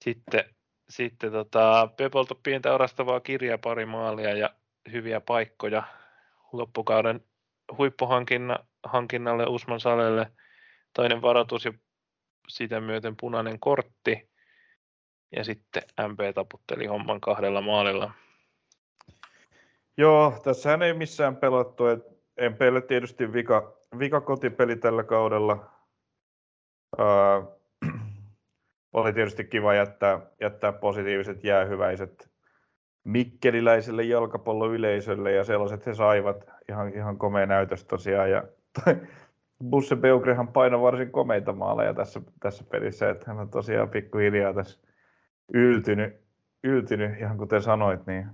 Sitten, 0.00 0.44
sitten 0.88 1.32
tota, 1.32 1.88
Pepolta 1.96 2.34
pientä 2.42 2.74
orastavaa 2.74 3.20
kirjaa, 3.20 3.58
pari 3.58 3.86
maalia 3.86 4.34
ja 4.34 4.50
hyviä 4.92 5.20
paikkoja 5.20 5.82
loppukauden 6.52 7.24
huippuhankinnalle 7.78 9.46
Usman 9.48 9.80
Salelle. 9.80 10.32
Toinen 10.94 11.22
varoitus 11.22 11.64
ja 11.64 11.72
sitä 12.48 12.80
myöten 12.80 13.14
punainen 13.20 13.60
kortti. 13.60 14.30
Ja 15.36 15.44
sitten 15.44 15.82
MP 16.08 16.34
taputteli 16.34 16.86
homman 16.86 17.20
kahdella 17.20 17.60
maalilla. 17.60 18.12
Joo, 19.96 20.40
tässähän 20.44 20.82
ei 20.82 20.94
missään 20.94 21.36
pelattu. 21.36 21.84
MPlle 22.50 22.80
tietysti 22.80 23.32
vika, 23.32 23.76
vika 23.98 24.20
kotipeli 24.20 24.76
tällä 24.76 25.04
kaudella. 25.04 25.70
Uh, 26.98 27.60
oli 28.92 29.12
tietysti 29.12 29.44
kiva 29.44 29.74
jättää, 29.74 30.20
jättää 30.40 30.72
positiiviset 30.72 31.44
jäähyväiset 31.44 32.31
mikkeliläiselle 33.04 34.02
jalkapalloyleisölle 34.02 35.32
ja 35.32 35.44
sellaiset 35.44 35.86
he 35.86 35.94
saivat. 35.94 36.46
Ihan, 36.68 36.88
ihan 36.88 37.18
komea 37.18 37.46
näytös 37.46 37.84
tosiaan. 37.84 38.30
Ja 38.30 38.42
Busse 39.70 39.96
Beugrehan 39.96 40.48
painoi 40.48 40.80
varsin 40.80 41.12
komeita 41.12 41.52
maaleja 41.52 41.94
tässä, 41.94 42.20
tässä 42.40 42.64
pelissä, 42.64 43.10
että 43.10 43.24
hän 43.26 43.40
on 43.40 43.50
tosiaan 43.50 43.88
pikkuhiljaa 43.88 44.54
tässä 44.54 44.80
yltynyt, 45.54 46.14
yltynyt 46.64 47.18
ihan 47.18 47.38
kuten 47.38 47.62
sanoit, 47.62 48.06
niin 48.06 48.26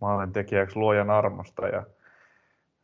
maalen 0.00 0.32
tekijäksi 0.32 0.76
luojan 0.76 1.10
armosta. 1.10 1.68
Ja, 1.68 1.86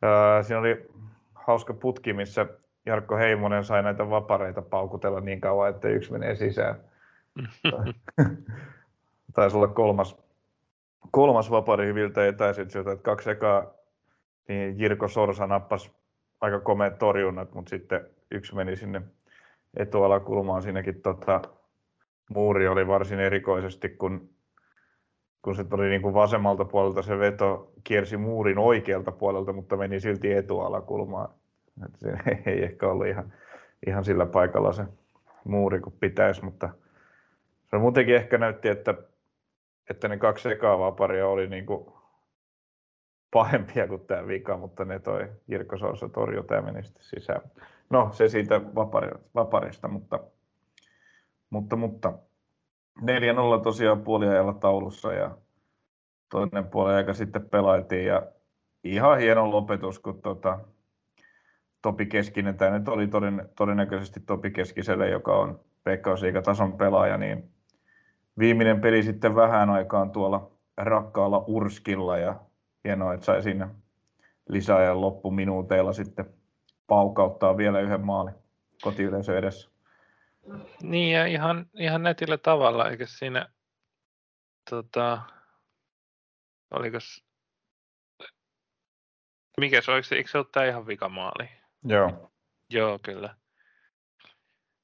ää, 0.01 0.43
siinä 0.43 0.59
oli 0.59 0.85
hauska 1.33 1.73
putki, 1.73 2.13
missä 2.13 2.45
Jarkko 2.85 3.17
Heimonen 3.17 3.63
sai 3.63 3.83
näitä 3.83 4.09
vapareita 4.09 4.61
paukutella 4.61 5.21
niin 5.21 5.41
kauan, 5.41 5.69
että 5.69 5.87
yksi 5.87 6.11
menee 6.11 6.35
sisään. 6.35 6.75
Taisi 9.33 9.57
olla 9.57 9.67
kolmas, 9.67 10.30
kolmas 11.11 11.51
vapari 11.51 11.85
hyviltä 11.85 12.27
etäisyydeltä, 12.27 12.91
että 12.91 13.03
kaksi 13.03 13.29
ekaa 13.29 13.73
niin 14.47 14.79
Jirko 14.79 15.07
Sorsa 15.07 15.47
nappasi 15.47 15.91
aika 16.41 16.59
komeat 16.59 16.97
torjunnat, 16.97 17.53
mutta 17.53 17.69
sitten 17.69 18.05
yksi 18.31 18.55
meni 18.55 18.75
sinne 18.75 19.01
etualakulmaan. 19.77 20.61
Siinäkin 20.61 21.01
tota, 21.01 21.41
muuri 22.29 22.67
oli 22.67 22.87
varsin 22.87 23.19
erikoisesti, 23.19 23.89
kun, 23.89 24.29
kun 25.41 25.55
se 25.55 25.63
tuli 25.63 25.89
niin 25.89 26.01
kuin 26.01 26.13
vasemmalta 26.13 26.65
puolelta 26.65 27.01
se 27.01 27.19
veto 27.19 27.71
kiersi 27.83 28.17
muurin 28.17 28.57
oikealta 28.57 29.11
puolelta, 29.11 29.53
mutta 29.53 29.77
meni 29.77 29.99
silti 29.99 30.33
etualakulmaan. 30.33 31.29
Et 31.85 31.95
se 31.95 32.13
ei 32.51 32.63
ehkä 32.63 32.87
ollut 32.87 33.07
ihan, 33.07 33.33
ihan 33.87 34.05
sillä 34.05 34.25
paikalla 34.25 34.73
se 34.73 34.83
muuri 35.43 35.79
kuin 35.79 35.95
pitäisi, 35.99 36.45
mutta 36.45 36.69
se 37.69 37.77
muutenkin 37.77 38.15
ehkä 38.15 38.37
näytti, 38.37 38.67
että, 38.67 38.95
että 39.91 40.07
ne 40.07 40.17
kaksi 40.17 40.51
ekaa 40.51 40.79
vaparia 40.79 41.27
oli 41.27 41.47
niin 41.47 41.65
kuin 41.65 41.85
pahempia 43.31 43.87
kuin 43.87 44.05
tämä 44.05 44.27
vika, 44.27 44.57
mutta 44.57 44.85
ne 44.85 44.99
toi 44.99 45.29
Jirko 45.47 45.77
Sousa 45.77 46.09
torjui 46.09 46.43
tämä 46.43 46.61
meni 46.61 46.83
sitten 46.83 47.03
sisään. 47.03 47.41
No 47.89 48.09
se 48.13 48.29
siitä 48.29 48.61
vaparista, 49.35 49.87
mutta, 49.87 50.19
mutta, 51.49 51.75
mutta 51.75 52.13
4-0 53.01 53.03
tosiaan 53.63 54.01
puoliajalla 54.01 54.53
taulussa 54.53 55.13
ja 55.13 55.37
toinen 56.29 56.65
puoli 56.65 56.93
aika 56.93 57.13
sitten 57.13 57.49
pelailtiin 57.49 58.05
ja 58.05 58.23
ihan 58.83 59.19
hieno 59.19 59.51
lopetus, 59.51 59.99
kun 59.99 60.21
tota, 60.21 60.59
Topi 61.81 62.05
Keskinen, 62.05 62.57
tämä 62.57 62.79
nyt 62.79 62.87
oli 62.87 63.07
todin, 63.07 63.41
todennäköisesti 63.55 64.19
Topi 64.19 64.51
Keskiselle, 64.51 65.09
joka 65.09 65.33
on 65.37 65.59
tason 66.43 66.77
pelaaja, 66.77 67.17
niin 67.17 67.51
viimeinen 68.39 68.81
peli 68.81 69.03
sitten 69.03 69.35
vähän 69.35 69.69
aikaan 69.69 70.11
tuolla 70.11 70.51
rakkaalla 70.77 71.43
Urskilla 71.47 72.17
ja 72.17 72.39
hienoa, 72.83 73.13
että 73.13 73.25
sai 73.25 73.43
siinä 73.43 73.69
lisäajan 74.49 75.01
loppuminuuteilla 75.01 75.93
sitten 75.93 76.33
paukauttaa 76.87 77.57
vielä 77.57 77.79
yhden 77.79 78.05
maalin 78.05 78.33
kotiyleisö 78.81 79.37
edessä. 79.37 79.71
Niin 80.83 81.13
ja 81.13 81.25
ihan, 81.25 81.65
ihan 81.73 82.03
netillä 82.03 82.37
tavalla, 82.37 82.89
eikä 82.89 83.05
siinä 83.05 83.49
tota, 84.69 85.21
oliko 86.71 86.97
mikä 89.59 89.81
se, 89.81 89.91
oliko 89.91 90.07
eikö 90.15 90.29
se 90.29 90.37
ole 90.37 90.45
tämä 90.51 90.65
ihan 90.65 90.87
vikamaali? 90.87 91.49
Joo. 91.83 92.31
Joo, 92.69 92.99
kyllä. 92.99 93.35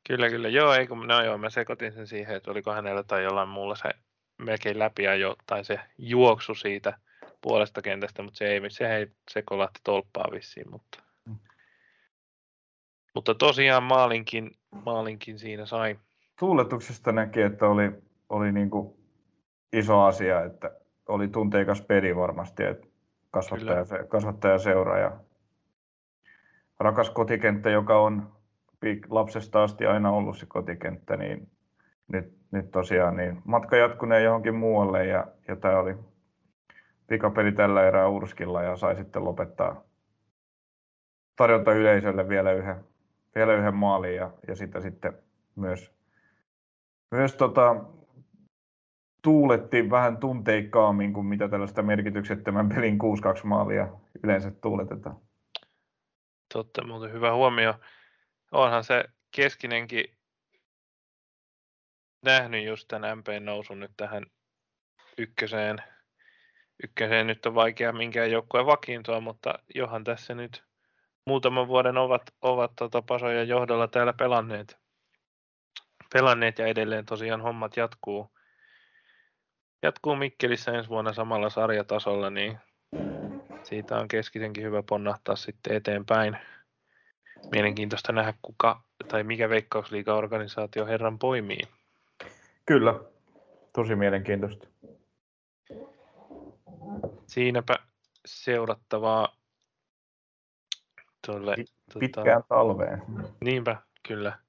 Kyllä, 0.07 0.29
kyllä. 0.29 0.49
Joo, 0.49 0.73
ei 0.73 0.87
kun, 0.87 1.07
no 1.07 1.23
joo, 1.23 1.37
mä 1.37 1.49
sekoitin 1.49 1.93
sen 1.93 2.07
siihen, 2.07 2.35
että 2.35 2.51
oliko 2.51 2.73
hänellä 2.73 3.03
tai 3.03 3.23
jollain 3.23 3.49
muulla 3.49 3.75
se 3.75 3.89
melkein 4.37 4.79
läpi 4.79 5.03
jo, 5.03 5.35
tai 5.45 5.65
se 5.65 5.79
juoksu 5.97 6.55
siitä 6.55 6.97
puolesta 7.41 7.81
kentästä, 7.81 8.23
mutta 8.23 8.37
se 8.37 8.47
ei, 8.47 8.61
se 8.69 8.95
ei 8.95 9.07
se 9.31 9.41
kolahti 9.41 9.79
tolppaa 9.83 10.27
vissiin, 10.31 10.71
mutta, 10.71 11.03
mm. 11.25 11.35
mutta 13.15 13.35
tosiaan 13.35 13.83
maalinkin, 13.83 14.51
maalinkin 14.85 15.39
siinä 15.39 15.65
sai. 15.65 15.99
Tuuletuksesta 16.39 17.11
näki, 17.11 17.41
että 17.41 17.67
oli, 17.67 17.91
oli 18.29 18.51
niin 18.51 18.69
kuin 18.69 18.97
iso 19.73 20.01
asia, 20.01 20.43
että 20.43 20.71
oli 21.07 21.27
tunteikas 21.27 21.81
peli 21.81 22.15
varmasti, 22.15 22.63
että 22.63 22.87
kasvattaja, 23.31 23.85
kasvattaja 24.07 24.59
seura 24.59 24.99
ja 24.99 25.11
rakas 26.79 27.09
kotikenttä, 27.09 27.69
joka 27.69 27.99
on 27.99 28.36
lapsesta 29.09 29.63
asti 29.63 29.85
aina 29.85 30.11
ollut 30.11 30.37
se 30.37 30.45
kotikenttä, 30.45 31.17
niin 31.17 31.49
nyt, 32.07 32.37
nyt 32.51 32.71
tosiaan 32.71 33.15
niin 33.15 33.41
matka 33.45 33.77
jatkuneen 33.77 34.23
johonkin 34.23 34.55
muualle 34.55 35.05
ja, 35.05 35.27
ja 35.47 35.55
tämä 35.55 35.79
oli 35.79 35.95
pikapeli 37.07 37.51
tällä 37.51 37.87
erää 37.87 38.07
Urskilla 38.07 38.63
ja 38.63 38.75
sai 38.75 38.95
sitten 38.95 39.25
lopettaa 39.25 39.87
tarjota 41.37 41.73
yleisölle 41.73 42.29
vielä 42.29 42.51
yhden, 42.51 42.85
vielä 43.35 43.53
yhden 43.53 43.75
maalin 43.75 44.15
ja, 44.15 44.31
ja 44.47 44.55
sitä 44.55 44.81
sitten 44.81 45.13
myös, 45.55 45.91
myös 47.11 47.35
tota, 47.35 47.75
tuuletti 49.21 49.89
vähän 49.89 50.17
tunteikkaammin 50.17 51.13
kuin 51.13 51.25
mitä 51.25 51.49
tällaista 51.49 51.81
merkityksettömän 51.81 52.69
pelin 52.69 52.99
6-2 53.43 53.43
maalia 53.43 53.87
yleensä 54.23 54.51
tuuletetaan. 54.51 55.15
Totta, 56.53 56.87
muuten 56.87 57.11
hyvä 57.13 57.33
huomio. 57.33 57.73
Onhan 58.51 58.83
se 58.83 59.03
keskinenkin 59.35 60.17
nähnyt 62.25 62.65
just 62.65 62.87
tämän 62.87 63.17
MP 63.17 63.27
nousun 63.39 63.79
nyt 63.79 63.91
tähän 63.97 64.25
ykköseen. 65.17 65.83
Ykköseen 66.83 67.27
nyt 67.27 67.45
on 67.45 67.55
vaikea 67.55 67.93
minkään 67.93 68.31
joukkueen 68.31 68.65
vakiintua, 68.65 69.19
mutta 69.19 69.59
johan 69.75 70.03
tässä 70.03 70.35
nyt 70.35 70.63
muutaman 71.25 71.67
vuoden 71.67 71.97
ovat, 71.97 72.21
ovat 72.41 72.71
tota 72.75 73.01
Pasoja 73.01 73.43
johdolla 73.43 73.87
täällä 73.87 74.13
pelanneet, 74.13 74.77
pelanneet 76.13 76.59
ja 76.59 76.67
edelleen 76.67 77.05
tosiaan 77.05 77.41
hommat 77.41 77.77
jatkuu. 77.77 78.31
Jatkuu 79.83 80.15
Mikkelissä 80.15 80.71
ensi 80.71 80.89
vuonna 80.89 81.13
samalla 81.13 81.49
sarjatasolla, 81.49 82.29
niin 82.29 82.57
siitä 83.63 83.97
on 83.97 84.07
keskisenkin 84.07 84.63
hyvä 84.63 84.83
ponnahtaa 84.83 85.35
sitten 85.35 85.75
eteenpäin. 85.75 86.37
Mielenkiintoista 87.51 88.11
nähdä, 88.11 88.33
kuka 88.41 88.81
tai 89.07 89.23
mikä 89.23 89.49
veikkausliiga-organisaatio 89.49 90.85
herran 90.85 91.19
poimii. 91.19 91.61
Kyllä, 92.65 92.99
tosi 93.73 93.95
mielenkiintoista. 93.95 94.67
Siinäpä 97.27 97.75
seurattavaa 98.25 99.37
tuolle, 101.25 101.55
tota- 101.55 101.99
pitkään 101.99 102.43
tota, 102.43 102.55
talveen. 102.55 103.01
Niinpä, 103.41 103.81
kyllä. 104.07 104.39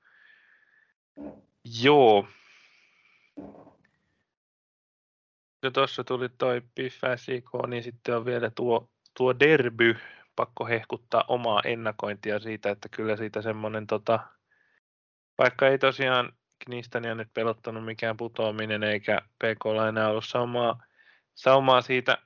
Joo. 1.82 2.28
Ja 5.62 5.70
tuossa 5.70 6.04
tuli 6.04 6.28
toi 6.28 6.62
Piff 6.74 7.00
niin 7.68 7.82
sitten 7.82 8.16
on 8.16 8.24
vielä 8.24 8.50
tuo, 8.50 8.88
tuo 9.16 9.38
derby. 9.38 9.96
Pakko 10.38 10.66
hehkuttaa 10.66 11.24
omaa 11.28 11.60
ennakointia 11.64 12.38
siitä, 12.38 12.70
että 12.70 12.88
kyllä 12.88 13.16
siitä 13.16 13.42
semmoinen, 13.42 13.86
tota, 13.86 14.20
vaikka 15.38 15.68
ei 15.68 15.78
tosiaan 15.78 16.32
Knistania 16.64 17.14
nyt 17.14 17.28
pelottanut 17.34 17.84
mikään 17.84 18.16
putoaminen 18.16 18.82
eikä 18.82 19.20
PK 19.20 19.88
enää 19.88 20.08
ollut 20.08 20.24
saumaa, 20.24 20.82
saumaa 21.34 21.80
siitä 21.80 22.18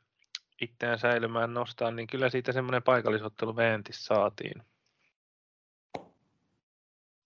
itseään 0.61 0.99
säilymään 0.99 1.55
nostaa, 1.55 1.91
niin 1.91 2.07
kyllä 2.07 2.31
siitä 2.31 2.53
semmoinen 2.53 2.83
paikallisottelu 2.83 3.57
Ventis 3.57 4.05
saatiin. 4.05 4.63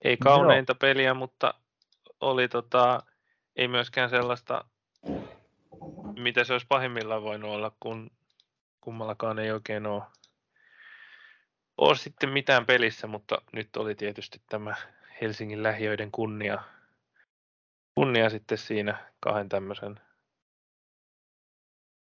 Ei 0.02 0.16
kauneinta 0.16 0.70
Joo. 0.70 0.78
peliä, 0.78 1.14
mutta 1.14 1.54
oli 2.20 2.48
tota, 2.48 3.02
ei 3.56 3.68
myöskään 3.68 4.10
sellaista, 4.10 4.64
mitä 6.18 6.44
se 6.44 6.52
olisi 6.52 6.66
pahimmillaan 6.68 7.22
voinut 7.22 7.50
olla, 7.50 7.72
kun 7.80 8.10
kummallakaan 8.80 9.38
ei 9.38 9.50
oikein 9.50 9.86
ole, 9.86 10.02
ole 11.78 11.96
sitten 11.96 12.30
mitään 12.30 12.66
pelissä, 12.66 13.06
mutta 13.06 13.42
nyt 13.52 13.76
oli 13.76 13.94
tietysti 13.94 14.42
tämä 14.48 14.74
Helsingin 15.20 15.62
lähiöiden 15.62 16.10
kunnia, 16.10 16.62
kunnia 17.94 18.30
sitten 18.30 18.58
siinä 18.58 19.12
kahden 19.20 19.48
tämmöisen 19.48 20.00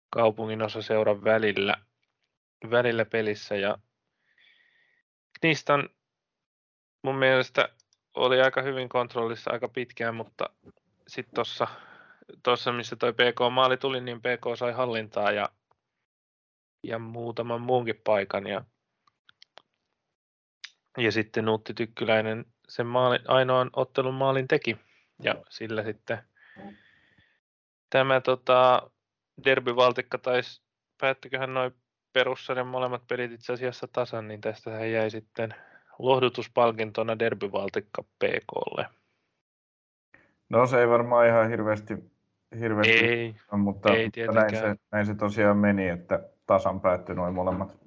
kaupungin 0.10 0.62
osa 0.62 0.82
seuran 0.82 1.24
välillä, 1.24 1.76
välillä 2.72 3.06
pelissä 3.06 3.56
ja 3.56 3.78
Knistan 5.40 5.90
mun 7.04 7.16
mielestä 7.16 7.70
oli 8.14 8.42
aika 8.42 8.62
hyvin 8.62 8.90
kontrollissa 8.90 9.52
aika 9.52 9.68
pitkään, 9.68 10.16
mutta 10.16 10.50
sitten 11.08 11.36
tuossa, 11.36 11.68
tossa, 12.44 12.72
missä 12.72 12.96
toi 12.96 13.14
PK-maali 13.14 13.78
tuli, 13.78 14.02
niin 14.02 14.20
PK 14.20 14.58
sai 14.58 14.72
hallintaa 14.72 15.32
ja, 15.32 15.50
ja 16.84 17.00
muutaman 17.00 17.62
muunkin 17.62 18.02
paikan. 18.04 18.48
Ja, 18.48 18.66
ja 21.00 21.12
sitten 21.12 21.46
Nuutti 21.46 21.74
Tykkyläinen 21.74 22.46
sen 22.68 22.86
maali, 22.86 23.20
ainoan 23.28 23.70
ottelun 23.74 24.14
maalin 24.14 24.48
teki. 24.48 24.78
Ja 25.24 25.36
sillä 25.50 25.84
sitten 25.84 26.18
tämä 27.90 28.22
tota, 28.22 28.92
derbyvaltikka 29.44 30.18
taisi, 30.18 30.62
päättiköhän 31.02 31.54
noin 31.54 31.72
perussarjan 32.14 32.68
molemmat 32.68 33.08
pelit 33.08 33.32
itse 33.32 33.54
asiassa 33.54 33.88
tasan, 33.94 34.28
niin 34.28 34.42
tästä 34.42 34.72
hän 34.72 34.92
jäi 34.92 35.10
sitten 35.10 35.56
lohdutuspalkintona 36.00 37.20
derbyvaltikka 37.20 38.04
PKlle. 38.04 38.86
No 40.50 40.68
se 40.68 40.80
ei 40.80 40.90
varmaan 40.90 41.28
ihan 41.28 41.50
hirveästi, 41.50 41.94
hirveästi 42.60 43.06
ei, 43.06 43.36
mutta, 43.52 43.94
ei 43.94 44.06
mutta 44.06 44.42
näin, 44.42 44.56
se, 44.56 44.76
näin 44.92 45.06
se 45.06 45.16
tosiaan 45.16 45.58
meni, 45.58 45.88
että 45.88 46.30
tasan 46.46 46.82
päättyi 46.82 47.16
noin 47.16 47.34
molemmat, 47.34 47.78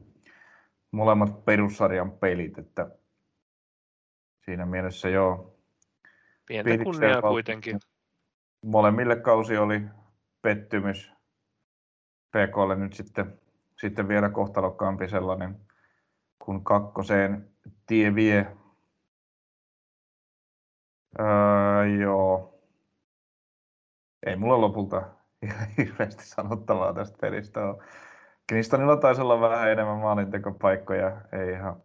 molemmat 0.90 1.44
perussarjan 1.44 2.10
pelit, 2.10 2.58
että 2.58 2.90
siinä 4.44 4.66
mielessä 4.66 5.08
joo. 5.08 5.56
Pientä 6.46 6.84
kunniaa 6.84 7.22
kuitenkin. 7.22 7.78
Molemmille 8.62 9.16
kausi 9.16 9.56
oli 9.56 9.82
pettymys. 10.42 11.12
PKlle 12.30 12.76
nyt 12.76 12.92
sitten, 12.92 13.40
sitten 13.80 14.08
vielä 14.08 14.28
kohtalokkaampi 14.28 15.08
sellainen, 15.08 15.60
kun 16.38 16.64
kakkoseen 16.64 17.50
tie 17.86 18.14
vie. 18.14 18.56
Öö, 21.20 21.86
joo. 22.00 22.58
Ei 24.26 24.36
mulla 24.36 24.60
lopulta 24.60 25.02
hirveästi 25.78 26.26
sanottavaa 26.26 26.94
tästä 26.94 27.18
pelistä 27.20 27.64
ole. 27.66 27.84
Knistanilla 28.48 28.96
taisi 28.96 29.20
olla 29.20 29.40
vähän 29.40 29.70
enemmän 29.70 29.98
maalintekopaikkoja. 29.98 31.20
Ei 31.32 31.50
ihan 31.52 31.82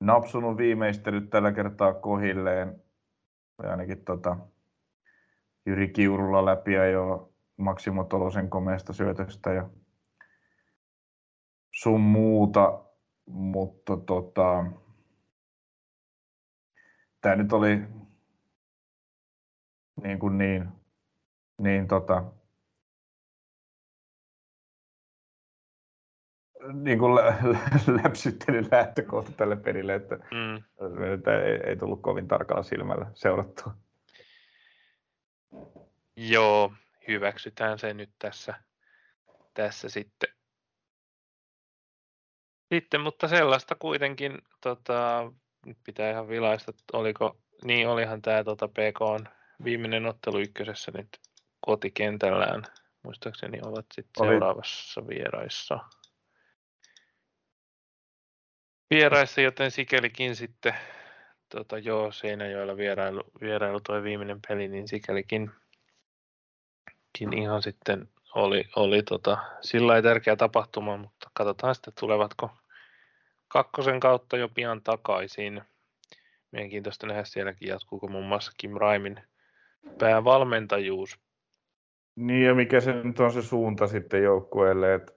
napsunut 0.00 0.56
viimeistelyt 0.56 1.30
tällä 1.30 1.52
kertaa 1.52 1.94
kohilleen. 1.94 2.82
Ja 3.62 3.70
ainakin 3.70 4.04
tota, 4.04 4.36
Jyri 5.66 5.88
Kiurulla 5.88 6.44
läpi 6.44 6.72
jo 6.72 7.32
Maksimo 7.56 8.04
Tolosen 8.04 8.50
komeasta 8.50 8.92
syötöstä. 8.92 9.52
Ja 9.52 9.70
sun 11.74 12.00
muuta, 12.00 12.84
mutta 13.26 13.96
tota, 13.96 14.64
tämä 17.20 17.36
nyt 17.36 17.52
oli 17.52 17.82
niin, 20.02 20.18
kuin 20.18 20.38
niin, 20.38 20.68
niin 21.58 21.88
tota, 21.88 22.24
niin 26.72 26.98
kuin 26.98 27.14
lä- 27.14 27.38
läpsyttelyn 28.02 28.68
lähtökohta 28.70 29.32
tälle 29.32 29.56
pelille, 29.56 29.94
että 29.94 30.14
mm. 30.16 30.56
ei, 31.44 31.60
ei 31.70 31.76
tullut 31.76 32.02
kovin 32.02 32.28
tarkalla 32.28 32.62
silmällä 32.62 33.06
seurattua. 33.14 33.74
Joo, 36.16 36.72
hyväksytään 37.08 37.78
se 37.78 37.94
nyt 37.94 38.10
tässä, 38.18 38.54
tässä 39.54 39.88
sitten. 39.88 40.28
Sitten, 42.74 43.00
mutta 43.00 43.28
sellaista 43.28 43.74
kuitenkin, 43.74 44.38
tota, 44.60 45.32
nyt 45.66 45.78
pitää 45.84 46.10
ihan 46.10 46.28
vilaista, 46.28 46.72
oliko, 46.92 47.36
niin 47.64 47.88
olihan 47.88 48.22
tämä 48.22 48.44
tota 48.44 48.68
PK 48.68 49.00
on 49.00 49.28
viimeinen 49.64 50.06
ottelu 50.06 50.38
ykkösessä 50.38 50.92
nyt 50.94 51.08
kotikentällään. 51.60 52.62
Muistaakseni 53.02 53.58
ovat 53.62 53.86
sitten 53.94 54.26
seuraavassa 54.26 55.06
vieraissa. 55.06 55.78
Vieraissa, 58.90 59.40
joten 59.40 59.70
sikälikin 59.70 60.36
sitten, 60.36 60.74
tota, 61.48 61.78
joo, 61.78 62.12
Seinäjoella 62.12 62.76
vierailu, 62.76 63.22
vierailu 63.40 63.80
toi 63.80 64.02
viimeinen 64.02 64.40
peli, 64.48 64.68
niin 64.68 64.88
sikälikin 64.88 65.50
ihan 67.36 67.62
sitten 67.62 68.08
oli, 68.34 68.64
oli 68.76 69.02
tota, 69.02 69.38
sillä 69.60 70.02
tärkeä 70.02 70.36
tapahtuma, 70.36 70.96
mutta 70.96 71.30
katsotaan 71.32 71.74
sitten 71.74 71.94
tulevatko 72.00 72.50
kakkosen 73.48 74.00
kautta 74.00 74.36
jo 74.36 74.48
pian 74.48 74.82
takaisin. 74.82 75.62
Mielenkiintoista 76.50 77.06
nähdä 77.06 77.24
sielläkin 77.24 77.68
jatkuuko 77.68 78.08
muun 78.08 78.24
muassa 78.24 78.52
Kim 78.58 78.72
Raimin 78.76 79.20
päävalmentajuus. 79.98 81.18
Niin 82.16 82.46
ja 82.46 82.54
mikä 82.54 82.80
se 82.80 82.92
nyt 82.92 83.20
on 83.20 83.32
se 83.32 83.42
suunta 83.42 83.86
sitten 83.86 84.22
joukkueelle, 84.22 84.94
että 84.94 85.12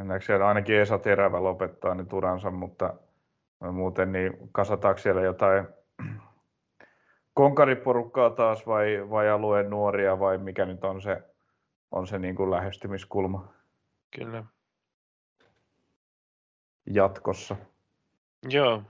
mennäänkö 0.00 0.26
siellä 0.26 0.48
ainakin 0.48 0.80
Esa 0.80 0.98
Terävä 0.98 1.42
lopettaa 1.42 1.94
nyt 1.94 2.12
uransa, 2.12 2.50
mutta 2.50 2.94
muuten 3.72 4.12
niin 4.12 4.48
kasataanko 4.52 4.98
siellä 4.98 5.20
jotain 5.20 5.66
konkariporukkaa 7.34 8.30
taas 8.30 8.66
vai, 8.66 9.10
vai 9.10 9.30
alueen 9.30 9.70
nuoria 9.70 10.18
vai 10.18 10.38
mikä 10.38 10.66
nyt 10.66 10.84
on 10.84 11.02
se, 11.02 11.22
on 11.90 12.06
se 12.06 12.18
niin 12.18 12.34
kuin 12.34 12.50
lähestymiskulma? 12.50 13.52
Kyllä. 14.10 14.44
Jatkossa. 16.86 17.56
Joo. 18.48 18.82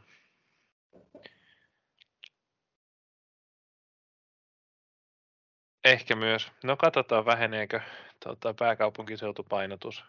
Ehkä 5.84 6.16
myös. 6.16 6.52
No 6.64 6.76
katsotaan 6.76 7.24
väheneekö 7.26 7.80
tuota, 8.24 8.54
pääkaupunkiseutupainotus 8.54 10.04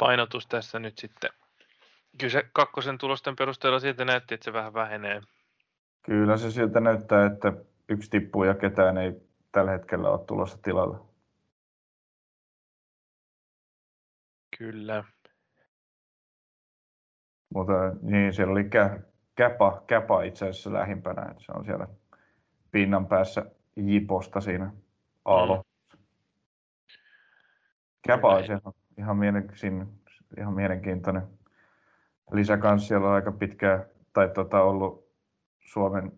painotus 0.00 0.46
tässä 0.46 0.78
nyt 0.78 0.98
sitten. 0.98 1.30
Kyllä 2.18 2.32
se 2.32 2.50
kakkosen 2.52 2.98
tulosten 2.98 3.36
perusteella 3.36 3.80
siltä 3.80 4.04
näytti, 4.04 4.34
että 4.34 4.44
se 4.44 4.52
vähän 4.52 4.74
vähenee. 4.74 5.20
Kyllä 6.02 6.36
se 6.36 6.50
siltä 6.50 6.80
näyttää, 6.80 7.26
että 7.26 7.52
yksi 7.88 8.10
tippuu 8.10 8.44
ja 8.44 8.54
ketään 8.54 8.98
ei 8.98 9.12
tällä 9.52 9.70
hetkellä 9.70 10.10
ole 10.10 10.26
tulossa 10.26 10.58
tilalle. 10.62 10.98
Kyllä. 14.58 15.04
Mutta 17.54 17.72
niin, 18.02 18.32
siellä 18.32 18.52
oli 18.52 18.64
kä, 18.64 19.00
käpa, 19.34 19.82
käpa 19.86 20.22
itse 20.22 20.48
asiassa 20.48 20.72
lähimpänä, 20.72 21.22
että 21.30 21.44
se 21.44 21.52
on 21.52 21.64
siellä 21.64 21.88
pinnan 22.70 23.06
päässä 23.06 23.46
Jiposta 23.76 24.40
siinä 24.40 24.72
Aalo. 25.24 25.56
Mm. 25.56 25.62
Käpa 28.02 28.36
on 28.36 28.44
ihan, 29.00 29.16
mielenkiintoinen, 29.16 29.88
ihan 30.38 30.54
mielenkiintoinen 30.54 31.22
lisä 32.32 32.56
kanssa. 32.56 32.88
Siellä 32.88 33.08
on 33.08 33.14
aika 33.14 33.32
pitkään, 33.32 33.84
tai 34.12 34.28
tota, 34.28 34.62
ollut 34.62 35.10
Suomen 35.60 36.12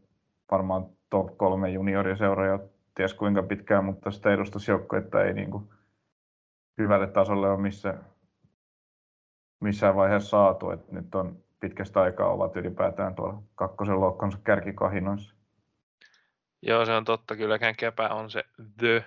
varmaan 0.50 0.86
top 1.10 1.38
kolme 1.38 1.70
junioriseuraa 1.70 2.58
ties 2.94 3.14
kuinka 3.14 3.42
pitkään, 3.42 3.84
mutta 3.84 4.10
sitä 4.10 4.32
edustusjoukkoetta 4.32 5.24
ei 5.24 5.34
niin 5.34 5.50
kuin 5.50 5.70
hyvälle 6.78 7.06
tasolle 7.06 7.50
ole 7.50 7.60
missä, 7.60 7.94
missään 9.60 9.96
vaiheessa 9.96 10.28
saatu. 10.28 10.70
Et 10.70 10.92
nyt 10.92 11.14
on 11.14 11.38
pitkästä 11.60 12.00
aikaa 12.00 12.32
ovat 12.32 12.56
ylipäätään 12.56 13.14
tuolla 13.14 13.42
kakkosen 13.54 14.00
lohkonsa 14.00 14.38
kärkikahinoissa. 14.44 15.34
Joo, 16.62 16.86
se 16.86 16.92
on 16.92 17.04
totta. 17.04 17.36
Kylläkään 17.36 17.76
Käpä 17.76 18.08
on 18.08 18.30
se 18.30 18.44
the 18.78 19.04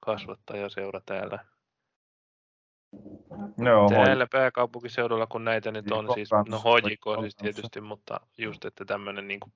kasvattajaseura 0.00 1.00
täällä. 1.06 1.51
No, 3.56 3.88
täällä 3.88 4.24
hoi... 4.24 4.26
pääkaupunkiseudulla, 4.30 5.26
kun 5.26 5.44
näitä 5.44 5.70
nyt 5.70 5.90
on, 5.90 6.14
siis, 6.14 6.30
no 6.48 6.58
HJK 6.58 7.20
siis 7.20 7.36
tietysti, 7.36 7.80
mutta 7.80 8.20
just, 8.38 8.64
että 8.64 8.84
tämmöinen 8.84 9.28
niin 9.28 9.40
kuin 9.40 9.52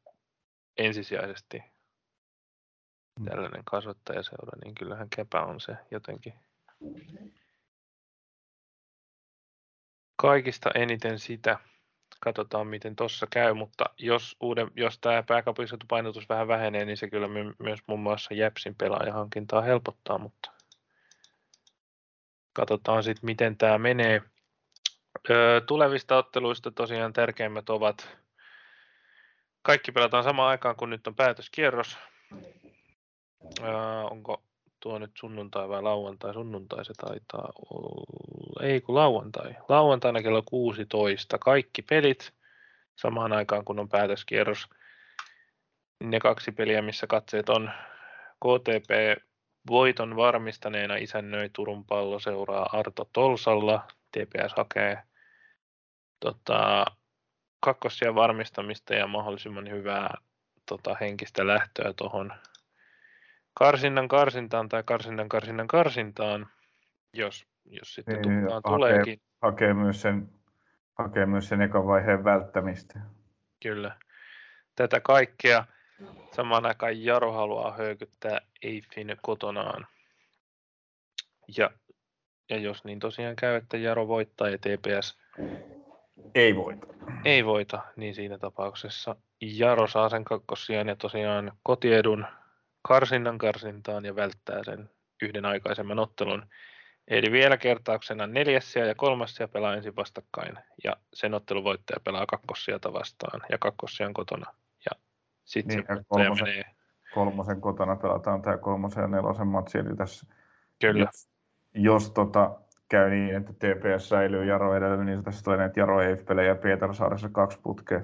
ensisijaisesti 0.79 1.63
mm. 3.21 3.25
tällainen 3.25 3.63
kasvattajaseura, 3.65 4.59
niin 4.65 4.75
kyllähän 4.75 5.09
Käpä 5.17 5.43
on 5.43 5.61
se 5.61 5.77
jotenkin 5.91 6.35
kaikista 10.17 10.71
eniten 10.75 11.19
sitä 11.19 11.59
katsotaan 12.21 12.67
miten 12.67 12.97
tuossa 12.97 13.27
käy, 13.31 13.55
mutta 13.55 13.85
jos, 13.99 14.37
uuden, 14.41 14.71
jos 14.77 14.99
tämä 14.99 15.23
pääkaupunkiseutupainotus 15.23 16.29
vähän 16.29 16.49
vähenee, 16.49 16.85
niin 16.85 16.97
se 16.97 17.11
kyllä 17.11 17.29
my, 17.29 17.55
myös 17.59 17.81
muun 17.87 18.01
muassa 18.01 18.35
Jäpsin 18.35 18.75
pelaajahankintaa 18.75 19.63
helpottaa, 19.63 20.19
mutta 20.19 20.56
katsotaan 22.57 23.03
sitten 23.03 23.27
miten 23.27 23.57
tämä 23.57 23.79
menee. 23.79 24.23
Öö, 25.31 25.61
tulevista 25.61 26.17
otteluista 26.17 26.71
tosiaan 26.71 27.13
tärkeimmät 27.13 27.71
ovat, 27.71 28.17
kaikki 29.63 29.93
pelataan 29.93 30.25
samaan 30.25 30.49
aikaan, 30.49 30.77
kun 30.77 30.91
nyt 30.91 31.07
on 31.07 31.15
päätöskierros. 31.15 31.99
Öö, 33.63 33.71
onko 34.11 34.43
tuo 34.81 34.99
nyt 34.99 35.11
sunnuntai 35.19 35.69
vai 35.69 35.83
lauantai? 35.83 36.33
Sunnuntai 36.33 36.85
se 36.85 36.93
taitaa 36.97 37.53
olla. 37.71 38.67
Ei 38.67 38.81
kun 38.81 38.95
lauantai. 38.95 39.55
Lauantaina 39.69 40.23
kello 40.23 40.43
16. 40.43 41.39
Kaikki 41.39 41.83
pelit 41.83 42.33
samaan 42.97 43.33
aikaan 43.33 43.65
kun 43.65 43.79
on 43.79 43.89
päätöskierros. 43.89 44.69
Ne 46.05 46.21
kaksi 46.21 46.53
peliä, 46.53 46.83
missä 46.83 47.07
katseet 47.07 47.49
on 47.49 47.71
KTP 48.35 49.23
voiton 49.69 50.17
varmistaneena 50.17 50.97
isännöi 50.97 51.51
Turun 51.53 51.85
pallo 51.85 52.19
seuraa 52.19 52.69
Arto 52.73 53.09
Tolsalla. 53.13 53.87
TPS 54.13 54.55
hakee 54.57 55.03
tota, 56.21 56.85
kakkosia 57.61 58.15
varmistamista 58.15 58.95
ja 58.95 59.07
mahdollisimman 59.07 59.71
hyvää 59.71 60.15
tota, 60.69 60.97
henkistä 61.01 61.47
lähtöä 61.47 61.93
tuohon 61.97 62.33
karsinnan 63.55 64.09
karsintaan 64.09 64.69
tai 64.69 64.83
karsinnan 64.83 65.29
karsinnan 65.29 65.69
karsintaan, 65.69 66.47
jos, 67.13 67.47
jos 67.65 67.95
sitten 67.95 68.21
niin, 68.23 68.43
hakee, 68.43 68.61
tuleekin. 68.65 69.21
Hakee 69.43 69.75
myös, 69.75 70.03
sen, 70.03 70.29
hakee 70.99 71.27
myös 71.27 71.49
sen 71.49 71.63
ekan 71.63 71.87
vaiheen 71.87 72.25
välttämistä. 72.25 73.01
Kyllä. 73.63 73.97
Tätä 74.77 75.01
kaikkea 75.01 75.65
samaan 76.37 76.67
aikaan 76.67 77.05
Jaro 77.05 77.33
haluaa 77.33 77.77
höykyttää 77.77 78.41
Eiffin 78.63 79.17
kotonaan. 79.23 79.87
Ja, 81.57 81.71
ja 82.51 82.59
jos 82.59 82.85
niin 82.85 82.99
tosiaan 82.99 83.37
käy, 83.37 83.55
että 83.55 83.77
Jaro 83.77 84.09
voittaa 84.09 84.49
ja 84.49 84.59
TPS 84.59 85.19
ei 86.35 86.57
voita. 86.57 86.87
Ei 87.25 87.45
voita, 87.45 87.83
niin 87.97 88.15
siinä 88.15 88.39
tapauksessa 88.39 89.17
Jaro 89.41 89.87
saa 89.87 90.09
sen 90.09 90.25
kakkosiaan 90.25 90.89
ja 90.89 90.97
tosiaan 90.97 91.53
kotiedun 91.63 92.27
karsinnan 92.83 93.39
karsintaan 93.39 94.05
ja 94.05 94.17
välttää 94.17 94.65
sen 94.65 94.91
yhden 95.23 95.45
aikaisemman 95.45 95.99
ottelun. 95.99 96.47
Eli 97.09 97.33
vielä 97.33 97.57
kertauksena 97.57 98.27
neljässiä 98.27 98.85
ja 98.85 98.95
kolmassia 98.95 99.49
pelaa 99.49 99.75
ensin 99.75 99.97
vastakkain 99.97 100.59
ja 100.85 100.97
sen 101.15 101.35
ottelun 101.35 101.65
voittaja 101.65 102.01
pelaa 102.05 102.27
kakkossiata 102.27 102.93
vastaan 102.93 103.41
ja 103.51 103.59
kakkossian 103.59 104.15
kotona. 104.15 104.55
Sitten 105.47 105.77
niin, 105.77 105.99
se 105.99 106.05
kolmosen, 106.09 106.49
menee... 106.49 106.65
kolmosen 107.15 107.61
kotona 107.61 107.97
pelataan 107.97 108.43
tämä 108.43 108.57
kolmosen 108.57 109.03
ja 109.03 109.09
nelosen 109.09 109.47
matsi, 109.47 109.79
eli 109.79 109.97
tässä 109.97 110.27
Kyllä. 110.81 111.01
jos, 111.05 111.29
jos 111.75 112.11
tota, 112.11 112.61
käy 112.89 113.11
niin, 113.11 113.37
että 113.37 113.53
TPS 113.53 114.09
säilyy 114.09 114.45
Jaro 114.45 114.77
edellä, 114.77 115.05
niin 115.05 115.25
tässä 115.25 115.45
toinen, 115.45 115.67
että 115.67 115.81
Jaro 115.81 116.03
ei 116.03 116.17
pelejä 116.17 116.55
Pietarsaaressa 116.55 117.29
kaksi 117.29 117.59
putkea. 117.63 118.01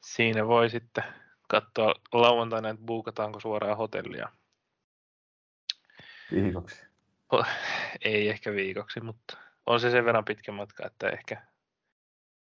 Siinä 0.00 0.46
voi 0.46 0.70
sitten 0.70 1.04
katsoa 1.48 1.94
lauantaina, 2.12 2.68
että 2.68 2.84
buukataanko 2.86 3.40
suoraan 3.40 3.76
hotellia. 3.76 4.28
Viikoksi. 6.32 6.86
Ei 8.04 8.28
ehkä 8.28 8.52
viikoksi, 8.52 9.00
mutta 9.00 9.36
on 9.66 9.80
se 9.80 9.90
sen 9.90 10.04
verran 10.04 10.24
pitkä 10.24 10.52
matka, 10.52 10.86
että 10.86 11.08
ehkä, 11.08 11.42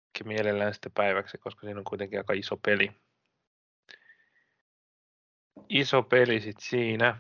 ehkä 0.08 0.24
mielellään 0.24 0.74
sitten 0.74 0.92
päiväksi, 0.92 1.38
koska 1.38 1.62
siinä 1.62 1.80
on 1.80 1.84
kuitenkin 1.84 2.20
aika 2.20 2.34
iso 2.34 2.58
peli. 2.58 2.92
Iso 5.70 6.04
peli 6.04 6.40
sitten 6.40 6.70
siinä. 6.70 7.18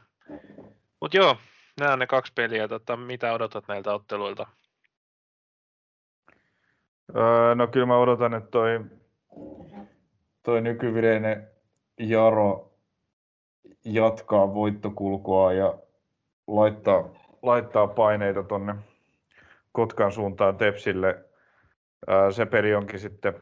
Mutta 1.01 1.17
joo, 1.17 1.37
nämä 1.79 1.93
on 1.93 1.99
ne 1.99 2.07
kaksi 2.07 2.33
peliä. 2.35 2.67
Tota, 2.67 2.97
mitä 2.97 3.33
odotat 3.33 3.67
näiltä 3.67 3.93
otteluilta? 3.93 4.47
Öö, 7.15 7.55
no 7.55 7.67
kyllä 7.67 7.85
mä 7.85 7.97
odotan, 7.97 8.33
että 8.33 8.49
toi, 8.49 8.85
toi 10.43 10.61
nykyvireinen 10.61 11.47
Jaro 11.99 12.73
jatkaa 13.85 14.53
voittokulkua 14.53 15.53
ja 15.53 15.79
laittaa, 16.47 17.09
laittaa 17.41 17.87
paineita 17.87 18.43
tonne 18.43 18.75
Kotkan 19.71 20.11
suuntaan 20.11 20.57
Tepsille. 20.57 21.25
Öö, 22.09 22.31
se 22.31 22.45
peli 22.45 22.75
onkin 22.75 22.99
sitten, 22.99 23.33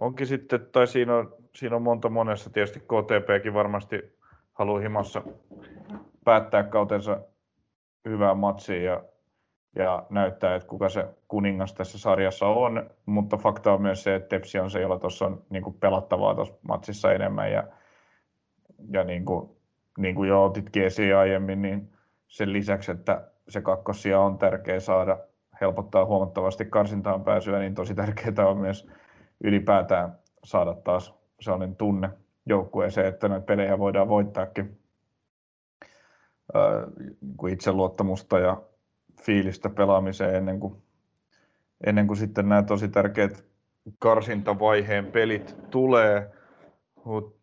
onkin 0.00 0.26
sitten, 0.26 0.66
tai 0.72 0.86
siinä 0.86 1.16
on, 1.16 1.43
siinä 1.56 1.76
on 1.76 1.82
monta 1.82 2.08
monessa, 2.08 2.50
tietysti 2.50 2.80
KTPkin 2.80 3.54
varmasti 3.54 4.18
haluaa 4.52 4.80
himassa 4.80 5.22
päättää 6.24 6.62
kautensa 6.62 7.20
hyvään 8.04 8.38
matsiin 8.38 8.84
ja 8.84 9.04
ja 9.76 10.06
näyttää, 10.10 10.54
että 10.54 10.68
kuka 10.68 10.88
se 10.88 11.06
kuningas 11.28 11.74
tässä 11.74 11.98
sarjassa 11.98 12.46
on, 12.46 12.90
mutta 13.06 13.36
fakta 13.36 13.72
on 13.72 13.82
myös 13.82 14.02
se, 14.02 14.14
että 14.14 14.28
Tepsi 14.28 14.58
on 14.58 14.70
se, 14.70 14.80
jolla 14.80 14.98
tuossa 14.98 15.26
on 15.26 15.42
niin 15.50 15.62
kuin 15.62 15.76
pelattavaa 15.80 16.34
tuossa 16.34 16.54
matsissa 16.68 17.12
enemmän 17.12 17.52
ja, 17.52 17.64
ja 18.90 19.04
niin 19.04 19.24
kuin, 19.24 19.50
niin 19.98 20.14
kuin 20.14 20.28
jo 20.28 20.44
otitkin 20.44 20.84
esiin 20.84 21.16
aiemmin, 21.16 21.62
niin 21.62 21.92
sen 22.28 22.52
lisäksi, 22.52 22.92
että 22.92 23.28
se 23.48 23.60
kakkosia 23.60 24.20
on 24.20 24.38
tärkeä 24.38 24.80
saada, 24.80 25.18
helpottaa 25.60 26.04
huomattavasti 26.04 26.64
karsintaan 26.64 27.24
pääsyä, 27.24 27.58
niin 27.58 27.74
tosi 27.74 27.94
tärkeää 27.94 28.48
on 28.48 28.58
myös 28.58 28.88
ylipäätään 29.44 30.18
saada 30.44 30.74
taas 30.74 31.23
sellainen 31.40 31.76
tunne 31.76 32.10
joukkueeseen, 32.46 33.06
että 33.06 33.28
näitä 33.28 33.46
pelejä 33.46 33.78
voidaan 33.78 34.08
voittaakin 34.08 34.78
kuin 37.36 37.52
itseluottamusta 37.52 38.38
ja 38.38 38.62
fiilistä 39.22 39.70
pelaamiseen 39.70 40.34
ennen 40.34 40.60
kuin, 40.60 40.82
ennen 41.86 42.06
kuin 42.06 42.16
sitten 42.16 42.48
nämä 42.48 42.62
tosi 42.62 42.88
tärkeät 42.88 43.44
karsintavaiheen 43.98 45.12
pelit 45.12 45.56
tulee. 45.70 46.30
Mut, 47.04 47.36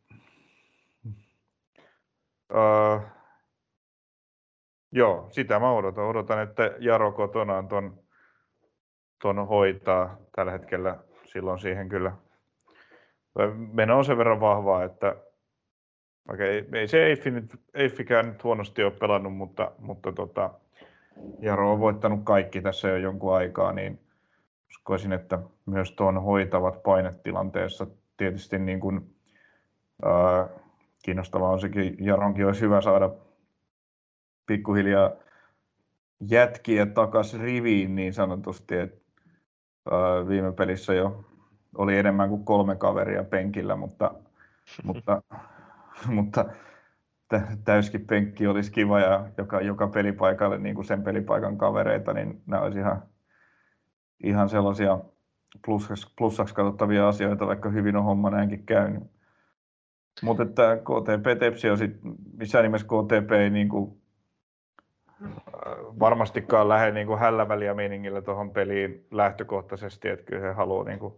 uh, 2.53 3.01
joo, 4.91 5.27
sitä 5.31 5.59
mä 5.59 5.71
odotan. 5.71 6.05
Odotan, 6.05 6.41
että 6.41 6.71
Jaro 6.79 7.11
kotonaan 7.11 7.67
ton, 7.67 7.99
ton 9.21 9.47
hoitaa 9.47 10.17
tällä 10.35 10.51
hetkellä. 10.51 10.97
Silloin 11.25 11.59
siihen 11.59 11.89
kyllä 11.89 12.11
meno 13.73 13.97
on 13.97 14.05
sen 14.05 14.17
verran 14.17 14.39
vahvaa, 14.39 14.83
että 14.83 15.15
Okei, 16.29 16.69
ei 16.73 16.87
se 16.87 17.05
Eiffi 17.05 17.31
nyt, 17.31 17.59
Eiffikään 17.73 18.27
nyt 18.27 18.43
huonosti 18.43 18.83
ole 18.83 18.91
pelannut, 18.91 19.35
mutta, 19.35 19.71
mutta 19.79 20.11
tota, 20.11 20.53
Jaro 21.39 21.71
on 21.71 21.79
voittanut 21.79 22.19
kaikki 22.23 22.61
tässä 22.61 22.87
jo 22.87 22.97
jonkun 22.97 23.35
aikaa, 23.35 23.73
niin 23.73 23.99
uskoisin, 24.69 25.13
että 25.13 25.39
myös 25.65 25.91
tuon 25.91 26.23
hoitavat 26.23 26.83
painetilanteessa 26.83 27.87
tietysti 28.17 28.59
niin 28.59 28.79
kuin, 28.79 29.15
ää, 30.05 30.49
kiinnostavaa 31.03 31.49
on 31.49 31.59
sekin, 31.59 31.95
Jaronkin 31.99 32.45
olisi 32.45 32.61
hyvä 32.61 32.81
saada 32.81 33.09
pikkuhiljaa 34.45 35.11
jätkiä 36.29 36.85
takas 36.85 37.39
riviin 37.39 37.95
niin 37.95 38.13
sanotusti, 38.13 38.77
että 38.77 39.01
ää, 39.91 40.27
viime 40.27 40.51
pelissä 40.51 40.93
jo 40.93 41.25
oli 41.77 41.97
enemmän 41.97 42.29
kuin 42.29 42.45
kolme 42.45 42.75
kaveria 42.75 43.23
penkillä, 43.23 43.75
mutta, 43.75 44.13
mutta, 44.83 45.21
mutta 46.07 46.45
täyskin 47.63 48.07
penkki 48.07 48.47
olisi 48.47 48.71
kiva 48.71 48.99
ja 48.99 49.29
joka, 49.37 49.61
joka 49.61 49.87
pelipaikalle 49.87 50.57
niin 50.57 50.75
kuin 50.75 50.85
sen 50.85 51.03
pelipaikan 51.03 51.57
kavereita, 51.57 52.13
niin 52.13 52.41
nämä 52.45 52.61
olisi 52.61 52.79
ihan, 52.79 53.03
ihan 54.23 54.49
sellaisia 54.49 54.99
plussaksi, 55.65 56.13
plussaksi 56.17 56.55
katsottavia 56.55 57.07
asioita, 57.07 57.47
vaikka 57.47 57.69
hyvin 57.69 57.95
on 57.95 58.03
homma 58.03 58.29
näinkin 58.29 58.65
käynyt. 58.65 59.03
Mutta 60.21 60.43
että 60.43 60.77
KTP 60.77 61.39
Tepsi 61.39 61.69
on 61.69 61.77
sit, 61.77 61.91
missään 62.37 62.63
nimessä 62.63 62.87
KTP 62.87 63.31
ei 63.31 63.49
niin 63.49 63.69
kuin, 63.69 64.01
varmastikaan 65.99 66.69
lähde 66.69 66.91
niin 66.91 67.07
kuin 67.07 67.19
hälläväliä 67.19 67.73
meiningillä 67.73 68.21
tuohon 68.21 68.51
peliin 68.51 69.05
lähtökohtaisesti, 69.11 70.09
että 70.09 70.25
kyllä 70.25 70.47
he 70.47 70.53
haluaa 70.53 70.83
niin 70.83 70.99
kuin, 70.99 71.13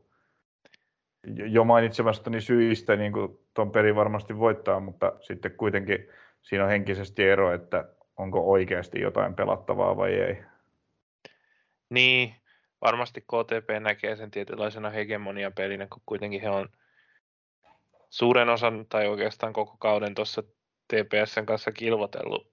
jo 1.27 1.63
mainitsemastani 1.63 2.41
syistä 2.41 2.95
niin 2.95 3.13
kuin 3.13 3.39
tuon 3.53 3.71
pelin 3.71 3.95
varmasti 3.95 4.37
voittaa, 4.37 4.79
mutta 4.79 5.13
sitten 5.21 5.51
kuitenkin 5.51 6.09
siinä 6.41 6.63
on 6.63 6.69
henkisesti 6.69 7.23
ero, 7.23 7.53
että 7.53 7.85
onko 8.17 8.51
oikeasti 8.51 8.99
jotain 8.99 9.35
pelattavaa 9.35 9.97
vai 9.97 10.13
ei. 10.13 10.43
Niin, 11.89 12.35
varmasti 12.81 13.21
KTP 13.21 13.69
näkee 13.79 14.15
sen 14.15 14.31
tietynlaisena 14.31 14.89
hegemonia-pelinä, 14.89 15.87
kun 15.87 16.01
kuitenkin 16.05 16.41
he 16.41 16.49
on 16.49 16.69
suuren 18.09 18.49
osan 18.49 18.85
tai 18.89 19.07
oikeastaan 19.07 19.53
koko 19.53 19.77
kauden 19.79 20.15
tuossa 20.15 20.43
TPSn 20.87 21.45
kanssa 21.45 21.71
kilvotellut, 21.71 22.51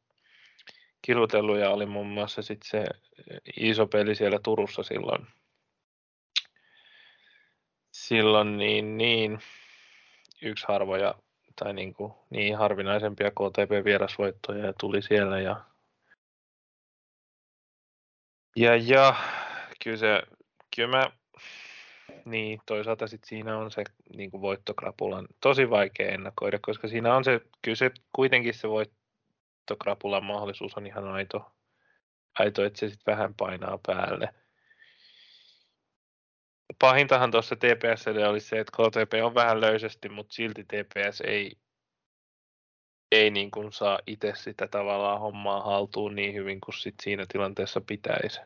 kilvotellut 1.03 1.59
ja 1.59 1.71
oli 1.71 1.87
muun 1.87 2.07
muassa 2.07 2.43
sit 2.43 2.63
se 2.65 2.85
iso 3.57 3.87
peli 3.87 4.15
siellä 4.15 4.39
Turussa 4.43 4.83
silloin 4.83 5.27
silloin 7.93 8.57
niin, 8.57 8.99
niin 8.99 9.39
yksi 10.43 10.65
harvoja 10.69 11.15
tai 11.57 11.75
niin, 11.75 11.95
kuin, 11.95 12.13
niin 12.31 12.57
harvinaisempia 12.57 13.31
KTP-vierasvoittoja 13.31 14.73
tuli 14.81 15.03
siellä 15.03 15.41
ja 15.41 15.65
ja, 18.57 18.77
ja 18.77 19.17
kyllä 19.85 19.97
se, 19.97 20.23
kyllä 20.77 20.89
mä, 20.89 21.11
niin 22.25 22.61
toisaalta 22.67 23.07
sit 23.07 23.25
siinä 23.25 23.59
on 23.59 23.71
se 23.71 23.85
niin 24.17 24.31
kuin 24.31 24.41
voittokrapulan 24.41 25.29
tosi 25.41 25.71
vaikea 25.71 26.09
ennakoida, 26.09 26.59
koska 26.63 26.89
siinä 26.89 27.17
on 27.17 27.25
se, 27.25 27.41
kyllä 27.63 27.77
se 27.77 27.91
kuitenkin 28.13 28.55
se 28.55 28.69
voittokrapulan 28.69 30.25
mahdollisuus 30.25 30.77
on 30.77 30.87
ihan 30.87 31.09
aito, 31.09 31.53
aito 32.39 32.65
että 32.65 32.79
se 32.79 32.89
sitten 32.89 33.13
vähän 33.13 33.35
painaa 33.35 33.79
päälle 33.87 34.35
pahintahan 36.79 37.31
tuossa 37.31 37.57
TPS 37.57 38.07
oli 38.29 38.41
se, 38.41 38.59
että 38.59 38.73
KTP 38.73 39.13
on 39.25 39.35
vähän 39.35 39.61
löysästi, 39.61 40.09
mutta 40.09 40.35
silti 40.35 40.65
TPS 40.65 41.21
ei, 41.21 41.57
ei 43.13 43.31
niin 43.31 43.51
kuin 43.51 43.73
saa 43.73 43.99
itse 44.07 44.33
sitä 44.35 44.69
tavallaan 44.69 45.21
hommaa 45.21 45.63
haltuun 45.63 46.15
niin 46.15 46.35
hyvin 46.35 46.61
kuin 46.61 46.75
sit 46.75 46.95
siinä 47.03 47.25
tilanteessa 47.33 47.81
pitäisi. 47.81 48.41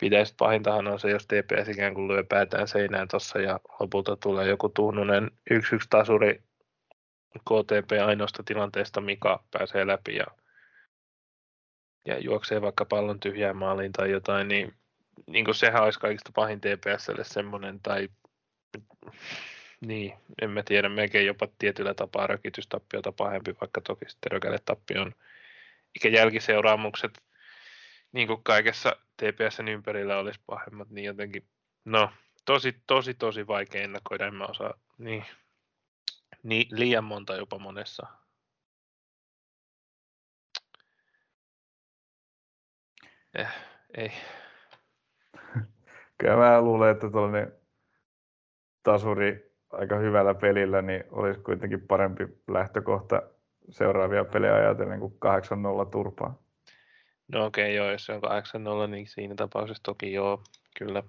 Pitäisi 0.00 0.34
pahintahan 0.38 0.86
on 0.86 1.00
se, 1.00 1.10
jos 1.10 1.26
TPS 1.26 1.68
ikään 1.68 1.94
kuin 1.94 2.08
lyö 2.08 2.24
päätään 2.24 2.68
seinään 2.68 3.08
tuossa 3.08 3.38
ja 3.38 3.60
lopulta 3.80 4.16
tulee 4.16 4.48
joku 4.48 4.68
tuhnunen 4.68 5.30
1-1 5.52 5.56
tasuri 5.90 6.42
KTP 7.40 8.06
ainoasta 8.06 8.42
tilanteesta, 8.42 9.00
Mika 9.00 9.44
pääsee 9.50 9.86
läpi 9.86 10.16
ja, 10.16 10.26
ja 12.06 12.18
juoksee 12.18 12.62
vaikka 12.62 12.84
pallon 12.84 13.20
tyhjään 13.20 13.56
maaliin 13.56 13.92
tai 13.92 14.10
jotain, 14.10 14.48
niin 14.48 14.74
niin 15.26 15.44
kuin 15.44 15.54
sehän 15.54 15.82
olisi 15.82 16.00
kaikista 16.00 16.30
pahin 16.34 16.60
TPSlle 16.60 17.24
semmoinen, 17.24 17.80
tai 17.80 18.08
niin, 19.80 20.12
en 20.42 20.50
mä 20.50 20.62
tiedä, 20.62 20.88
melkein 20.88 21.26
jopa 21.26 21.48
tietyllä 21.58 21.94
tapaa 21.94 22.26
rökitystappiota 22.26 23.12
pahempi, 23.12 23.54
vaikka 23.60 23.80
toki 23.80 24.04
sitten 24.08 24.32
rökäletappi 24.32 24.98
on 24.98 25.12
ikä 25.94 26.08
jälkiseuraamukset 26.08 27.22
niin 28.12 28.26
kuin 28.28 28.42
kaikessa 28.42 28.96
TPSn 29.16 29.68
ympärillä 29.68 30.18
olisi 30.18 30.40
pahemmat, 30.46 30.90
niin 30.90 31.04
jotenkin, 31.04 31.48
no, 31.84 32.12
tosi, 32.44 32.82
tosi, 32.86 33.14
tosi 33.14 33.46
vaikea 33.46 33.82
ennakoida, 33.82 34.26
en 34.26 34.34
mä 34.34 34.44
osaa, 34.44 34.74
niin, 34.98 35.24
niin 36.42 36.66
liian 36.70 37.04
monta 37.04 37.36
jopa 37.36 37.58
monessa. 37.58 38.06
Eh, 43.34 43.48
ei. 43.96 44.12
Kyllä 46.18 46.36
mä 46.36 46.60
luulen, 46.60 46.90
että 46.90 47.10
tuollainen 47.10 47.52
tasuri 48.82 49.56
aika 49.70 49.96
hyvällä 49.96 50.34
pelillä 50.34 50.82
niin 50.82 51.04
olisi 51.10 51.40
kuitenkin 51.40 51.86
parempi 51.86 52.24
lähtökohta 52.48 53.22
seuraavia 53.70 54.24
pelejä 54.24 54.54
ajatellen 54.54 55.00
kuin 55.00 55.12
8-0 55.86 55.90
turpaa. 55.90 56.42
No 57.32 57.44
okei, 57.44 57.64
okay, 57.64 57.74
joo, 57.76 57.90
jos 57.90 58.06
se 58.06 58.12
on 58.12 58.22
8-0, 58.86 58.90
niin 58.90 59.06
siinä 59.06 59.34
tapauksessa 59.34 59.82
toki 59.82 60.12
joo, 60.12 60.42
kyllä. 60.78 61.02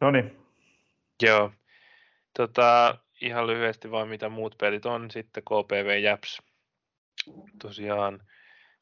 No 0.00 0.10
niin. 0.10 0.36
Joo. 1.22 1.52
Tota, 2.36 2.98
ihan 3.20 3.46
lyhyesti 3.46 3.90
vaan 3.90 4.08
mitä 4.08 4.28
muut 4.28 4.54
pelit 4.58 4.86
on. 4.86 5.10
Sitten 5.10 5.42
KPV 5.42 6.02
Japs 6.02 6.42
tosiaan 7.62 8.22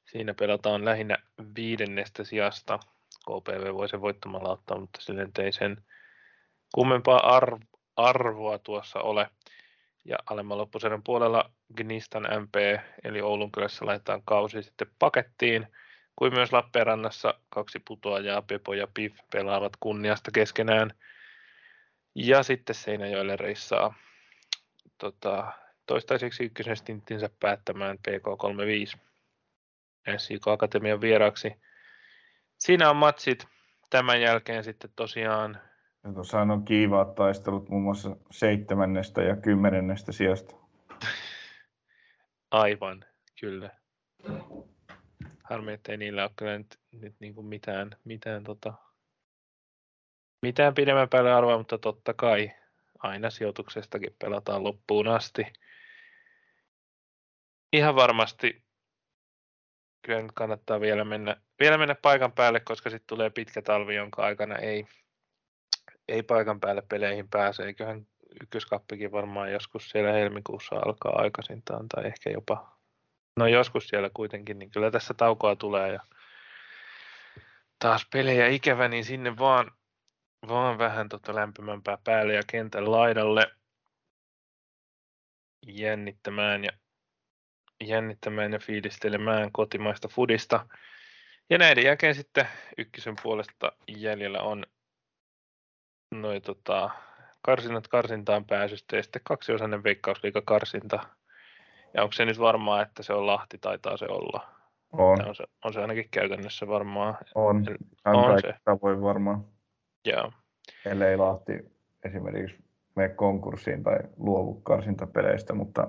siinä 0.05 0.35
pelataan 0.35 0.85
lähinnä 0.85 1.19
viidennestä 1.57 2.25
sijasta. 2.25 2.79
KPV 3.21 3.75
voi 3.75 3.89
sen 3.89 4.01
voittamalla 4.01 4.49
ottaa, 4.49 4.79
mutta 4.81 5.01
sille 5.03 5.29
ei 5.39 5.53
sen 5.53 5.77
kummempaa 6.75 7.41
arv- 7.41 7.79
arvoa 7.97 8.59
tuossa 8.59 9.01
ole. 9.01 9.29
Ja 10.05 10.17
alemman 10.31 10.59
loppusarjan 10.59 11.03
puolella 11.03 11.51
Gnistan 11.77 12.23
MP, 12.23 12.55
eli 13.05 13.21
Oulun 13.21 13.53
kylässä 13.53 13.87
laitetaan 13.87 14.23
kausi 14.25 14.63
sitten 14.63 14.87
pakettiin, 14.99 15.67
kuin 16.17 16.33
myös 16.33 16.53
Lappeenrannassa 16.53 17.35
kaksi 17.49 17.79
putoajaa, 17.79 18.43
Pepo 18.43 18.75
ja 18.75 18.89
Pif, 18.95 19.19
pelaavat 19.33 19.73
kunniasta 19.81 20.31
keskenään. 20.31 20.91
Ja 22.15 22.43
sitten 22.43 22.75
Seinäjoelle 22.75 23.37
reissaa 23.37 23.95
tota, 24.99 25.53
toistaiseksi 25.87 26.45
ykkösen 26.45 26.77
päättämään 27.41 27.99
PK35 28.09 28.99
SIK 30.17 30.49
Akatemian 30.49 31.01
vieraaksi. 31.01 31.53
Siinä 32.59 32.91
on 32.91 32.97
matsit. 32.97 33.47
Tämän 33.91 34.21
jälkeen 34.21 34.65
sitten 34.65 34.91
tosiaan 34.97 35.61
ja 36.05 36.13
tuossa 36.13 36.41
on 36.41 36.65
kiivaat 36.65 37.15
taistelut 37.15 37.69
muun 37.69 37.83
muassa 37.83 38.17
seitsemännestä 38.31 39.23
ja 39.23 39.37
kymmenennestä 39.37 40.13
sijasta. 40.13 40.57
Aivan, 42.51 43.05
kyllä. 43.41 43.71
Harmi, 45.45 45.73
että 45.73 45.93
ei 45.93 45.99
niillä 45.99 46.23
ole 46.23 46.31
kyllä 46.37 46.59
nyt, 46.59 46.79
nyt 46.93 47.15
niin 47.21 47.35
kuin 47.35 47.47
mitään, 47.47 47.97
mitään, 48.05 48.45
tota, 48.45 48.73
mitään 50.43 50.75
pidemmän 50.75 51.09
päälle 51.09 51.33
arvoa, 51.33 51.59
mutta 51.59 51.79
totta 51.79 52.15
kai 52.15 52.53
aina 52.99 53.31
sijoituksestakin 53.31 54.17
pelataan 54.19 54.65
loppuun 54.65 55.09
asti. 55.09 55.47
Ihan 57.73 57.95
varmasti 57.95 58.64
kyllä 60.05 60.23
nyt 60.23 60.33
kannattaa 60.35 60.81
vielä 60.81 61.05
mennä, 61.05 61.37
vielä 61.61 61.79
mennä 61.79 61.95
paikan 61.95 62.33
päälle, 62.33 62.61
koska 62.61 62.91
sitten 62.91 63.07
tulee 63.07 63.31
pitkä 63.31 63.63
talvi, 63.63 63.95
jonka 63.95 64.23
aikana 64.23 64.57
ei, 64.57 64.87
ei 66.09 66.23
paikan 66.23 66.61
päälle 66.61 66.83
peleihin 66.89 67.29
pääse. 67.29 67.63
Eiköhän 67.63 68.07
ykköskappikin 68.43 69.13
varmaan 69.13 69.53
joskus 69.53 69.91
siellä 69.91 70.13
helmikuussa 70.13 70.77
alkaa 70.77 71.13
aikaisintaan 71.17 71.89
tai 71.89 72.07
ehkä 72.07 72.31
jopa, 72.31 72.79
no 73.37 73.47
joskus 73.47 73.89
siellä 73.89 74.11
kuitenkin, 74.15 74.59
niin 74.59 74.71
kyllä 74.71 74.91
tässä 74.91 75.15
taukoa 75.15 75.57
tulee 75.57 75.93
ja 75.93 76.01
taas 77.79 78.07
pelejä 78.13 78.49
ikävä, 78.49 78.89
niin 78.89 79.05
sinne 79.05 79.39
vaan, 79.39 79.71
vaan 80.49 80.79
vähän 80.79 81.09
tota 81.09 81.35
lämpimämpää 81.35 81.99
päälle 82.05 82.35
ja 82.35 82.43
kentän 82.47 82.91
laidalle 82.91 83.51
jännittämään 85.67 86.65
ja 86.65 86.71
jännittämään 87.89 88.53
ja 88.53 88.59
fiilistelemään 88.59 89.53
kotimaista 89.53 90.09
fudista. 90.09 90.66
Ja 91.51 91.59
näiden 91.59 91.85
jälkeen 91.85 92.14
sitten 92.14 92.47
ykkösen 92.78 93.14
puolesta 93.22 93.72
jäljellä 93.89 94.41
on 94.41 94.64
noin 96.14 96.43
tota, 96.43 96.91
karsinnat 97.43 97.89
karsintaan 97.89 98.45
pääsystä 98.45 98.97
ja 98.97 99.03
sitten 99.03 99.22
kaksiosainen 99.24 99.85
veikkausliiga 99.85 100.43
karsinta. 100.45 100.99
Ja 101.95 102.03
onko 102.03 102.12
se 102.12 102.24
nyt 102.24 102.39
varmaa, 102.39 102.82
että 102.82 103.03
se 103.03 103.12
on 103.12 103.26
Lahti, 103.26 103.59
taitaa 103.59 103.97
se 103.97 104.07
olla. 104.09 104.49
On. 104.93 105.28
On 105.28 105.35
se, 105.35 105.45
on 105.64 105.72
se 105.72 105.80
ainakin 105.80 106.09
käytännössä 106.11 106.66
varmaa. 106.66 107.18
On. 107.35 107.66
On, 108.05 108.14
on 108.14 108.41
se. 108.41 108.55
Tavoin 108.64 109.03
varmaan. 109.03 109.45
Joo. 110.05 110.32
Ellei 110.85 111.16
Lahti 111.16 111.53
esimerkiksi 112.05 112.57
mene 112.97 113.09
konkurssiin 113.09 113.82
tai 113.82 113.99
luovu 114.16 114.55
karsintapeleistä, 114.55 115.55
mutta 115.55 115.89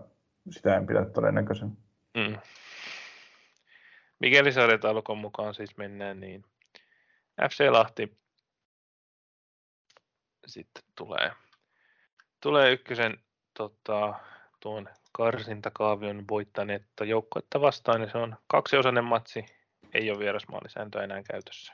sitä 0.50 0.78
en 0.78 0.88
pidä 0.88 1.06
todennäköisen. 1.06 1.78
Mm. 2.16 2.38
Mikäli 4.20 4.52
sarjataulukon 4.52 5.18
mukaan 5.18 5.54
siis 5.54 5.78
mennään, 5.78 6.20
niin 6.20 6.46
FC 7.50 7.70
Lahti 7.70 8.18
sitten 10.48 10.84
tulee, 10.96 11.32
tulee 12.42 12.72
ykkösen 12.72 13.24
tota, 13.58 14.14
tuon 14.60 14.90
karsintakaavion 15.12 16.24
voittanetta 16.30 17.06
joukkuetta 17.06 17.62
vastaan, 17.62 18.02
niin 18.02 18.12
se 18.12 18.18
on 18.18 18.38
kaksiosainen 18.48 19.04
matsi, 19.04 19.46
ei 19.94 20.12
ole 20.12 20.20
vierasmaalisääntöä 20.20 21.04
enää 21.04 21.24
käytössä. 21.24 21.74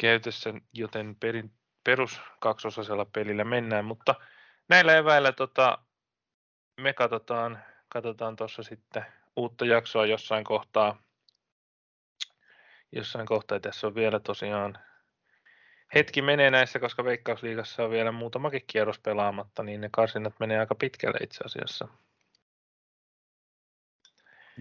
Käytössä, 0.00 0.54
joten 0.72 1.16
perin, 1.20 1.52
perus 1.84 2.20
kaksosaisella 2.40 3.04
pelillä 3.04 3.44
mennään, 3.44 3.84
mutta 3.84 4.14
näillä 4.68 4.96
eväillä 4.96 5.32
tota, 5.32 5.78
me 6.80 6.92
katsotaan 6.92 7.64
katsotaan 7.96 8.36
tuossa 8.36 8.62
sitten 8.62 9.06
uutta 9.36 9.64
jaksoa 9.64 10.06
jossain 10.06 10.44
kohtaa. 10.44 11.02
Jossain 12.92 13.26
kohtaa 13.26 13.60
tässä 13.60 13.86
on 13.86 13.94
vielä 13.94 14.20
tosiaan 14.20 14.78
hetki 15.94 16.22
menee 16.22 16.50
näissä, 16.50 16.78
koska 16.78 17.04
Veikkausliigassa 17.04 17.84
on 17.84 17.90
vielä 17.90 18.12
muutamakin 18.12 18.62
kierros 18.66 18.98
pelaamatta, 18.98 19.62
niin 19.62 19.80
ne 19.80 19.88
karsinnat 19.92 20.34
menee 20.40 20.58
aika 20.58 20.74
pitkälle 20.74 21.18
itse 21.22 21.44
asiassa. 21.44 21.88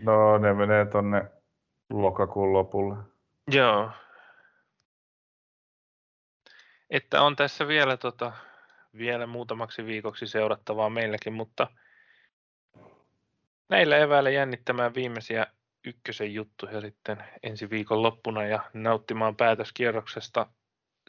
No 0.01 0.37
ne 0.37 0.53
menee 0.53 0.85
tonne 0.85 1.31
lokakuun 1.89 2.53
lopulle. 2.53 2.95
Joo. 3.51 3.91
Että 6.89 7.21
on 7.21 7.35
tässä 7.35 7.67
vielä, 7.67 7.97
tota, 7.97 8.31
vielä 8.97 9.27
muutamaksi 9.27 9.85
viikoksi 9.85 10.27
seurattavaa 10.27 10.89
meilläkin, 10.89 11.33
mutta– 11.33 11.67
näillä 13.69 13.97
eväillä 13.97 14.29
jännittämään 14.29 14.93
viimeisiä 14.95 15.47
ykkösen 15.85 16.33
juttuja 16.33 16.81
sitten 16.81 17.23
ensi 17.43 17.69
viikon 17.69 18.03
loppuna 18.03 18.43
ja 18.43 18.59
nauttimaan 18.73 19.35
päätöskierroksesta. 19.35 20.47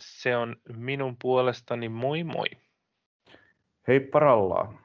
Se 0.01 0.37
on 0.37 0.57
minun 0.77 1.17
puolestani 1.23 1.89
moi 1.89 2.25
moi. 2.25 2.47
Hei 3.89 4.01
parallaan. 4.01 4.79